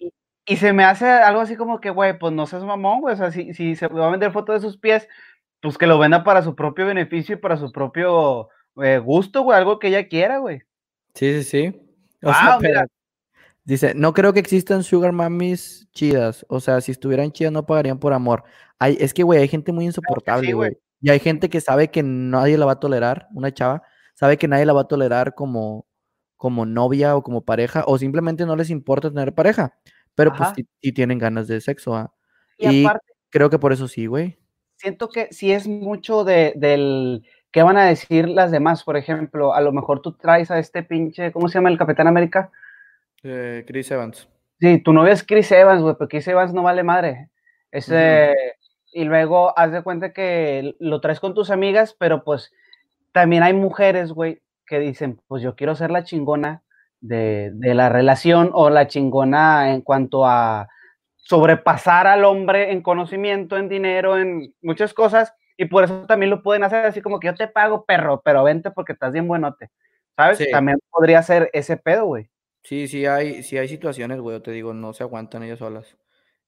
Y, 0.00 0.12
y 0.46 0.56
se 0.56 0.72
me 0.72 0.84
hace 0.84 1.08
algo 1.08 1.40
así 1.40 1.56
como 1.56 1.80
que, 1.80 1.90
güey, 1.90 2.18
pues 2.18 2.32
no 2.32 2.46
seas 2.46 2.64
mamón, 2.64 3.00
güey, 3.00 3.14
o 3.14 3.16
sea, 3.16 3.30
si, 3.30 3.54
si 3.54 3.76
se 3.76 3.86
va 3.88 4.08
a 4.08 4.10
vender 4.10 4.32
foto 4.32 4.52
de 4.52 4.60
sus 4.60 4.76
pies, 4.76 5.08
pues 5.60 5.78
que 5.78 5.86
lo 5.86 5.98
venda 5.98 6.24
para 6.24 6.42
su 6.42 6.54
propio 6.54 6.84
beneficio 6.86 7.36
y 7.36 7.38
para 7.38 7.56
su 7.56 7.72
propio 7.72 8.48
eh, 8.82 8.98
gusto, 8.98 9.42
güey, 9.42 9.56
algo 9.56 9.78
que 9.78 9.88
ella 9.88 10.08
quiera, 10.08 10.38
güey. 10.38 10.60
Sí, 11.14 11.42
sí, 11.42 11.44
sí. 11.44 11.80
O 12.22 12.26
Wow, 12.26 12.34
sea, 12.34 12.58
mira. 12.60 12.86
Dice, 13.64 13.94
no 13.94 14.12
creo 14.12 14.32
que 14.34 14.40
existan 14.40 14.82
sugar 14.84 15.12
mummies 15.12 15.88
chidas. 15.92 16.44
O 16.48 16.60
sea, 16.60 16.80
si 16.80 16.92
estuvieran 16.92 17.32
chidas 17.32 17.52
no 17.52 17.64
pagarían 17.66 17.98
por 17.98 18.12
amor. 18.12 18.44
Hay, 18.78 18.96
es 19.00 19.14
que, 19.14 19.22
güey, 19.22 19.40
hay 19.40 19.48
gente 19.48 19.72
muy 19.72 19.86
insoportable, 19.86 20.52
güey. 20.52 20.76
Y 21.00 21.10
hay 21.10 21.18
gente 21.20 21.48
que 21.48 21.60
sabe 21.60 21.90
que 21.90 22.02
nadie 22.02 22.58
la 22.58 22.66
va 22.66 22.72
a 22.72 22.80
tolerar, 22.80 23.28
una 23.34 23.52
chava, 23.52 23.82
sabe 24.14 24.36
que 24.38 24.48
nadie 24.48 24.66
la 24.66 24.72
va 24.74 24.82
a 24.82 24.88
tolerar 24.88 25.34
como, 25.34 25.86
como 26.36 26.66
novia 26.66 27.16
o 27.16 27.22
como 27.22 27.44
pareja, 27.44 27.84
o 27.86 27.98
simplemente 27.98 28.46
no 28.46 28.56
les 28.56 28.70
importa 28.70 29.10
tener 29.10 29.34
pareja. 29.34 29.74
Pero 30.14 30.32
pues 30.34 30.50
sí, 30.56 30.66
sí 30.82 30.92
tienen 30.92 31.18
ganas 31.18 31.48
de 31.48 31.60
sexo. 31.60 32.12
Y, 32.58 32.68
Y 32.68 32.84
aparte, 32.84 33.12
creo 33.30 33.50
que 33.50 33.58
por 33.58 33.72
eso 33.72 33.88
sí, 33.88 34.06
güey. 34.06 34.38
siento 34.76 35.08
que 35.08 35.28
sí 35.32 35.52
es 35.52 35.66
mucho 35.68 36.24
de, 36.24 36.52
del 36.56 37.24
qué 37.52 37.62
van 37.62 37.76
a 37.76 37.86
decir 37.86 38.28
las 38.28 38.50
demás. 38.50 38.84
Por 38.84 38.96
ejemplo, 38.96 39.54
a 39.54 39.60
lo 39.60 39.72
mejor 39.72 40.00
tú 40.02 40.12
traes 40.16 40.50
a 40.50 40.58
este 40.58 40.82
pinche, 40.82 41.32
¿cómo 41.32 41.48
se 41.48 41.54
llama 41.58 41.70
el 41.70 41.78
Capitán 41.78 42.06
América? 42.08 42.50
Eh, 43.24 43.64
Chris 43.66 43.90
Evans. 43.90 44.28
Sí, 44.60 44.78
tu 44.78 44.92
novia 44.92 45.12
es 45.12 45.24
Chris 45.24 45.50
Evans, 45.50 45.82
güey, 45.82 45.96
pero 45.98 46.08
Chris 46.08 46.28
Evans 46.28 46.52
no 46.54 46.62
vale 46.62 46.82
madre. 46.82 47.30
Ese, 47.72 48.34
Y 48.92 49.04
luego 49.04 49.58
haz 49.58 49.72
de 49.72 49.82
cuenta 49.82 50.12
que 50.12 50.76
lo 50.78 51.00
traes 51.00 51.18
con 51.18 51.34
tus 51.34 51.50
amigas, 51.50 51.96
pero 51.98 52.22
pues 52.22 52.52
también 53.12 53.42
hay 53.42 53.52
mujeres, 53.52 54.12
güey, 54.12 54.42
que 54.66 54.78
dicen, 54.78 55.20
pues 55.26 55.42
yo 55.42 55.56
quiero 55.56 55.74
ser 55.74 55.90
la 55.90 56.04
chingona 56.04 56.62
de, 57.00 57.50
de 57.54 57.74
la 57.74 57.88
relación 57.88 58.50
o 58.52 58.70
la 58.70 58.86
chingona 58.86 59.72
en 59.72 59.80
cuanto 59.80 60.24
a 60.26 60.68
sobrepasar 61.16 62.06
al 62.06 62.24
hombre 62.24 62.70
en 62.70 62.82
conocimiento, 62.82 63.56
en 63.56 63.68
dinero, 63.68 64.18
en 64.18 64.54
muchas 64.62 64.94
cosas, 64.94 65.34
y 65.56 65.66
por 65.66 65.84
eso 65.84 66.06
también 66.06 66.30
lo 66.30 66.42
pueden 66.42 66.64
hacer 66.64 66.84
así 66.84 67.00
como 67.00 67.20
que 67.20 67.28
yo 67.28 67.34
te 67.34 67.48
pago, 67.48 67.84
perro, 67.84 68.22
pero 68.24 68.44
vente 68.44 68.70
porque 68.70 68.92
estás 68.92 69.12
bien 69.12 69.26
buenote. 69.26 69.70
¿Sabes? 70.16 70.38
Sí. 70.38 70.50
También 70.50 70.78
podría 70.90 71.22
ser 71.22 71.50
ese 71.52 71.76
pedo, 71.76 72.06
güey. 72.06 72.30
Sí, 72.64 72.88
sí 72.88 73.04
hay, 73.06 73.42
sí 73.42 73.58
hay 73.58 73.68
situaciones, 73.68 74.20
güey, 74.20 74.40
te 74.40 74.50
digo, 74.50 74.72
no 74.74 74.92
se 74.92 75.02
aguantan 75.04 75.42
ellas 75.42 75.58
solas. 75.58 75.96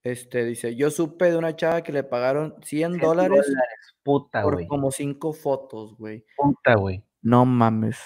Este, 0.02 0.44
dice, 0.44 0.74
yo 0.74 0.90
supe 0.90 1.30
de 1.30 1.36
una 1.36 1.54
chava 1.56 1.82
que 1.82 1.92
le 1.92 2.04
pagaron 2.04 2.54
100 2.64 2.98
dólares 2.98 3.46
Puta, 4.02 4.42
por 4.42 4.66
como 4.66 4.90
cinco 4.90 5.32
fotos, 5.32 5.96
güey. 5.98 6.24
Puta, 6.36 6.74
güey. 6.76 7.04
No 7.22 7.44
mames. 7.44 7.98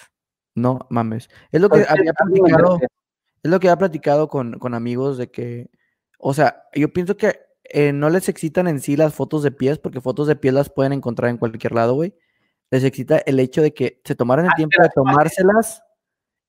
No 0.54 0.80
mames. 0.90 1.28
Es 1.52 1.60
lo 1.60 1.68
que 1.68 1.78
Pues, 1.80 1.90
había 1.90 2.12
platicado, 2.14 2.78
es 3.42 3.50
lo 3.50 3.60
que 3.60 3.68
había 3.68 3.78
platicado 3.78 4.28
con, 4.28 4.58
con 4.58 4.74
amigos 4.74 5.18
de 5.18 5.30
que, 5.30 5.70
o 6.18 6.34
sea, 6.34 6.64
yo 6.74 6.92
pienso 6.92 7.16
que 7.16 7.38
eh, 7.64 7.92
no 7.92 8.10
les 8.10 8.28
excitan 8.28 8.66
en 8.66 8.80
sí 8.80 8.96
las 8.96 9.14
fotos 9.14 9.42
de 9.42 9.52
pies, 9.52 9.78
porque 9.78 10.00
fotos 10.00 10.26
de 10.26 10.36
pies 10.36 10.54
las 10.54 10.70
pueden 10.70 10.92
encontrar 10.94 11.30
en 11.30 11.36
cualquier 11.38 11.72
lado, 11.72 11.94
güey. 11.94 12.14
les 12.70 12.82
excita 12.82 13.18
el 13.18 13.38
hecho 13.40 13.62
de 13.62 13.72
que 13.74 14.00
se 14.04 14.14
tomaran 14.16 14.46
el 14.46 14.50
Ah, 14.52 14.56
tiempo 14.56 14.82
de 14.82 14.88
tomárselas 14.94 15.82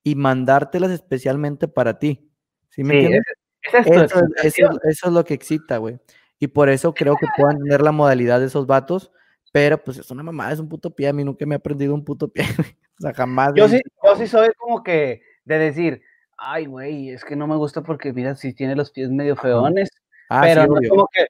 y 0.04 0.16
mandártelas 0.16 0.92
especialmente 0.92 1.68
para 1.68 2.00
ti. 2.00 2.30
¿Sí 2.70 2.84
me 2.84 2.94
Sí, 2.94 3.00
entiendes? 3.06 3.24
esa 3.64 3.78
es 3.80 3.86
tu 3.86 3.92
Eso, 3.94 4.04
es- 4.04 4.46
eso, 4.58 4.70
es- 4.72 4.78
eso 4.84 5.08
es 5.08 5.14
lo 5.14 5.24
que 5.26 5.34
excita, 5.34 5.78
güey. 5.78 6.00
Y 6.40 6.48
por 6.48 6.70
eso 6.70 6.94
creo 6.94 7.16
que 7.18 7.28
puedan 7.38 7.60
tener 7.60 7.82
la 7.82 7.92
modalidad 7.92 8.40
de 8.40 8.48
esos 8.48 8.66
vatos, 8.66 9.12
pero 9.52 9.84
pues 9.84 9.98
es 9.98 10.10
una 10.10 10.24
mamada, 10.24 10.52
es 10.54 10.60
un 10.60 10.70
puto 10.70 10.90
pie. 10.96 11.10
A 11.10 11.14
mí 11.14 11.24
nunca 11.24 11.46
me 11.46 11.56
he 11.56 11.58
aprendido 11.58 11.94
un 11.94 12.04
puto 12.06 12.28
pie. 12.30 12.44
O 13.00 13.02
sea, 13.04 13.14
jamás. 13.16 13.52
Yo 13.56 13.68
sí, 13.68 13.82
yo 14.04 14.16
sí 14.16 14.28
soy 14.28 14.50
como 14.60 14.84
que 14.84 15.22
de 15.46 15.58
decir, 15.58 16.04
ay, 16.38 16.68
güey, 16.68 17.10
es 17.10 17.26
que 17.26 17.36
no 17.36 17.48
me 17.48 17.56
gusta 17.56 17.82
porque, 17.82 18.14
mira, 18.14 18.36
sí 18.36 18.54
tiene 18.54 18.76
los 18.76 18.92
pies 18.92 19.10
medio 19.10 19.36
feones, 19.36 19.90
Ah, 20.30 20.42
pero 20.44 20.62
sí, 20.64 20.68
no 20.68 20.74
es 20.76 20.80
obvio. 20.82 20.90
como 20.92 21.08
que, 21.12 21.26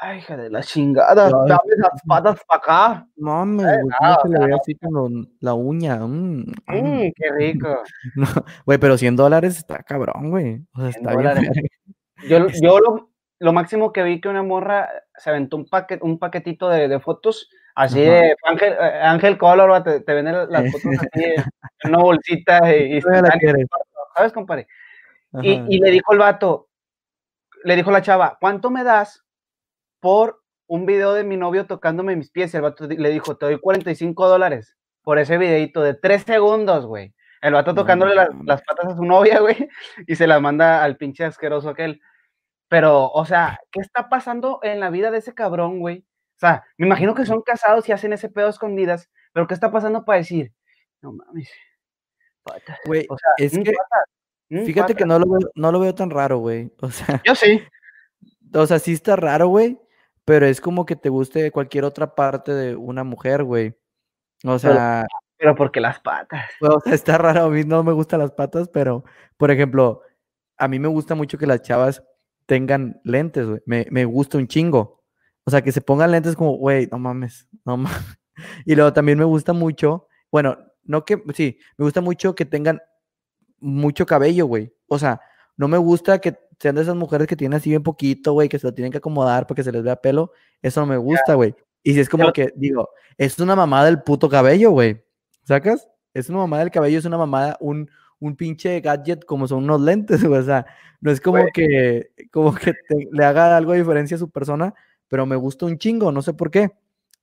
ay, 0.00 0.18
hija 0.18 0.36
de 0.36 0.50
la 0.50 0.62
chingada, 0.62 1.30
dame 1.30 1.76
las 1.78 2.02
patas 2.06 2.40
para 2.46 2.58
acá. 2.58 3.06
Mames, 3.16 3.66
Eh, 3.66 3.76
güey, 3.82 3.86
no, 3.88 3.96
¿cómo 3.98 4.14
o 4.14 4.20
se 4.22 4.28
le 4.28 4.38
ve 4.40 4.48
no. 4.48 4.56
así 4.56 4.74
con 4.76 5.28
la 5.40 5.54
uña? 5.54 5.96
Mm, 5.98 6.38
mm. 6.40 6.44
Mmm, 6.68 7.12
qué 7.16 7.30
rico. 7.36 7.82
No, 8.16 8.26
Güey, 8.66 8.78
pero 8.78 8.96
100 8.98 9.16
dólares 9.16 9.56
está 9.56 9.82
cabrón, 9.82 10.30
güey. 10.30 10.60
O 10.74 10.80
sea, 10.80 10.92
100 10.92 11.08
está 11.08 11.16
bien. 11.16 11.52
Yo, 12.28 12.46
yo 12.62 12.78
lo, 12.80 13.10
lo 13.38 13.52
máximo 13.52 13.92
que 13.92 14.02
vi 14.02 14.20
que 14.20 14.28
una 14.28 14.42
morra 14.42 14.88
se 15.16 15.30
aventó 15.30 15.56
un, 15.56 15.66
paquet, 15.66 16.02
un 16.02 16.18
paquetito 16.18 16.68
de, 16.68 16.88
de 16.88 17.00
fotos, 17.00 17.48
así 17.74 18.02
Ajá. 18.02 18.10
de 18.12 18.36
Ángel, 18.44 18.72
eh, 18.72 19.00
Ángel 19.02 19.38
Color, 19.38 19.70
va, 19.70 19.82
te, 19.82 20.00
te 20.00 20.14
venden 20.14 20.50
las 20.50 20.70
fotos 20.72 20.92
así 20.98 21.08
en 21.82 21.90
una 21.90 21.98
bolsita 21.98 22.74
y, 22.76 22.96
y. 22.98 23.00
¿sabes, 23.00 24.32
compadre? 24.32 24.66
Y, 25.42 25.60
y 25.68 25.78
le 25.80 25.90
dijo 25.90 26.12
el 26.12 26.18
vato, 26.20 26.68
le 27.64 27.74
dijo 27.74 27.90
la 27.90 28.02
chava, 28.02 28.38
¿cuánto 28.40 28.70
me 28.70 28.84
das 28.84 29.23
por 30.04 30.42
un 30.66 30.84
video 30.84 31.14
de 31.14 31.24
mi 31.24 31.38
novio 31.38 31.64
tocándome 31.64 32.14
mis 32.14 32.30
pies? 32.30 32.52
Y 32.52 32.58
el 32.58 32.62
vato 32.62 32.86
le 32.86 33.08
dijo, 33.08 33.38
te 33.38 33.46
doy 33.46 33.58
45 33.58 34.28
dólares 34.28 34.76
por 35.02 35.18
ese 35.18 35.38
videito 35.38 35.80
de 35.80 35.94
3 35.94 36.24
segundos, 36.24 36.84
güey. 36.84 37.14
El 37.40 37.54
vato 37.54 37.74
tocándole 37.74 38.14
las, 38.14 38.28
patas 38.62 38.92
a 38.92 38.96
su 38.96 39.02
novia, 39.02 39.40
güey, 39.40 39.66
y 40.06 40.14
se 40.14 40.26
las 40.26 40.42
manda 40.42 40.84
al 40.84 40.98
pinche 40.98 41.24
asqueroso 41.24 41.70
aquel. 41.70 42.02
Pero, 42.68 43.08
o 43.08 43.24
sea, 43.24 43.58
¿qué 43.72 43.80
está 43.80 44.10
pasando 44.10 44.60
en 44.62 44.78
la 44.78 44.90
vida 44.90 45.10
de 45.10 45.18
ese 45.18 45.32
cabrón, 45.32 45.80
güey? 45.80 46.00
O 46.36 46.38
sea, 46.38 46.64
me 46.76 46.86
imagino 46.86 47.14
que 47.14 47.24
son 47.24 47.40
casados 47.40 47.88
y 47.88 47.92
hacen 47.92 48.12
ese 48.12 48.28
pedo 48.28 48.48
a 48.48 48.50
escondidas, 48.50 49.10
pero 49.32 49.46
¿qué 49.46 49.54
está 49.54 49.72
pasando 49.72 50.04
para 50.04 50.18
decir? 50.18 50.52
No 51.00 51.12
mames. 51.12 51.50
patas". 52.42 52.78
Güey, 52.84 53.06
O 53.08 53.16
sea, 53.16 53.30
es 53.38 53.52
que 53.52 53.72
patas, 53.72 54.66
fíjate 54.66 54.94
que 54.94 55.06
no 55.06 55.18
lo 55.18 55.24
veo, 55.30 55.50
no 55.54 55.72
lo 55.72 55.80
veo 55.80 55.94
tan 55.94 56.10
raro, 56.10 56.40
güey. 56.40 56.70
O 56.82 56.90
sea, 56.90 57.22
Yo 57.24 57.34
sí. 57.34 57.62
o 58.52 58.66
sea, 58.66 58.78
sí 58.78 58.92
está 58.92 59.16
raro, 59.16 59.48
güey, 59.48 59.78
pero 60.24 60.46
es 60.46 60.60
como 60.60 60.86
que 60.86 60.96
te 60.96 61.08
guste 61.08 61.50
cualquier 61.50 61.84
otra 61.84 62.14
parte 62.14 62.52
de 62.52 62.76
una 62.76 63.04
mujer, 63.04 63.44
güey. 63.44 63.74
O 64.44 64.58
sea, 64.58 65.06
Pero 65.36 65.54
porque 65.54 65.80
las 65.80 66.00
patas. 66.00 66.50
o 66.60 66.80
sea, 66.80 66.94
está 66.94 67.18
raro, 67.18 67.44
a 67.44 67.50
mí 67.50 67.64
no 67.64 67.82
me 67.82 67.92
gustan 67.92 68.20
las 68.20 68.32
patas, 68.32 68.68
pero, 68.68 69.04
por 69.36 69.50
ejemplo, 69.50 70.02
a 70.56 70.68
mí 70.68 70.78
me 70.78 70.88
gusta 70.88 71.14
mucho 71.14 71.38
que 71.38 71.46
las 71.46 71.62
chavas 71.62 72.02
tengan 72.46 73.00
lentes, 73.04 73.46
güey. 73.46 73.60
Me, 73.66 73.86
me 73.90 74.04
gusta 74.04 74.38
un 74.38 74.46
chingo. 74.46 75.02
O 75.44 75.50
sea, 75.50 75.62
que 75.62 75.72
se 75.72 75.80
pongan 75.80 76.10
lentes 76.10 76.36
como, 76.36 76.56
güey, 76.56 76.88
no 76.90 76.98
mames, 76.98 77.48
no 77.64 77.76
mames. 77.76 78.18
Y 78.66 78.74
luego 78.74 78.92
también 78.92 79.16
me 79.16 79.24
gusta 79.24 79.52
mucho, 79.52 80.08
bueno, 80.32 80.58
no 80.82 81.04
que, 81.04 81.22
sí, 81.34 81.56
me 81.78 81.84
gusta 81.84 82.00
mucho 82.00 82.34
que 82.34 82.44
tengan 82.44 82.80
mucho 83.60 84.06
cabello, 84.06 84.46
güey. 84.46 84.74
O 84.88 84.98
sea, 84.98 85.20
no 85.56 85.68
me 85.68 85.78
gusta 85.78 86.20
que 86.20 86.36
sean 86.58 86.74
de 86.76 86.82
esas 86.82 86.96
mujeres 86.96 87.26
que 87.26 87.36
tienen 87.36 87.56
así 87.56 87.70
bien 87.70 87.82
poquito, 87.82 88.32
güey, 88.32 88.48
que 88.48 88.58
se 88.58 88.66
lo 88.66 88.74
tienen 88.74 88.92
que 88.92 88.98
acomodar 88.98 89.46
para 89.46 89.56
que 89.56 89.64
se 89.64 89.72
les 89.72 89.82
vea 89.82 89.96
pelo. 89.96 90.32
Eso 90.62 90.80
no 90.80 90.86
me 90.86 90.96
gusta, 90.96 91.34
güey. 91.34 91.54
Y 91.82 91.94
si 91.94 92.00
es 92.00 92.08
como 92.08 92.32
que, 92.32 92.52
digo, 92.56 92.88
es 93.18 93.38
una 93.38 93.54
mamada 93.56 93.86
del 93.86 94.02
puto 94.02 94.28
cabello, 94.28 94.70
güey. 94.70 95.04
¿Sacas? 95.44 95.88
Es 96.14 96.28
una 96.30 96.38
mamada 96.38 96.62
del 96.62 96.70
cabello, 96.70 96.98
es 96.98 97.04
una 97.04 97.18
mamada, 97.18 97.56
un, 97.60 97.90
un 98.20 98.36
pinche 98.36 98.80
gadget 98.80 99.24
como 99.24 99.46
son 99.46 99.64
unos 99.64 99.80
lentes, 99.80 100.22
güey. 100.28 100.40
O 100.40 100.44
sea, 100.44 100.64
no 101.00 101.10
es 101.10 101.20
como 101.20 101.40
Güey. 101.40 101.52
que, 101.52 102.10
como 102.32 102.54
que 102.54 102.72
te- 102.72 103.08
le 103.12 103.24
haga 103.24 103.56
algo 103.56 103.72
de 103.72 103.78
diferencia 103.78 104.14
a 104.16 104.18
su 104.20 104.30
persona, 104.30 104.72
pero 105.08 105.26
me 105.26 105.36
gusta 105.36 105.66
un 105.66 105.76
chingo, 105.76 106.10
no 106.12 106.22
sé 106.22 106.32
por 106.32 106.50
qué. 106.50 106.70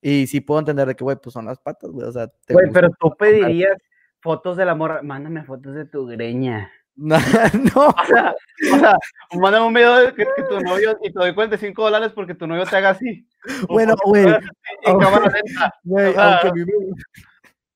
Y 0.01 0.27
sí 0.27 0.41
puedo 0.41 0.59
entender 0.59 0.87
de 0.87 0.95
que, 0.95 1.03
güey, 1.03 1.17
pues 1.21 1.33
son 1.33 1.45
las 1.45 1.59
patas, 1.59 1.89
güey. 1.91 2.07
O 2.07 2.11
sea, 2.11 2.31
Güey, 2.49 2.69
pero 2.71 2.89
tú 2.99 3.11
pedirías 3.17 3.77
fotos 4.19 4.57
de 4.57 4.65
la 4.65 4.75
morra. 4.75 5.01
Mándame 5.03 5.43
fotos 5.43 5.73
de 5.75 5.85
tu 5.85 6.05
greña. 6.05 6.71
no, 7.75 7.87
O 7.87 8.05
sea, 8.07 8.33
o 8.73 8.77
sea, 8.79 8.95
mándame 9.39 9.65
un 9.65 9.73
video 9.73 9.95
de 9.95 10.13
que, 10.13 10.23
que 10.35 10.43
tu 10.43 10.59
novio 10.61 10.97
y 11.01 11.11
te 11.11 11.19
doy 11.19 11.33
45 11.33 11.81
dólares 11.83 12.11
porque 12.13 12.35
tu 12.35 12.45
novio 12.47 12.65
te 12.65 12.75
haga 12.77 12.91
así. 12.91 13.27
Bueno, 13.67 13.95
güey, 14.05 14.25
oh, 14.85 14.99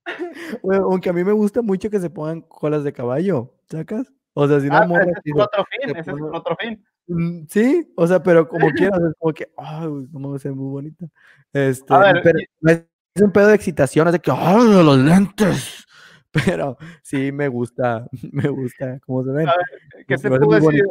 aunque 0.84 1.10
a 1.10 1.14
mí 1.14 1.24
me 1.24 1.26
me 1.26 1.32
gusta 1.34 1.62
mucho 1.62 1.90
que 1.90 2.00
se 2.00 2.10
pongan 2.10 2.42
colas 2.42 2.84
de 2.84 2.94
caballo, 2.94 3.54
¿sacas? 3.70 4.12
O 4.34 4.48
sea, 4.48 4.60
si 4.60 4.68
una 4.68 4.80
Ah, 4.82 4.88
morra 4.88 5.04
ese 5.06 5.22
es 5.24 5.42
otro 5.42 5.66
fin. 5.66 5.96
Ese 5.98 6.12
es 6.12 6.18
otro 6.34 6.56
fin. 6.60 6.86
"Mm, 7.08 7.46
sí, 7.50 7.92
o 7.96 8.06
sea, 8.06 8.22
pero 8.22 8.48
como 8.48 8.68
quieras, 8.94 9.00
es 9.02 9.14
como 9.18 9.34
que, 9.34 9.50
ay, 9.58 9.88
cómo 10.12 10.30
va 10.32 10.36
a 10.36 10.40
ser 10.40 10.54
muy 10.54 10.70
bonita. 10.70 11.06
Este, 11.54 11.98
ver, 11.98 12.20
pero 12.22 12.40
y- 12.40 12.46
no 12.62 12.72
es 12.72 12.86
un 13.22 13.32
pedo 13.32 13.48
de 13.48 13.56
excitación, 13.56 14.08
es 14.08 14.14
de 14.14 14.20
que, 14.20 14.32
ay, 14.32 14.58
los 14.84 14.98
lentes. 14.98 15.85
Pero 16.46 16.78
sí 17.02 17.32
me 17.32 17.48
gusta, 17.48 18.06
me 18.32 18.50
gusta 18.50 19.00
cómo 19.06 19.24
se 19.24 19.32
ven. 19.32 19.46
Ver, 19.46 20.06
¿Qué 20.08 20.18
te 20.18 20.30
puedo 20.30 20.50
decir? 20.50 20.86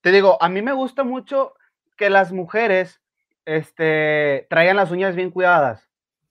Te 0.00 0.10
digo, 0.10 0.38
a 0.40 0.48
mí 0.48 0.62
me 0.62 0.72
gusta 0.72 1.04
mucho 1.04 1.54
que 1.96 2.08
las 2.08 2.32
mujeres 2.32 3.00
este, 3.44 4.46
traigan 4.48 4.76
las 4.76 4.90
uñas 4.90 5.14
bien 5.14 5.30
cuidadas. 5.30 5.86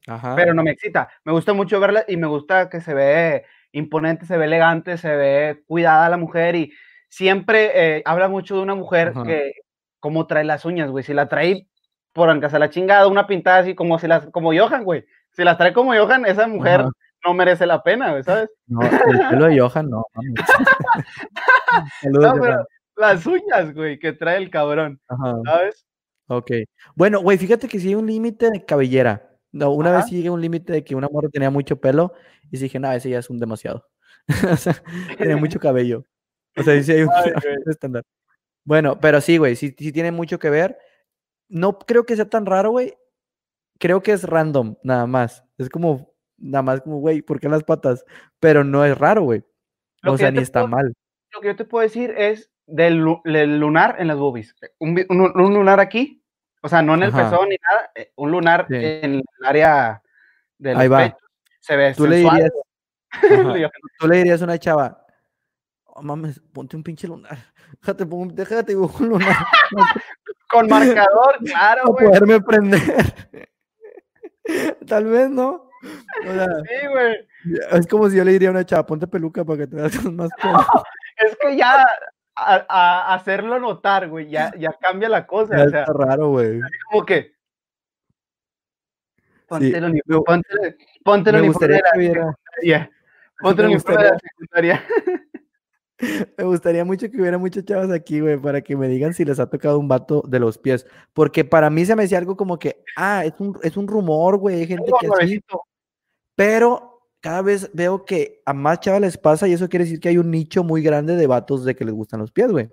Ajá. 0.08 0.36
pero 0.36 0.56
no 0.56 0.64
me 0.64 0.72
excita. 0.72 1.10
Me 1.24 1.32
gusta 1.32 1.54
mucho 1.54 1.80
verla 1.80 2.04
y 2.08 2.18
me 2.18 2.26
gusta 2.26 2.68
que 2.68 2.82
se 2.82 2.96
ve 2.96 3.46
imponente, 3.74 4.26
se 4.26 4.38
ve 4.38 4.46
elegante, 4.46 4.98
se 4.98 5.16
ve 5.16 5.64
cuidada 5.68 6.10
la 6.10 6.18
mujer 6.18 6.56
y 6.56 6.74
siempre 7.10 7.72
eh, 7.76 8.02
habla 8.06 8.28
mucho 8.28 8.56
de 8.56 8.62
una 8.64 8.74
mujer 8.74 9.10
Ajá. 9.10 9.24
que 9.24 9.54
cómo 10.00 10.26
trae 10.26 10.46
las 10.46 10.66
uñas, 10.66 10.90
güey. 10.90 11.04
Si 11.04 11.14
la 11.14 11.28
trae 11.28 11.68
por 12.12 12.30
aunque 12.30 12.50
se 12.50 12.58
la 12.58 12.72
chingada, 12.72 13.08
una 13.08 13.28
pintada 13.28 13.60
así 13.60 13.76
como 13.76 14.00
si 14.00 14.08
las 14.08 14.26
como 14.28 14.52
Johan, 14.52 14.84
güey. 14.84 15.06
Si 15.32 15.44
las 15.44 15.58
trae 15.60 15.74
como 15.74 15.94
Johan, 15.94 16.26
esa 16.26 16.48
mujer 16.48 16.82
Ajá. 16.82 16.90
No 17.26 17.34
merece 17.34 17.66
la 17.66 17.82
pena, 17.84 18.22
¿sabes? 18.24 18.50
No, 18.68 18.82
el 18.82 19.20
pelo 19.30 19.46
de 19.46 19.60
Johan, 19.60 19.90
no. 19.90 20.06
Saludos, 22.02 22.36
No, 22.36 22.42
pero 22.42 22.54
Johan. 22.54 22.66
las 22.96 23.26
uñas, 23.26 23.74
güey, 23.74 24.00
que 24.00 24.14
trae 24.14 24.38
el 24.38 24.50
cabrón, 24.50 25.00
Ajá. 25.08 25.36
¿sabes? 25.46 25.86
Ok. 26.28 26.52
Bueno, 26.96 27.22
güey, 27.22 27.38
fíjate 27.38 27.68
que 27.68 27.80
sí 27.80 27.90
hay 27.90 27.96
un 27.96 28.08
límite 28.08 28.52
de 28.52 28.66
cabellera. 28.66 29.26
No, 29.52 29.72
una 29.72 29.92
vez 29.92 30.06
sí 30.06 30.16
llegué 30.16 30.28
a 30.28 30.32
un 30.34 30.42
límite 30.42 30.72
de 30.74 30.84
que 30.84 30.94
una 30.96 31.08
morra 31.12 31.30
tenía 31.30 31.50
mucho 31.50 31.80
pelo 31.80 32.14
y 32.52 32.58
dije, 32.60 32.80
no, 32.80 32.92
ese 32.92 33.10
ya 33.10 33.20
es 33.20 33.30
un 33.30 33.40
demasiado. 33.40 33.86
O 34.54 34.56
sea, 34.56 34.76
tenía 35.18 35.38
mucho 35.38 35.60
cabello. 35.60 36.04
O 36.56 36.62
sea, 36.62 36.82
sí 36.84 36.92
hay 36.92 37.02
un, 37.02 37.10
Ay, 37.14 37.32
un 37.66 37.72
estándar. 37.72 38.04
Bueno, 38.64 39.00
pero 39.00 39.22
sí, 39.22 39.38
güey, 39.38 39.56
sí, 39.56 39.74
sí 39.78 39.92
tiene 39.92 40.12
mucho 40.12 40.38
que 40.38 40.52
ver. 40.52 40.78
No 41.48 41.80
creo 41.80 42.06
que 42.06 42.16
sea 42.16 42.30
tan 42.30 42.46
raro, 42.46 42.70
güey. 42.72 42.94
Creo 43.80 44.04
que 44.04 44.12
es 44.12 44.24
random, 44.24 44.76
nada 44.84 45.08
más. 45.08 45.44
Es 45.58 45.70
como, 45.70 46.14
nada 46.42 46.62
más 46.64 46.82
como, 46.82 46.98
güey, 47.00 47.22
¿por 47.22 47.40
qué 47.40 47.50
las 47.50 47.64
patas? 47.64 48.04
Pero 48.40 48.64
no 48.64 48.84
es 48.86 48.98
raro, 48.98 49.24
güey. 49.24 49.44
O 50.06 50.18
sea, 50.18 50.32
ni 50.32 50.40
está 50.40 50.62
puedo- 50.62 50.70
mal. 50.76 50.94
Lo 51.32 51.42
que 51.42 51.48
yo 51.48 51.56
te 51.56 51.66
puedo 51.66 51.84
decir 51.84 52.14
es 52.18 52.50
del, 52.66 52.98
lu- 52.98 53.22
del 53.26 53.60
lunar 53.60 53.96
en 54.00 54.08
las 54.08 54.18
boobies. 54.18 54.56
Un, 54.80 54.96
vi- 54.96 55.06
un- 55.10 55.20
un 55.40 55.54
lunar 55.54 55.80
aquí, 55.80 56.24
o 56.62 56.70
sea, 56.70 56.82
no 56.82 56.94
en 56.96 57.04
el 57.04 57.10
Ajá. 57.10 57.30
pezón 57.30 57.50
ni 57.50 57.58
nada, 57.68 57.92
eh, 57.96 58.12
un 58.16 58.32
lunar 58.32 58.66
Sí. 58.70 58.76
en 58.76 59.16
el 59.16 59.24
área 59.46 60.02
de 60.58 60.74
los 60.74 60.82
Ahí 60.82 60.88
va. 60.88 61.18
Se 61.60 61.76
ve 61.76 61.94
Tú 61.96 62.08
le 62.08 62.18
dirías, 62.18 62.52
tú 64.00 64.08
le 64.08 64.18
dirías 64.18 64.42
a 64.42 64.46
una 64.46 64.58
chava, 64.58 65.06
"Oh, 65.86 66.02
mames, 66.02 66.40
ponte 66.54 66.76
un 66.78 66.84
pinche 66.84 67.08
lunar. 67.08 67.38
Déjate, 67.82 68.06
déjate 68.34 68.76
un 68.76 69.10
lunar 69.10 69.36
Con 70.50 70.68
marcador, 70.68 71.38
claro, 71.46 71.84
güey. 71.88 72.08
poderme 72.08 72.42
prender. 72.42 72.82
Tal 74.88 75.06
vez, 75.06 75.30
¿no? 75.30 75.69
O 76.28 76.34
sea, 76.34 76.48
Sí, 76.48 76.88
güey. 76.92 77.16
es 77.72 77.88
como 77.88 78.10
si 78.10 78.18
yo 78.18 78.24
le 78.24 78.32
diría 78.34 78.50
a 78.50 78.52
una 78.52 78.66
chava, 78.66 78.86
ponte 78.86 79.08
peluca 79.08 79.46
para 79.46 79.60
que 79.60 79.68
te 79.68 79.76
veas 79.78 79.94
más 80.14 80.30
pelo. 80.42 80.60
Es 81.18 81.38
que 81.42 81.56
ya 81.58 81.86
a, 82.36 82.66
a 82.68 83.14
hacerlo 83.16 83.60
notar, 83.60 84.08
güey, 84.10 84.30
ya, 84.30 84.52
ya 84.58 84.72
cambia 84.80 85.10
la 85.10 85.26
cosa. 85.28 85.58
Ya 85.58 85.64
o 85.66 85.70
sea, 85.70 85.80
está 85.82 85.94
raro, 85.94 86.30
güey. 86.30 86.60
como 86.92 87.06
que. 87.06 87.34
Ponte 89.48 89.66
Sí, 89.68 89.74
el 89.74 89.84
uniforme, 89.86 90.44
me- 90.62 90.76
ponte, 91.04 91.30
el- 91.32 91.36
uniforme 91.42 91.68
de 91.68 91.82
la 91.82 91.90
secundaria. 91.90 92.90
Ponte 93.42 93.62
el 93.62 93.68
me 93.70 93.74
uniforme 93.74 94.04
de 94.04 94.10
la 94.12 94.20
secundaria. 94.20 94.84
me 96.38 96.44
gustaría 96.44 96.86
mucho 96.86 97.10
que 97.10 97.20
hubiera 97.20 97.38
muchas 97.38 97.66
chavas 97.66 97.90
aquí, 97.92 98.20
güey, 98.20 98.38
para 98.38 98.62
que 98.62 98.76
me 98.78 98.88
digan 98.88 99.14
si 99.14 99.26
les 99.26 99.40
ha 99.40 99.50
tocado 99.50 99.80
un 99.80 99.88
vato 99.88 100.22
de 100.28 100.40
los 100.40 100.58
pies. 100.58 100.86
Porque 101.14 101.44
para 101.46 101.70
mí 101.70 101.84
se 101.86 101.96
me 101.96 102.04
decía 102.04 102.18
algo 102.20 102.36
como 102.38 102.60
que, 102.60 102.84
ah, 102.96 103.24
es 103.26 103.34
un, 103.40 103.58
es 103.64 103.76
un 103.76 103.88
rumor, 103.88 104.38
güey, 104.38 104.58
hay 104.60 104.68
gente 104.68 104.92
que 105.00 105.08
así. 105.08 105.42
Pero 106.40 107.02
cada 107.20 107.42
vez 107.42 107.70
veo 107.74 108.06
que 108.06 108.42
a 108.46 108.54
más 108.54 108.80
chavas 108.80 109.02
les 109.02 109.18
pasa 109.18 109.46
y 109.46 109.52
eso 109.52 109.68
quiere 109.68 109.84
decir 109.84 110.00
que 110.00 110.08
hay 110.08 110.18
un 110.18 110.32
nicho 110.32 110.64
muy 110.64 110.82
grande 110.82 111.18
de 111.18 111.28
vatos 111.28 111.66
de 111.66 111.76
que 111.76 111.84
les 111.84 111.94
gustan 111.94 112.22
los 112.22 112.32
pies, 112.32 112.50
güey. 112.50 112.70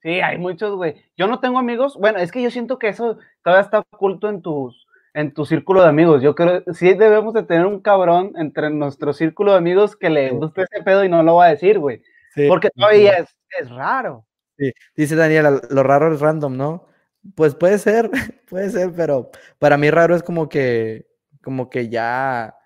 Sí, 0.00 0.20
hay 0.20 0.38
muchos, 0.38 0.76
güey. 0.76 0.94
Yo 1.16 1.26
no 1.26 1.40
tengo 1.40 1.58
amigos. 1.58 1.96
Bueno, 1.98 2.20
es 2.20 2.30
que 2.30 2.40
yo 2.40 2.52
siento 2.52 2.78
que 2.78 2.86
eso 2.86 3.18
todavía 3.42 3.64
está 3.64 3.80
oculto 3.80 4.28
en 4.28 4.42
tus, 4.42 4.86
en 5.12 5.34
tu 5.34 5.44
círculo 5.44 5.82
de 5.82 5.88
amigos. 5.88 6.22
Yo 6.22 6.36
creo 6.36 6.62
que 6.62 6.72
sí 6.72 6.94
debemos 6.94 7.34
de 7.34 7.42
tener 7.42 7.66
un 7.66 7.80
cabrón 7.80 8.32
entre 8.36 8.70
nuestro 8.70 9.12
círculo 9.12 9.50
de 9.50 9.58
amigos 9.58 9.96
que 9.96 10.08
le 10.08 10.30
guste 10.30 10.62
ese 10.70 10.84
pedo 10.84 11.04
y 11.04 11.08
no 11.08 11.20
lo 11.24 11.34
va 11.34 11.46
a 11.46 11.50
decir, 11.50 11.80
güey. 11.80 12.00
Porque 12.46 12.70
todavía 12.70 13.14
es, 13.14 13.36
es 13.60 13.68
raro. 13.70 14.24
Sí. 14.56 14.72
Dice 14.94 15.16
Daniela, 15.16 15.60
lo 15.68 15.82
raro 15.82 16.14
es 16.14 16.20
random, 16.20 16.56
¿no? 16.56 16.86
Pues 17.34 17.56
puede 17.56 17.78
ser, 17.78 18.08
puede 18.48 18.70
ser, 18.70 18.92
pero 18.94 19.32
para 19.58 19.76
mí 19.76 19.90
raro 19.90 20.14
es 20.14 20.22
como 20.22 20.48
que, 20.48 21.12
como 21.44 21.70
que 21.70 21.88
ya, 21.88 22.56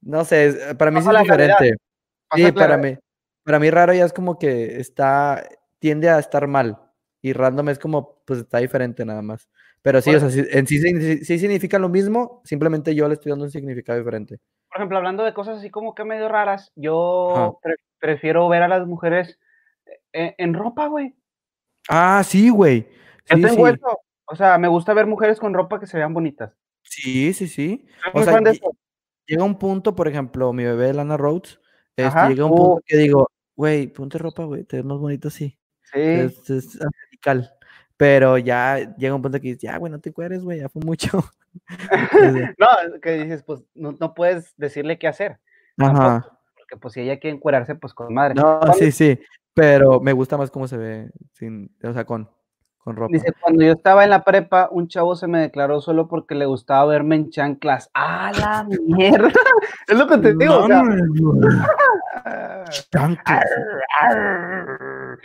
no 0.00 0.24
sé, 0.24 0.74
para 0.76 0.90
mí 0.90 1.00
sí 1.00 1.08
es 1.08 1.22
diferente. 1.22 1.74
Sí, 2.34 2.52
para 2.52 2.76
mí, 2.76 2.98
para 3.44 3.58
mí 3.58 3.70
raro 3.70 3.94
ya 3.94 4.04
es 4.04 4.12
como 4.12 4.38
que 4.38 4.80
está, 4.80 5.46
tiende 5.78 6.10
a 6.10 6.18
estar 6.18 6.46
mal 6.48 6.78
y 7.22 7.32
random 7.32 7.68
es 7.68 7.78
como, 7.78 8.20
pues 8.24 8.40
está 8.40 8.58
diferente 8.58 9.04
nada 9.04 9.22
más. 9.22 9.48
Pero 9.82 10.00
sí, 10.00 10.14
o 10.14 10.18
sea, 10.18 10.44
en 10.50 10.66
sí, 10.66 10.78
sí, 11.24 11.38
significa 11.38 11.78
lo 11.78 11.88
mismo, 11.88 12.42
simplemente 12.44 12.94
yo 12.94 13.06
le 13.06 13.14
estoy 13.14 13.30
dando 13.30 13.44
un 13.44 13.50
significado 13.50 13.98
diferente. 13.98 14.40
Por 14.68 14.78
ejemplo, 14.78 14.98
hablando 14.98 15.24
de 15.24 15.32
cosas 15.32 15.58
así 15.58 15.70
como 15.70 15.94
que 15.94 16.04
medio 16.04 16.28
raras, 16.28 16.72
yo 16.74 17.60
prefiero 17.98 18.48
ver 18.48 18.62
a 18.62 18.68
las 18.68 18.86
mujeres 18.86 19.38
en, 20.12 20.34
en 20.36 20.54
ropa, 20.54 20.88
güey. 20.88 21.14
Ah, 21.88 22.22
sí, 22.24 22.50
güey. 22.50 22.88
Sí, 23.24 23.42
sí. 23.48 23.62
O 24.30 24.36
sea, 24.36 24.58
me 24.58 24.68
gusta 24.68 24.92
ver 24.92 25.06
mujeres 25.06 25.40
con 25.40 25.54
ropa 25.54 25.80
que 25.80 25.86
se 25.86 25.96
vean 25.96 26.12
bonitas. 26.12 26.54
Sí, 26.88 27.32
sí, 27.32 27.48
sí. 27.48 27.86
O 28.12 28.22
sea, 28.22 28.40
llega 29.26 29.44
un 29.44 29.58
punto, 29.58 29.94
por 29.94 30.08
ejemplo, 30.08 30.52
mi 30.52 30.64
bebé 30.64 30.92
Lana 30.92 31.16
Rhodes, 31.16 31.60
este, 31.96 32.28
llega 32.28 32.44
un 32.44 32.50
punto 32.50 32.74
uh. 32.74 32.80
que 32.84 32.96
digo, 32.96 33.30
güey, 33.56 33.88
ponte 33.88 34.18
ropa, 34.18 34.44
güey, 34.44 34.64
te 34.64 34.76
ves 34.76 34.84
más 34.84 34.98
bonito 34.98 35.28
así. 35.28 35.58
Sí. 35.82 36.00
Es, 36.00 36.50
es 36.50 36.78
radical. 36.78 37.52
Pero 37.96 38.38
ya 38.38 38.94
llega 38.96 39.14
un 39.14 39.22
punto 39.22 39.40
que 39.40 39.48
dices, 39.48 39.62
ya, 39.62 39.76
güey, 39.76 39.90
no 39.90 40.00
te 40.00 40.12
cueres, 40.12 40.44
güey, 40.44 40.60
ya 40.60 40.68
fue 40.68 40.82
mucho. 40.84 41.24
no, 42.58 43.00
que 43.02 43.24
dices, 43.24 43.42
pues 43.42 43.64
no, 43.74 43.96
no, 43.98 44.14
puedes 44.14 44.54
decirle 44.56 44.98
qué 44.98 45.08
hacer. 45.08 45.40
Ajá. 45.76 46.38
porque 46.56 46.76
pues 46.76 46.94
si 46.94 47.00
ella 47.00 47.18
quiere 47.18 47.36
encuerarse, 47.36 47.74
pues 47.74 47.94
con 47.94 48.12
madre. 48.14 48.34
No, 48.34 48.60
sí, 48.74 48.92
sí. 48.92 49.18
Pero 49.54 50.00
me 50.00 50.12
gusta 50.12 50.36
más 50.36 50.50
cómo 50.50 50.68
se 50.68 50.76
ve 50.76 51.10
sin, 51.32 51.74
o 51.82 51.92
sea, 51.92 52.04
con, 52.04 52.30
con 52.78 52.96
ropa. 52.96 53.12
Dice, 53.12 53.32
cuando 53.40 53.64
yo 53.64 53.72
estaba 53.72 54.04
en 54.04 54.10
la 54.10 54.24
prepa, 54.24 54.68
un 54.70 54.88
chavo 54.88 55.16
se 55.16 55.26
me 55.26 55.40
declaró 55.40 55.80
solo 55.80 56.08
porque 56.08 56.34
le 56.34 56.46
gustaba 56.46 56.86
verme 56.86 57.16
en 57.16 57.30
chanclas. 57.30 57.90
¡Ah, 57.94 58.32
la 58.38 58.66
mierda! 58.86 59.28
es 59.88 59.98
lo 59.98 60.06
que 60.06 60.18
te 60.18 60.34
digo. 60.34 60.66
chanclas. 62.90 63.44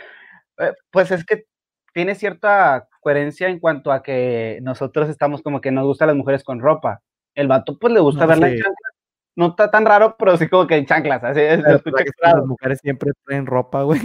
Eh, 0.56 0.72
pues 0.92 1.10
es 1.10 1.24
que 1.24 1.46
tiene 1.92 2.14
cierta 2.14 2.88
coherencia 3.00 3.48
en 3.48 3.58
cuanto 3.58 3.90
a 3.90 4.04
que 4.04 4.60
nosotros 4.62 5.08
estamos 5.08 5.42
como 5.42 5.60
que 5.60 5.72
nos 5.72 5.84
gustan 5.84 6.06
las 6.06 6.16
mujeres 6.16 6.44
con 6.44 6.60
ropa. 6.60 7.02
El 7.34 7.48
vato 7.48 7.76
pues 7.76 7.92
le 7.92 7.98
gusta 7.98 8.24
verla 8.26 8.48
en 8.48 8.58
chanclas. 8.58 8.94
No 9.36 9.48
está 9.48 9.70
tan 9.70 9.84
raro, 9.84 10.14
pero 10.16 10.36
sí 10.36 10.48
como 10.48 10.66
que 10.66 10.76
en 10.76 10.86
chanclas. 10.86 11.24
Así 11.24 11.40
es, 11.40 11.60
las 11.60 12.46
mujeres 12.46 12.78
siempre 12.80 13.10
traen 13.24 13.46
ropa, 13.46 13.82
güey. 13.82 14.00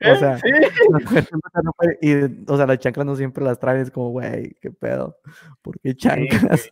O 0.00 0.14
sea, 0.16 0.38
¿Sí? 0.38 0.50
las 0.50 1.64
mujeres 1.64 1.98
y, 2.00 2.50
o 2.50 2.56
sea, 2.56 2.66
las 2.66 2.78
chanclas 2.78 3.06
no 3.06 3.16
siempre 3.16 3.44
las 3.44 3.58
traen, 3.58 3.80
es 3.80 3.90
como, 3.90 4.10
güey, 4.10 4.54
qué 4.60 4.70
pedo. 4.70 5.18
¿Por 5.62 5.78
qué 5.80 5.94
chanclas? 5.94 6.68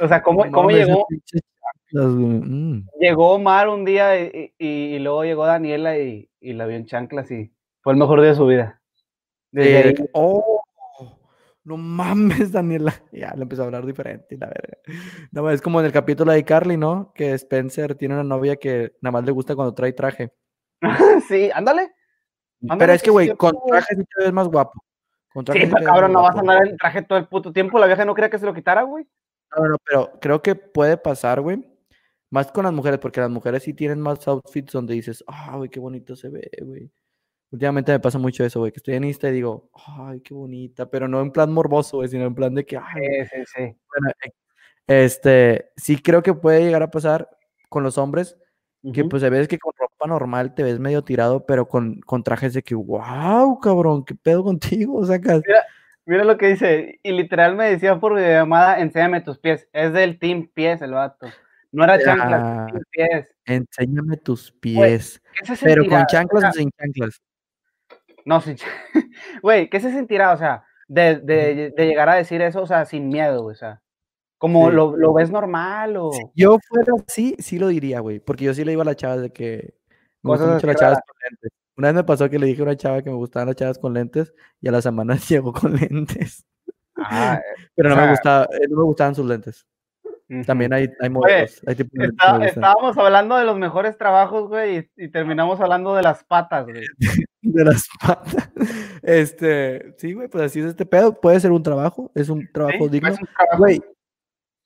O 0.00 0.08
sea, 0.08 0.22
¿cómo, 0.22 0.44
¿cómo 0.52 0.70
llegó? 0.70 1.06
Mm. 1.92 2.88
Llegó 2.98 3.32
Omar 3.32 3.68
un 3.68 3.84
día 3.84 4.18
y, 4.18 4.54
y, 4.58 4.98
luego 4.98 5.24
llegó 5.24 5.44
Daniela 5.44 5.98
y, 5.98 6.30
y 6.40 6.54
la 6.54 6.66
vio 6.66 6.76
en 6.76 6.86
chanclas 6.86 7.30
y 7.30 7.52
fue 7.82 7.92
el 7.92 7.98
mejor 7.98 8.20
día 8.20 8.30
de 8.30 8.36
su 8.36 8.46
vida. 8.46 8.80
Eh, 9.54 9.94
oh, 10.14 10.62
no 11.64 11.76
mames, 11.76 12.52
Daniela. 12.52 12.92
Ya 13.12 13.32
le 13.36 13.42
empezó 13.42 13.62
a 13.62 13.66
hablar 13.66 13.86
diferente, 13.86 14.36
la 14.36 14.46
verga. 14.46 14.78
No, 15.30 15.50
es 15.50 15.60
como 15.60 15.80
en 15.80 15.86
el 15.86 15.92
capítulo 15.92 16.32
de 16.32 16.44
Carly, 16.44 16.76
¿no? 16.76 17.12
Que 17.14 17.32
Spencer 17.34 17.94
tiene 17.94 18.14
una 18.14 18.24
novia 18.24 18.56
que 18.56 18.92
nada 19.00 19.12
más 19.12 19.24
le 19.24 19.32
gusta 19.32 19.54
cuando 19.54 19.74
trae 19.74 19.92
traje. 19.92 20.32
sí, 21.28 21.50
ándale. 21.54 21.92
Pero 22.78 22.92
es 22.92 23.02
que, 23.02 23.10
güey, 23.10 23.34
con 23.36 23.54
traje 23.66 23.96
sí 23.96 24.04
te 24.04 24.24
ves 24.24 24.32
más 24.32 24.48
guapo. 24.48 24.84
Con 25.32 25.44
traje 25.44 25.66
sí, 25.66 25.72
pero 25.72 25.84
cabrón, 25.84 26.12
no 26.12 26.22
vas 26.22 26.36
a 26.36 26.40
andar 26.40 26.66
en 26.66 26.76
traje 26.76 27.02
todo 27.02 27.18
el 27.18 27.26
puto 27.26 27.52
tiempo. 27.52 27.78
La 27.78 27.86
vieja 27.86 28.04
no 28.04 28.14
quería 28.14 28.30
que 28.30 28.38
se 28.38 28.46
lo 28.46 28.54
quitara, 28.54 28.82
güey. 28.82 29.06
No, 29.56 29.68
no, 29.68 29.76
pero 29.84 30.12
creo 30.20 30.42
que 30.42 30.54
puede 30.54 30.96
pasar, 30.96 31.40
güey. 31.40 31.64
Más 32.30 32.50
con 32.50 32.64
las 32.64 32.72
mujeres, 32.72 32.98
porque 32.98 33.20
las 33.20 33.30
mujeres 33.30 33.62
sí 33.62 33.74
tienen 33.74 34.00
más 34.00 34.26
outfits 34.26 34.72
donde 34.72 34.94
dices, 34.94 35.22
ah, 35.26 35.56
güey, 35.56 35.68
qué 35.68 35.80
bonito 35.80 36.16
se 36.16 36.30
ve, 36.30 36.50
güey. 36.62 36.90
Últimamente 37.50 37.92
me 37.92 38.00
pasa 38.00 38.18
mucho 38.18 38.42
eso, 38.44 38.60
güey, 38.60 38.72
que 38.72 38.78
estoy 38.78 38.94
en 38.94 39.04
Insta 39.04 39.28
y 39.28 39.32
digo, 39.32 39.68
ay, 39.74 40.22
qué 40.22 40.32
bonita, 40.32 40.88
pero 40.88 41.06
no 41.06 41.20
en 41.20 41.30
plan 41.30 41.52
morboso, 41.52 41.98
güey, 41.98 42.08
sino 42.08 42.24
en 42.24 42.34
plan 42.34 42.54
de 42.54 42.64
que, 42.64 42.78
ay, 42.78 43.26
sí, 43.30 43.36
sí, 43.36 43.44
sí. 43.54 43.62
Eh, 43.62 44.32
este, 44.86 45.70
sí 45.76 46.00
creo 46.00 46.22
que 46.22 46.32
puede 46.32 46.64
llegar 46.64 46.82
a 46.82 46.90
pasar 46.90 47.28
con 47.68 47.82
los 47.82 47.98
hombres, 47.98 48.38
que 48.92 49.04
pues 49.04 49.22
a 49.22 49.28
veces 49.28 49.48
que 49.48 49.58
con 49.58 49.72
ropa 49.78 50.06
normal 50.06 50.54
te 50.54 50.62
ves 50.62 50.80
medio 50.80 51.02
tirado, 51.02 51.46
pero 51.46 51.68
con, 51.68 52.00
con 52.00 52.22
trajes 52.22 52.52
de 52.54 52.62
que, 52.62 52.74
wow, 52.74 53.60
cabrón, 53.60 54.04
qué 54.04 54.14
pedo 54.14 54.42
contigo, 54.42 55.04
sacas. 55.06 55.42
Mira, 55.46 55.64
mira 56.06 56.24
lo 56.24 56.36
que 56.36 56.48
dice, 56.48 56.98
y 57.02 57.12
literal 57.12 57.54
me 57.54 57.70
decía 57.70 58.00
por 58.00 58.14
videollamada, 58.14 58.80
enséñame 58.80 59.20
tus 59.20 59.38
pies, 59.38 59.68
es 59.72 59.92
del 59.92 60.18
team 60.18 60.48
pies 60.52 60.82
el 60.82 60.92
vato. 60.92 61.28
No 61.70 61.84
era 61.84 61.98
chanclas, 61.98 62.72
pies. 62.90 63.34
Enséñame 63.46 64.16
tus 64.18 64.52
pies. 64.52 65.22
pero 65.62 65.86
con 65.86 66.04
chanclas 66.06 66.44
o 66.44 66.52
sin 66.52 66.70
chanclas. 66.72 67.22
No, 68.24 68.40
sí. 68.40 68.56
Güey, 69.42 69.68
¿qué 69.68 69.80
se 69.80 69.90
sentirá? 69.90 70.32
O 70.32 70.36
sea, 70.36 70.64
de, 70.86 71.16
de, 71.16 71.72
de, 71.76 71.86
llegar 71.86 72.08
a 72.08 72.14
decir 72.14 72.42
eso, 72.42 72.62
o 72.62 72.66
sea, 72.66 72.84
sin 72.84 73.08
miedo, 73.08 73.44
o 73.44 73.54
sea. 73.54 73.80
Como 74.42 74.72
lo, 74.72 74.96
lo, 74.96 75.12
ves 75.12 75.30
normal 75.30 75.96
o. 75.96 76.10
Si 76.10 76.24
yo 76.34 76.58
fuera 76.68 76.94
así, 77.06 77.36
sí 77.38 77.60
lo 77.60 77.68
diría, 77.68 78.00
güey. 78.00 78.18
Porque 78.18 78.44
yo 78.44 78.52
sí 78.52 78.64
le 78.64 78.72
iba 78.72 78.82
a 78.82 78.84
las 78.84 78.96
chavas 78.96 79.22
de 79.22 79.32
que. 79.32 79.76
Me 80.20 80.30
gustan 80.32 80.54
mucho 80.54 80.66
las 80.66 80.74
chavas 80.74 80.98
con 81.06 81.16
lentes. 81.22 81.52
Una 81.76 81.88
vez 81.88 81.94
me 81.94 82.02
pasó 82.02 82.28
que 82.28 82.40
le 82.40 82.46
dije 82.46 82.60
a 82.60 82.64
una 82.64 82.76
chava 82.76 83.02
que 83.02 83.10
me 83.10 83.14
gustaban 83.14 83.46
las 83.46 83.54
chavas 83.54 83.78
con 83.78 83.94
lentes 83.94 84.34
y 84.60 84.66
a 84.66 84.72
la 84.72 84.82
semana 84.82 85.14
llegó 85.28 85.52
con 85.52 85.76
lentes. 85.76 86.44
Ah, 86.96 87.40
Pero 87.76 87.90
no, 87.90 87.94
me 87.94 88.10
gustaba, 88.10 88.46
eh, 88.46 88.66
no 88.68 88.78
me 88.78 88.82
gustaban 88.82 89.14
sus 89.14 89.26
lentes. 89.26 89.64
También 90.44 90.72
hay, 90.72 90.88
hay 91.00 91.08
modelos. 91.08 91.62
estábamos 92.42 92.98
hablando 92.98 93.36
de 93.36 93.44
los 93.44 93.56
mejores 93.56 93.96
trabajos, 93.96 94.48
güey, 94.48 94.90
y, 94.96 95.08
terminamos 95.08 95.60
hablando 95.60 95.94
de 95.94 96.02
las 96.02 96.24
patas, 96.24 96.64
güey. 96.64 96.84
de 97.42 97.64
las 97.64 97.84
patas. 98.00 98.50
Este, 99.02 99.94
sí, 99.98 100.14
güey, 100.14 100.26
pues 100.26 100.42
así 100.42 100.58
es 100.58 100.66
este 100.66 100.84
pedo. 100.84 101.20
Puede 101.20 101.38
ser 101.38 101.52
un 101.52 101.62
trabajo, 101.62 102.10
es 102.16 102.28
un 102.28 102.48
trabajo 102.52 102.88
digno. 102.88 103.14
Güey, 103.56 103.80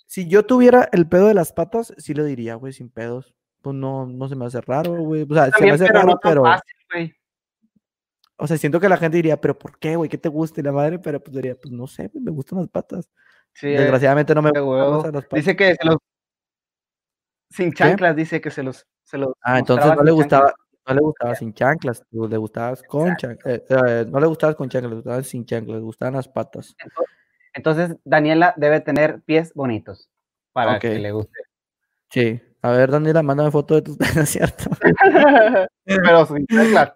si 0.07 0.29
yo 0.29 0.45
tuviera 0.45 0.89
el 0.93 1.09
pedo 1.09 1.27
de 1.27 1.35
las 1.35 1.53
patas, 1.53 1.93
sí 1.99 2.15
lo 2.15 2.25
diría, 2.25 2.55
güey, 2.55 2.73
sin 2.73 2.89
pedos. 2.89 3.35
Pues 3.61 3.75
no, 3.75 4.07
no 4.07 4.29
se 4.29 4.37
me 4.37 4.47
hace 4.47 4.61
raro, 4.61 4.95
güey. 4.95 5.27
O 5.29 5.35
sea, 5.35 5.51
se 5.51 5.65
me 5.65 5.73
hace 5.73 5.87
raro, 5.89 6.19
pero. 6.23 6.45
o 8.37 8.47
sea, 8.47 8.57
siento 8.57 8.79
que 8.79 8.89
la 8.89 8.97
gente 8.97 9.17
diría, 9.17 9.41
pero 9.41 9.59
¿por 9.59 9.79
qué, 9.79 9.97
güey? 9.97 10.09
¿Qué 10.09 10.19
te 10.19 10.29
gusta? 10.29 10.61
Y 10.61 10.65
la 10.65 10.73
madre, 10.73 10.99
pero 10.99 11.21
pues 11.21 11.35
diría, 11.35 11.57
pues 11.57 11.73
no 11.73 11.87
sé, 11.87 12.11
me 12.15 12.31
gustan 12.31 12.61
las 12.61 12.69
patas. 12.69 13.11
Eh, 13.63 13.79
Desgraciadamente 13.79 14.35
no 14.35 14.43
me 14.43 14.51
gustan 14.51 15.25
Dice 15.33 15.57
que 15.57 15.75
se 15.75 15.85
los. 15.85 15.97
Sin 17.51 17.73
chanclas, 17.73 18.15
dice 18.15 18.41
que 18.41 18.51
se 18.51 18.63
los. 18.63 18.87
Se 19.03 19.19
los 19.19 19.35
ah, 19.43 19.59
entonces 19.59 19.95
no 19.97 20.03
le 20.03 20.13
gustaba. 20.13 20.55
No 20.89 20.95
le 20.95 21.01
gustaba 21.01 21.35
sin 21.35 21.53
chanclas, 21.53 22.05
le 22.13 22.37
gustabas 22.37 22.81
con 22.85 23.17
chanclas. 23.17 23.55
Eh, 23.55 23.65
eh, 23.69 24.07
no 24.09 24.21
le 24.21 24.27
gustabas 24.27 24.55
con 24.55 24.69
chanclas, 24.69 24.91
le 24.91 24.97
gustaban 24.97 25.25
sin 25.25 25.45
chanclas, 25.45 25.79
le 25.79 25.83
gustaban 25.83 26.15
las 26.15 26.29
patas. 26.29 26.77
Entonces, 26.79 27.17
Daniela 28.05 28.55
debe 28.57 28.81
tener 28.81 29.23
pies 29.23 29.53
bonitos 29.55 30.09
para 30.53 30.79
que 30.79 30.99
le 30.99 31.13
guste. 31.13 31.39
Sí. 32.11 32.41
A 32.63 32.71
ver, 32.71 32.91
Daniela, 32.91 33.23
mándame 33.23 33.51
foto 33.51 33.75
de 33.75 33.83
tus 33.83 33.97
pies, 33.99 34.29
¿cierto? 34.29 34.71
Pero 35.85 36.27
sin 36.27 36.47
chanclas. 36.47 36.95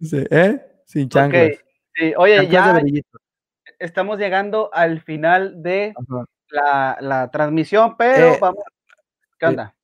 Sí, 0.00 0.24
¿Eh? 0.30 0.60
Sin 0.84 1.08
chanclas. 1.08 1.50
Sí. 1.94 2.12
Oye, 2.16 2.46
ya 2.48 2.80
estamos 3.78 4.18
llegando 4.18 4.70
al 4.72 5.00
final 5.00 5.62
de 5.62 5.94
la, 6.48 6.96
la, 7.00 7.30
transmisión, 7.30 7.96
pero 7.96 8.34
eh, 8.34 8.38
vamos. 8.40 8.64
¿Qué 9.38 9.46
onda? 9.46 9.74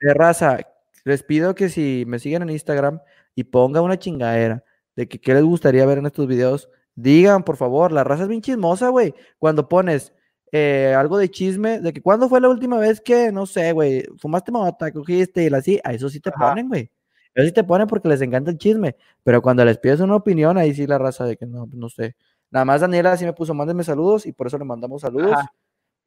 De 0.00 0.14
raza, 0.14 0.58
les 1.04 1.22
pido 1.22 1.54
que 1.54 1.68
si 1.68 2.04
me 2.06 2.18
siguen 2.18 2.42
en 2.42 2.50
Instagram 2.50 3.00
y 3.34 3.44
pongan 3.44 3.84
una 3.84 3.98
chingadera 3.98 4.64
de 4.96 5.08
que 5.08 5.20
qué 5.20 5.34
les 5.34 5.44
gustaría 5.44 5.86
ver 5.86 5.98
en 5.98 6.06
estos 6.06 6.26
videos, 6.26 6.68
digan, 7.02 7.44
por 7.44 7.56
favor, 7.56 7.92
la 7.92 8.04
raza 8.04 8.24
es 8.24 8.28
bien 8.28 8.42
chismosa, 8.42 8.88
güey. 8.88 9.14
Cuando 9.38 9.68
pones 9.68 10.12
eh, 10.50 10.94
algo 10.96 11.16
de 11.18 11.30
chisme, 11.30 11.80
de 11.80 11.92
que 11.92 12.02
cuándo 12.02 12.28
fue 12.28 12.40
la 12.40 12.48
última 12.48 12.78
vez 12.78 13.00
que, 13.00 13.30
no 13.30 13.46
sé, 13.46 13.72
güey, 13.72 14.04
fumaste 14.18 14.50
mota, 14.50 14.90
cogiste 14.92 15.44
y 15.44 15.54
así, 15.54 15.80
a 15.84 15.92
eso 15.92 16.08
sí 16.08 16.20
te 16.20 16.32
ponen, 16.32 16.68
güey. 16.68 16.90
Eso 17.34 17.46
sí 17.46 17.52
te 17.52 17.62
ponen 17.62 17.86
porque 17.86 18.08
les 18.08 18.20
encanta 18.20 18.50
el 18.50 18.58
chisme. 18.58 18.96
Pero 19.22 19.40
cuando 19.40 19.64
les 19.64 19.78
pides 19.78 20.00
una 20.00 20.16
opinión, 20.16 20.58
ahí 20.58 20.74
sí 20.74 20.86
la 20.86 20.98
raza 20.98 21.24
de 21.24 21.36
que 21.36 21.46
no, 21.46 21.68
no 21.72 21.88
sé. 21.88 22.16
Nada 22.50 22.64
más 22.64 22.80
Daniela 22.80 23.16
sí 23.16 23.24
me 23.24 23.32
puso, 23.32 23.54
mándenme 23.54 23.84
saludos 23.84 24.26
y 24.26 24.32
por 24.32 24.48
eso 24.48 24.58
le 24.58 24.64
mandamos 24.64 25.02
saludos. 25.02 25.36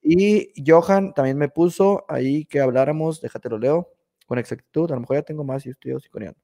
Y 0.02 0.52
Johan 0.66 1.14
también 1.14 1.38
me 1.38 1.48
puso 1.48 2.04
ahí 2.10 2.46
que 2.46 2.60
habláramos, 2.60 3.22
déjate 3.22 3.50
lo 3.50 3.60
leo 3.60 3.90
con 4.26 4.40
exactitud, 4.40 4.92
a 4.92 4.96
lo 4.96 5.02
mejor 5.02 5.18
ya 5.18 5.22
tengo 5.22 5.44
más 5.44 5.66
y 5.66 5.70
estoy 5.70 5.98
psiconeando. 6.00 6.40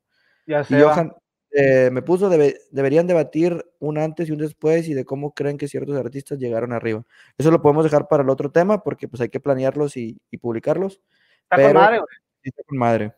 Ya 0.46 0.64
sé. 0.64 0.80
Johan 0.80 1.14
este, 1.58 1.90
me 1.90 2.04
puso, 2.04 2.30
deberían 2.30 3.08
debatir 3.08 3.66
un 3.80 3.98
antes 3.98 4.30
y 4.30 4.32
un 4.32 4.38
después 4.38 4.88
y 4.88 4.94
de 4.94 5.06
cómo 5.06 5.34
creen 5.34 5.58
que 5.58 5.68
ciertos 5.68 5.98
artistas 5.98 6.38
llegaron 6.38 6.72
arriba. 6.72 7.04
Eso 7.36 7.50
lo 7.50 7.64
podemos 7.64 7.84
dejar 7.84 8.08
para 8.08 8.22
el 8.22 8.30
otro 8.30 8.52
tema 8.52 8.84
porque 8.84 9.08
pues 9.08 9.22
hay 9.22 9.30
que 9.30 9.40
planearlos 9.40 9.98
y, 9.98 10.20
publicarlos. 10.40 11.02
Está 11.50 11.64
con 11.64 11.74
madre, 11.74 11.98
güey. 11.98 12.10
Está 12.44 12.64
con 12.64 12.78
madre. 12.78 13.14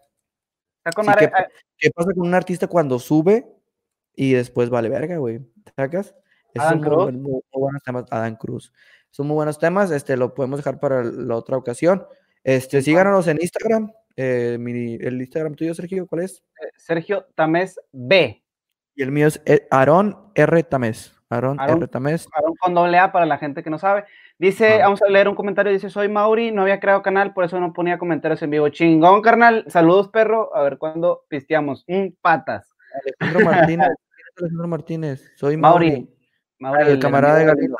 Está 0.77 0.91
con 0.95 1.05
madre. 1.05 1.25
Eh. 1.25 1.31
¿qué, 1.77 1.91
pasa 1.91 2.13
con 2.13 2.27
un 2.27 2.33
artista 2.33 2.67
cuando 2.67 2.97
sube 2.97 3.45
y 4.15 4.33
después 4.33 4.69
vale 4.69 4.87
verga, 4.87 5.17
güey? 5.17 5.41
¿Sacas? 5.75 6.15
Adam 6.55 6.79
Cruz. 6.79 7.11
Muy, 7.11 7.41
buenos 7.51 7.83
temas. 7.83 8.05
Adam 8.09 8.35
Cruz. 8.37 8.71
Son 9.09 9.27
muy 9.27 9.35
buenos 9.35 9.59
temas. 9.59 9.91
Este, 9.91 10.15
lo 10.15 10.33
podemos 10.33 10.59
dejar 10.59 10.79
para 10.79 11.03
la 11.03 11.35
otra 11.35 11.57
ocasión. 11.57 12.07
Este, 12.45 12.81
síganos 12.81 13.27
en 13.27 13.41
Instagram. 13.41 13.91
Eh, 14.21 14.55
el 14.99 15.21
Instagram 15.21 15.55
tuyo, 15.55 15.73
Sergio, 15.73 16.05
¿cuál 16.05 16.23
es? 16.23 16.43
Eh, 16.61 16.67
Sergio 16.75 17.27
Tamés 17.35 17.79
B. 17.93 18.43
Y 18.93 19.01
el 19.01 19.13
mío 19.13 19.27
es 19.27 19.41
eh, 19.45 19.65
Aaron 19.71 20.31
R. 20.35 20.61
Tamés. 20.63 21.15
Aaron, 21.29 21.57
R. 21.57 21.87
Tamés. 21.87 22.27
Aaron 22.33 22.53
con 22.59 22.73
doble 22.73 22.97
A 22.97 23.13
para 23.13 23.25
la 23.25 23.37
gente 23.37 23.63
que 23.63 23.69
no 23.69 23.79
sabe. 23.79 24.03
Dice, 24.37 24.79
vamos 24.79 25.01
a 25.01 25.07
leer 25.07 25.29
un 25.29 25.35
comentario. 25.35 25.71
Dice, 25.71 25.89
soy 25.89 26.09
Mauri, 26.09 26.51
no 26.51 26.63
había 26.63 26.81
creado 26.81 27.01
canal, 27.01 27.33
por 27.33 27.45
eso 27.45 27.61
no 27.61 27.71
ponía 27.71 27.97
comentarios 27.97 28.41
en 28.41 28.49
vivo. 28.49 28.67
Chingón, 28.67 29.21
carnal. 29.21 29.63
Saludos, 29.67 30.09
perro. 30.09 30.53
A 30.53 30.63
ver 30.63 30.77
cuándo 30.77 31.23
pisteamos. 31.29 31.85
un 31.87 32.17
patas. 32.21 32.75
Alejandro 33.21 33.45
Martínez. 33.45 33.87
Alejandro 34.35 34.67
Martínez. 34.67 35.31
Soy 35.37 35.55
Mauri. 35.55 36.13
Mauri, 36.59 36.91
el, 36.91 36.99
camarada 36.99 37.37
de 37.37 37.45
Galindo. 37.45 37.77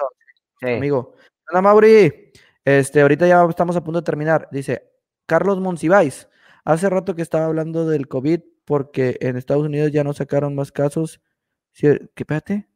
Amigo. 0.62 1.16
Hola, 1.52 1.62
Mauri. 1.62 2.32
Este, 2.64 3.02
ahorita 3.02 3.28
ya 3.28 3.44
estamos 3.44 3.76
a 3.76 3.84
punto 3.84 4.00
de 4.00 4.06
terminar. 4.06 4.48
Dice, 4.54 4.90
Carlos 5.26 5.60
Monsiváis, 5.60 6.29
hace 6.74 6.90
rato 6.90 7.16
que 7.16 7.24
estaba 7.24 7.46
hablando 7.46 7.88
del 7.88 8.08
COVID 8.08 8.42
porque 8.64 9.18
en 9.22 9.38
Estados 9.38 9.66
Unidos 9.66 9.92
ya 9.92 10.04
no 10.04 10.14
sacaron 10.14 10.54
más 10.54 10.72
casos. 10.72 11.20
¿Qué, 11.74 12.00
espérate? 12.16 12.68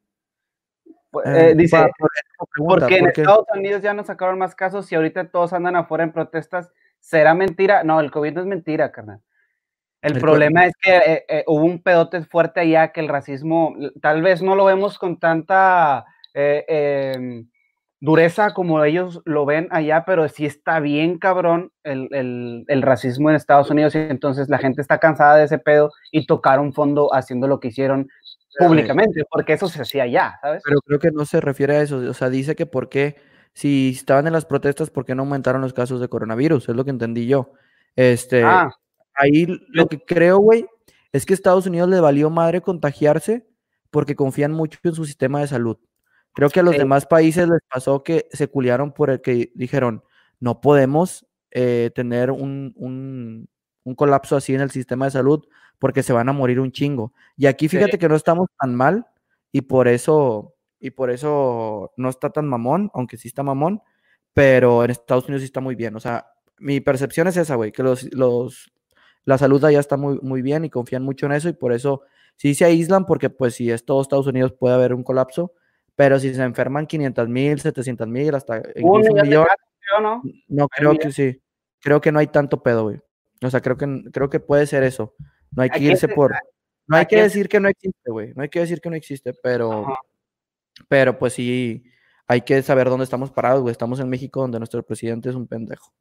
Ah, 1.23 1.49
eh, 1.49 1.53
dice, 1.55 1.77
porque 2.57 2.97
en 2.97 3.07
Estados 3.09 3.45
Unidos 3.53 3.83
ya 3.83 3.93
no 3.93 4.03
sacaron 4.03 4.39
más 4.39 4.55
casos 4.55 4.91
y 4.91 4.95
ahorita 4.95 5.29
todos 5.29 5.53
andan 5.53 5.75
afuera 5.75 6.03
en 6.03 6.11
protestas. 6.11 6.71
¿Será 6.99 7.35
mentira? 7.35 7.83
No, 7.83 7.99
el 7.99 8.09
COVID 8.09 8.33
no 8.33 8.41
es 8.41 8.47
mentira, 8.47 8.91
carnal. 8.91 9.21
El, 10.01 10.19
problema 10.19 10.65
es 10.65 10.73
que 10.81 10.97
eh, 10.97 11.25
eh, 11.29 11.43
hubo 11.47 11.63
un 11.63 11.81
pedote 11.81 12.23
fuerte 12.25 12.61
allá 12.61 12.91
que 12.91 12.99
el 12.99 13.07
racismo, 13.07 13.75
tal 14.01 14.21
vez 14.21 14.41
no 14.41 14.55
lo 14.55 14.65
vemos 14.65 14.97
con 14.97 15.19
tanta 15.19 16.05
em, 16.33 17.47
dureza 18.03 18.53
como 18.53 18.83
ellos 18.83 19.21
lo 19.23 19.45
ven 19.45 19.69
allá, 19.71 20.03
pero 20.05 20.27
sí 20.27 20.45
está 20.45 20.81
bien 20.81 21.17
cabrón 21.17 21.71
el, 21.83 22.81
racismo 22.81 23.29
en 23.29 23.37
Estados 23.37 23.69
Unidos 23.69 23.95
y 23.95 23.99
entonces 23.99 24.49
la 24.49 24.57
gente 24.57 24.81
está 24.81 24.97
cansada 24.97 25.37
de 25.37 25.45
ese 25.45 25.57
pedo 25.57 25.89
y 26.11 26.25
tocaron 26.25 26.73
fondo 26.73 27.13
haciendo 27.13 27.47
lo 27.47 27.61
que 27.61 27.69
hicieron 27.69 28.09
públicamente, 28.59 29.23
porque 29.31 29.53
eso 29.53 29.69
se 29.69 29.81
hacía 29.81 30.03
allá, 30.03 30.37
¿sabes? 30.41 30.61
Pero 30.65 30.81
creo 30.81 30.99
que 30.99 31.11
no 31.11 31.23
se 31.23 31.39
refiere 31.39 31.77
a 31.77 31.81
eso, 31.81 31.95
o 31.95 32.13
sea, 32.13 32.29
dice 32.29 32.57
que 32.57 32.65
por 32.65 32.89
qué, 32.89 33.15
si 33.53 33.91
estaban 33.95 34.27
en 34.27 34.33
las 34.33 34.45
protestas, 34.45 34.89
¿por 34.89 35.05
qué 35.05 35.15
no 35.15 35.23
aumentaron 35.23 35.61
los 35.61 35.71
casos 35.71 36.01
de 36.01 36.09
coronavirus? 36.09 36.67
Es 36.67 36.75
lo 36.75 36.83
que 36.83 36.91
entendí 36.91 37.25
yo. 37.25 37.53
Este, 37.95 38.43
ah. 38.43 38.69
ahí 39.13 39.47
lo 39.69 39.87
que 39.87 40.03
creo, 40.03 40.39
güey, 40.39 40.65
es 41.13 41.25
que 41.25 41.33
Estados 41.33 41.67
Unidos 41.67 41.87
le 41.87 42.01
valió 42.01 42.29
madre 42.29 42.59
contagiarse 42.59 43.47
porque 43.91 44.17
confían 44.17 44.51
mucho 44.51 44.77
en 44.83 44.93
su 44.93 45.05
sistema 45.05 45.39
de 45.39 45.47
salud. 45.47 45.77
Creo 46.33 46.49
que 46.49 46.59
a 46.59 46.63
los 46.63 46.75
demás 46.75 47.05
países 47.05 47.47
les 47.47 47.61
pasó 47.71 48.03
que 48.03 48.27
se 48.31 48.47
culiaron 48.47 48.91
por 48.91 49.09
el 49.11 49.21
que 49.21 49.51
dijeron, 49.53 50.03
no 50.39 50.61
podemos 50.61 51.27
eh, 51.51 51.91
tener 51.93 52.31
un, 52.31 52.73
un, 52.75 53.95
colapso 53.95 54.35
así 54.35 54.55
en 54.55 54.61
el 54.61 54.71
sistema 54.71 55.05
de 55.05 55.11
salud 55.11 55.45
porque 55.77 56.01
se 56.01 56.13
van 56.13 56.29
a 56.29 56.33
morir 56.33 56.59
un 56.59 56.71
chingo. 56.71 57.13
Y 57.37 57.45
aquí 57.45 57.67
fíjate 57.67 57.99
que 57.99 58.09
no 58.09 58.15
estamos 58.15 58.47
tan 58.59 58.73
mal 58.73 59.05
y 59.51 59.61
por 59.61 59.87
eso, 59.87 60.55
y 60.79 60.89
por 60.91 61.11
eso 61.11 61.91
no 61.97 62.09
está 62.09 62.31
tan 62.31 62.47
mamón, 62.47 62.89
aunque 62.93 63.17
sí 63.17 63.27
está 63.27 63.43
mamón, 63.43 63.81
pero 64.33 64.83
en 64.83 64.89
Estados 64.89 65.25
Unidos 65.25 65.41
sí 65.41 65.45
está 65.45 65.61
muy 65.61 65.75
bien. 65.75 65.95
O 65.95 65.99
sea, 65.99 66.25
mi 66.57 66.81
percepción 66.81 67.27
es 67.27 67.37
esa, 67.37 67.55
güey, 67.55 67.71
que 67.71 67.83
los, 67.83 68.11
los, 68.13 68.71
la 69.25 69.37
salud 69.37 69.63
allá 69.63 69.79
está 69.79 69.97
muy, 69.97 70.19
muy 70.23 70.41
bien 70.41 70.65
y 70.65 70.71
confían 70.71 71.03
mucho 71.03 71.27
en 71.27 71.33
eso 71.33 71.49
y 71.49 71.53
por 71.53 71.73
eso 71.73 72.01
sí 72.37 72.55
se 72.55 72.65
aíslan 72.65 73.05
porque 73.05 73.29
pues 73.29 73.55
si 73.55 73.69
es 73.69 73.85
todo 73.85 74.01
Estados 74.01 74.27
Unidos 74.27 74.53
puede 74.53 74.73
haber 74.73 74.93
un 74.95 75.03
colapso 75.03 75.53
pero 75.95 76.19
si 76.19 76.33
se 76.33 76.43
enferman 76.43 76.87
500 76.87 77.29
mil, 77.29 77.59
700 77.59 78.07
mil, 78.07 78.33
hasta 78.35 78.57
incluso 78.75 79.11
un 79.13 79.21
millón, 79.21 79.47
¿no? 80.01 80.21
no 80.47 80.67
creo 80.67 80.97
que 80.97 81.11
sí. 81.11 81.41
Creo 81.79 82.01
que 82.01 82.11
no 82.11 82.19
hay 82.19 82.27
tanto 82.27 82.63
pedo, 82.63 82.83
güey. 82.83 82.99
O 83.43 83.49
sea, 83.49 83.61
creo 83.61 83.77
que, 83.77 84.03
creo 84.11 84.29
que 84.29 84.39
puede 84.39 84.65
ser 84.65 84.83
eso. 84.83 85.13
No 85.51 85.63
hay 85.63 85.69
que 85.69 85.79
irse 85.79 86.07
por... 86.07 86.33
No 86.87 86.97
hay 86.97 87.05
que 87.05 87.21
decir 87.21 87.47
que 87.47 87.59
no 87.59 87.69
existe, 87.69 88.11
güey. 88.11 88.33
No 88.35 88.43
hay 88.43 88.49
que 88.49 88.59
decir 88.59 88.81
que 88.81 88.89
no 88.89 88.95
existe, 88.95 89.33
pero... 89.43 89.85
Pero 90.87 91.19
pues 91.19 91.33
sí, 91.33 91.83
hay 92.27 92.41
que 92.41 92.61
saber 92.63 92.89
dónde 92.89 93.03
estamos 93.03 93.31
parados, 93.31 93.61
güey. 93.61 93.71
Estamos 93.71 93.99
en 93.99 94.09
México, 94.09 94.41
donde 94.41 94.59
nuestro 94.59 94.83
presidente 94.83 95.29
es 95.29 95.35
un 95.35 95.47
pendejo. 95.47 95.93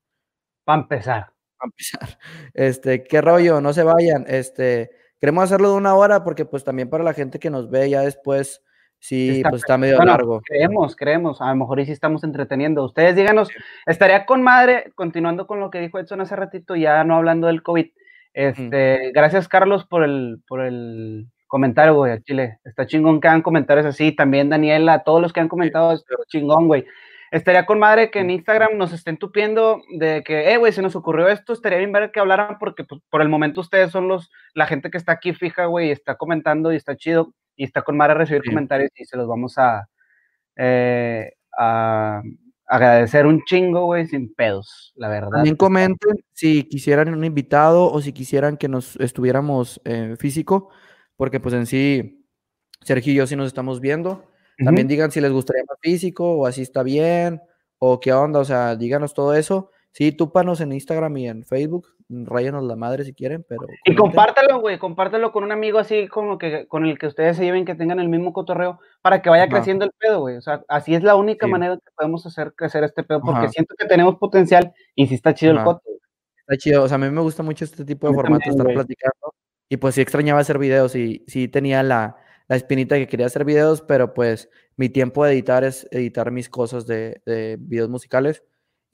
Para 0.65 0.83
empezar. 0.83 1.33
Para 1.59 1.71
empezar. 1.71 2.19
Este, 2.55 3.05
qué 3.05 3.21
rollo, 3.21 3.61
no 3.61 3.73
se 3.73 3.83
vayan. 3.83 4.25
Este, 4.29 4.91
queremos 5.21 5.45
hacerlo 5.45 5.71
de 5.71 5.77
una 5.77 5.95
hora 5.95 6.25
porque 6.25 6.45
pues 6.45 6.65
también 6.65 6.89
para 6.89 7.05
la 7.05 7.13
gente 7.13 7.39
que 7.39 7.51
nos 7.51 7.71
ve 7.71 7.91
ya 7.91 8.03
después 8.03 8.63
Sí, 9.03 9.43
pues 9.43 9.63
está 9.63 9.77
medio 9.77 9.99
largo. 9.99 10.41
Creemos, 10.47 10.95
creemos. 10.95 11.41
A 11.41 11.49
lo 11.49 11.57
mejor 11.57 11.81
y 11.81 11.87
sí 11.87 11.91
estamos 11.91 12.23
entreteniendo. 12.23 12.85
Ustedes 12.85 13.17
díganos, 13.17 13.49
estaría 13.85 14.25
con 14.27 14.45
madre, 14.45 14.93
continuando 14.95 15.49
con 15.49 15.59
lo 15.59 15.71
que 15.71 15.81
dijo 15.81 15.99
Edson 15.99 16.21
hace 16.21 16.37
ratito, 16.37 16.77
ya 16.77 17.03
no 17.03 17.17
hablando 17.17 17.49
del 17.49 17.65
COVID. 17.65 17.87
Este, 18.33 19.11
Gracias, 19.13 19.49
Carlos, 19.49 19.85
por 19.85 20.05
el, 20.05 20.41
por 20.47 20.61
el 20.61 21.27
comentario, 21.49 21.95
güey, 21.95 22.13
a 22.13 22.23
Chile. 22.23 22.61
Está 22.65 22.87
chingón 22.87 23.21
que 23.21 23.27
hagan 23.27 23.43
comentarios 23.43 23.87
así. 23.87 24.13
También 24.13 24.49
Daniela, 24.49 25.03
todos 25.03 25.21
los 25.21 25.33
que 25.33 25.41
han 25.41 25.49
comentado, 25.49 25.93
es 25.93 26.05
chingón, 26.29 26.69
güey. 26.69 26.85
Estaría 27.33 27.67
con 27.67 27.81
madre 27.81 28.09
que 28.13 28.21
en 28.21 28.31
Instagram 28.31 28.77
nos 28.77 28.93
estén 28.93 29.17
tupiendo 29.17 29.81
de 29.99 30.23
que, 30.23 30.53
eh, 30.53 30.59
güey, 30.59 30.71
se 30.71 30.83
nos 30.83 30.95
ocurrió 30.95 31.27
esto, 31.27 31.55
estaría 31.55 31.79
bien 31.79 31.91
ver 31.91 32.13
que 32.13 32.21
hablaran 32.21 32.59
porque 32.61 32.85
pues, 32.85 33.01
por 33.11 33.21
el 33.21 33.29
momento 33.29 33.63
ustedes 33.63 33.91
son 33.91 34.07
los, 34.07 34.31
la 34.55 34.67
gente 34.67 34.91
que 34.91 34.99
está 34.99 35.13
aquí 35.13 35.33
fija, 35.33 35.65
güey, 35.65 35.89
y 35.89 35.91
está 35.91 36.15
comentando 36.15 36.73
y 36.73 36.77
está 36.77 36.95
chido 36.95 37.33
y 37.57 37.65
está 37.65 37.83
con 37.83 37.97
madre 37.97 38.15
recibir 38.15 38.43
comentarios 38.45 38.91
y 38.97 39.05
se 39.05 39.17
los 39.17 39.27
vamos 39.27 39.59
a, 39.59 39.89
eh, 40.57 41.33
a 41.59 42.23
agradecer 42.67 43.27
un 43.27 43.43
chingo, 43.45 43.85
güey, 43.87 44.07
sin 44.07 44.33
pedos, 44.35 44.93
la 44.97 45.09
verdad. 45.09 45.31
También 45.31 45.57
comenten 45.57 46.25
si 46.33 46.65
quisieran 46.65 47.13
un 47.13 47.25
invitado 47.25 47.91
o 47.91 48.01
si 48.01 48.13
quisieran 48.13 48.57
que 48.57 48.69
nos 48.69 48.97
estuviéramos 48.97 49.81
eh, 49.85 50.17
físico, 50.19 50.71
porque 51.17 51.41
pues 51.41 51.55
en 51.55 51.67
sí, 51.67 52.25
Sergio 52.83 53.13
y 53.13 53.17
yo 53.17 53.27
sí 53.27 53.37
nos 53.37 53.49
estamos 53.49 53.81
viendo. 53.81 54.31
También 54.65 54.87
digan 54.87 55.11
si 55.11 55.21
les 55.21 55.33
gustaría 55.33 55.65
más 55.69 55.79
físico 55.81 56.37
o 56.37 56.47
así 56.47 56.63
está 56.63 56.83
bien 56.83 57.41
o 57.79 57.99
qué 57.99 58.13
onda, 58.13 58.39
o 58.39 58.45
sea, 58.45 58.77
díganos 58.77 59.13
todo 59.13 59.35
eso. 59.35 59.72
Sí, 59.93 60.11
túpanos 60.11 60.63
en 60.63 60.73
Instagram 60.73 61.15
y 61.19 61.29
en 61.29 61.45
Facebook, 61.45 61.87
rayanos 62.09 62.65
la 62.65 62.77
madre 62.77 63.05
si 63.05 63.13
quieren, 63.13 63.45
pero... 63.47 63.67
Y 63.85 63.95
compártelo, 63.95 64.59
güey, 64.59 64.79
compártelo 64.79 65.33
con 65.33 65.45
un 65.45 65.53
amigo 65.53 65.79
así 65.79 66.09
como 66.09 66.39
que 66.39 66.67
con 66.67 66.87
el 66.87 66.99
que 66.99 67.09
ustedes 67.09 67.37
se 67.37 67.45
lleven, 67.45 67.67
que 67.67 67.75
tengan 67.75 68.01
el 68.01 68.09
mismo 68.09 68.33
cotorreo, 68.33 68.81
para 69.03 69.21
que 69.21 69.29
vaya 69.29 69.49
creciendo 69.49 69.85
el 69.85 69.91
pedo, 69.99 70.21
güey. 70.21 70.37
O 70.39 70.41
sea, 70.41 70.63
así 70.69 70.95
es 70.95 71.03
la 71.03 71.15
única 71.15 71.47
manera 71.47 71.77
que 71.77 71.93
podemos 71.95 72.25
hacer 72.25 72.55
crecer 72.55 72.85
este 72.85 73.03
pedo, 73.03 73.21
porque 73.21 73.51
siento 73.51 73.75
que 73.77 73.87
tenemos 73.87 74.17
potencial 74.17 74.73
y 74.95 75.07
sí 75.09 75.15
está 75.15 75.35
chido 75.35 75.53
el 75.53 75.63
coto. 75.63 75.83
Está 76.39 76.57
chido, 76.57 76.85
o 76.85 76.89
sea, 76.89 76.95
a 76.95 76.99
mí 76.99 77.11
me 77.11 77.21
gusta 77.21 77.43
mucho 77.43 77.67
este 77.67 77.85
tipo 77.85 78.09
de 78.09 78.15
formato, 78.15 78.49
estar 78.49 78.67
platicando. 78.67 79.35
Y 79.69 79.77
pues 79.77 79.95
sí 79.95 80.01
extrañaba 80.01 80.41
hacer 80.41 80.59
videos 80.59 80.97
y 80.97 81.23
sí 81.27 81.49
tenía 81.49 81.83
la, 81.83 82.17
la 82.49 82.57
espinita 82.57 82.97
que 82.97 83.07
quería 83.07 83.27
hacer 83.27 83.45
videos, 83.45 83.83
pero 83.83 84.15
pues 84.15 84.49
mi 84.77 84.89
tiempo 84.89 85.25
de 85.25 85.33
editar 85.33 85.65
es 85.65 85.87
editar 85.91 86.31
mis 86.31 86.49
cosas 86.49 86.87
de, 86.87 87.21
de 87.27 87.59
videos 87.61 87.91
musicales. 87.91 88.43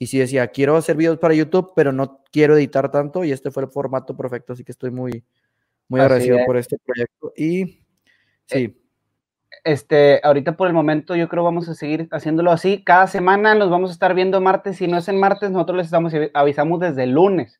Y 0.01 0.07
sí 0.07 0.17
decía, 0.17 0.47
quiero 0.47 0.77
hacer 0.77 0.95
videos 0.95 1.17
para 1.17 1.33
YouTube, 1.33 1.73
pero 1.75 1.91
no 1.91 2.23
quiero 2.31 2.55
editar 2.55 2.89
tanto 2.89 3.25
y 3.25 3.33
este 3.33 3.51
fue 3.51 3.63
el 3.63 3.69
formato 3.69 4.15
perfecto, 4.15 4.53
así 4.53 4.63
que 4.63 4.71
estoy 4.71 4.91
muy, 4.91 5.25
muy 5.89 5.99
agradecido 5.99 6.39
por 6.45 6.55
este 6.55 6.77
proyecto. 6.83 7.33
Y 7.35 7.61
eh, 7.61 7.83
sí. 8.45 8.75
Este, 9.65 10.21
ahorita 10.23 10.55
por 10.55 10.67
el 10.67 10.73
momento 10.73 11.15
yo 11.17 11.27
creo 11.27 11.43
vamos 11.43 11.67
a 11.67 11.75
seguir 11.75 12.07
haciéndolo 12.11 12.51
así. 12.51 12.81
Cada 12.83 13.07
semana 13.07 13.55
nos 13.55 13.69
vamos 13.69 13.89
a 13.89 13.93
estar 13.93 14.13
viendo 14.13 14.39
martes. 14.39 14.77
Si 14.77 14.87
no 14.87 14.97
es 14.97 15.07
en 15.09 15.19
martes, 15.19 15.51
nosotros 15.51 15.77
les 15.77 15.87
estamos 15.87 16.13
avisamos 16.33 16.79
desde 16.79 17.03
el 17.03 17.11
lunes, 17.11 17.59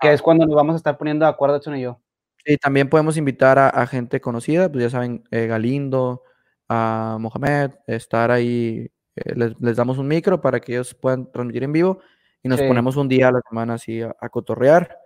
que 0.00 0.08
ah. 0.08 0.12
es 0.12 0.22
cuando 0.22 0.44
nos 0.44 0.56
vamos 0.56 0.74
a 0.74 0.76
estar 0.78 0.98
poniendo 0.98 1.24
de 1.24 1.30
acuerdo, 1.30 1.56
Edson 1.56 1.76
y 1.76 1.82
yo. 1.82 2.00
Sí, 2.44 2.56
también 2.58 2.88
podemos 2.88 3.16
invitar 3.16 3.58
a, 3.58 3.86
gente 3.86 4.20
conocida, 4.20 4.70
pues 4.70 4.84
ya 4.84 4.90
saben, 4.90 5.24
eh, 5.32 5.46
Galindo, 5.46 6.22
a 6.68 7.16
Mohamed, 7.20 7.72
estar 7.88 8.30
ahí, 8.30 8.88
eh, 9.16 9.34
les, 9.34 9.76
damos 9.76 9.98
un 9.98 10.08
micro 10.08 10.40
para 10.40 10.60
que 10.60 10.72
ellos 10.72 10.94
puedan 10.94 11.30
transmitir 11.32 11.64
en 11.64 11.72
vivo 11.72 12.00
y 12.42 12.48
nos 12.48 12.60
ponemos 12.62 12.96
un 12.96 13.08
día 13.08 13.28
a 13.28 13.32
la 13.32 13.40
semana 13.48 13.74
así 13.74 14.02
a, 14.02 14.28
cotorrear. 14.28 14.98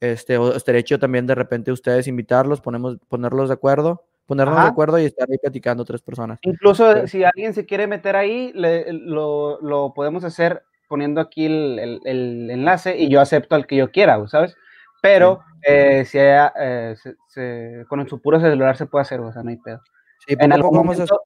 Este, 0.00 0.38
o 0.38 0.54
estaría 0.54 0.80
hecho 0.80 0.98
también 0.98 1.26
de 1.26 1.34
repente 1.34 1.70
ustedes 1.70 2.06
invitarlos, 2.08 2.60
ponemos, 2.60 2.98
ponerlos 3.08 3.48
de 3.48 3.54
acuerdo, 3.54 4.04
ponernos 4.26 4.62
de 4.62 4.68
acuerdo 4.68 4.98
y 4.98 5.04
estar 5.04 5.28
ahí 5.30 5.38
platicando 5.38 5.84
tres 5.84 6.02
personas. 6.02 6.38
Incluso 6.42 7.06
si 7.06 7.24
alguien 7.24 7.54
se 7.54 7.66
quiere 7.66 7.86
meter 7.86 8.16
ahí, 8.16 8.52
lo, 8.54 9.60
lo, 9.60 9.92
podemos 9.94 10.24
hacer 10.24 10.64
poniendo 10.88 11.20
aquí 11.20 11.46
el, 11.46 12.00
el, 12.04 12.50
enlace 12.50 12.96
y 12.96 13.08
yo 13.08 13.20
acepto 13.20 13.54
al 13.54 13.66
que 13.66 13.76
yo 13.76 13.90
quiera, 13.90 14.26
¿sabes? 14.28 14.56
Pero 15.02 15.40
eh, 15.62 16.04
si 16.04 16.18
haya, 16.18 16.52
eh, 16.58 16.96
se, 16.96 17.16
se, 17.28 17.84
con 17.88 18.08
su 18.08 18.20
puro 18.20 18.40
celular 18.40 18.76
se 18.76 18.86
puede 18.86 19.02
hacer, 19.02 19.20
o 19.20 19.32
sea, 19.32 19.42
no 19.42 19.50
hay 19.50 19.58
pedo. 19.58 19.80
Sí, 20.26 20.34
En 20.38 20.52
a 20.52 20.56
algún 20.56 20.76
vamos 20.76 20.96
a, 20.96 20.98
momento, 20.98 21.22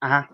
ajá, 0.00 0.30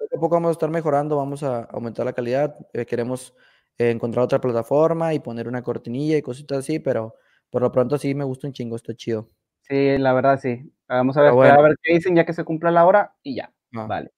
poco 0.00 0.16
a 0.16 0.20
poco 0.20 0.34
vamos 0.36 0.48
a 0.50 0.52
estar 0.52 0.70
mejorando, 0.70 1.16
vamos 1.16 1.42
a 1.42 1.64
aumentar 1.64 2.04
la 2.06 2.12
calidad. 2.12 2.56
eh, 2.72 2.86
queremos 2.86 3.34
eh, 3.78 3.90
encontrar 3.90 4.24
otra 4.24 4.40
plataforma 4.40 5.14
y 5.14 5.20
poner 5.20 5.46
una 5.48 5.62
cortinilla 5.62 6.16
y 6.16 6.22
cositas 6.22 6.58
así, 6.58 6.78
pero 6.78 7.14
por 7.50 7.62
lo 7.62 7.70
pronto 7.72 7.98
sí 7.98 8.14
me 8.14 8.24
gusta 8.24 8.46
un 8.46 8.52
chingo, 8.52 8.76
está 8.76 8.94
chido. 8.94 9.28
sí, 9.62 9.98
la 9.98 10.12
verdad 10.12 10.38
sí. 10.40 10.72
Vamos 10.88 11.16
a 11.16 11.22
ver, 11.22 11.32
bueno. 11.32 11.54
a 11.60 11.62
ver 11.62 11.76
qué 11.82 11.94
dicen 11.94 12.16
ya 12.16 12.24
que 12.24 12.32
se 12.32 12.44
cumpla 12.44 12.70
la 12.70 12.84
hora 12.86 13.14
y 13.22 13.36
ya, 13.36 13.52
Ah, 13.74 13.86
vale. 13.86 14.10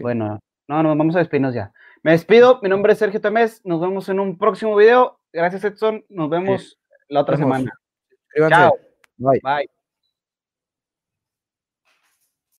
Bueno, 0.00 0.38
no, 0.68 0.82
no, 0.82 0.96
vamos 0.96 1.16
a 1.16 1.20
despedirnos 1.20 1.54
ya. 1.54 1.72
Me 2.02 2.12
despido, 2.12 2.60
mi 2.62 2.68
nombre 2.68 2.92
es 2.92 2.98
Sergio 2.98 3.20
Tamés, 3.20 3.60
nos 3.64 3.80
vemos 3.80 4.08
en 4.08 4.20
un 4.20 4.38
próximo 4.38 4.76
video. 4.76 5.18
Gracias 5.32 5.64
Edson, 5.64 6.04
nos 6.08 6.30
vemos 6.30 6.78
la 7.08 7.20
otra 7.22 7.36
Vemos. 7.36 7.56
semana. 7.56 7.72
Suscríbanse. 8.08 8.54
Chao. 8.56 8.72
Bye. 9.18 9.40
Bye. 9.42 9.75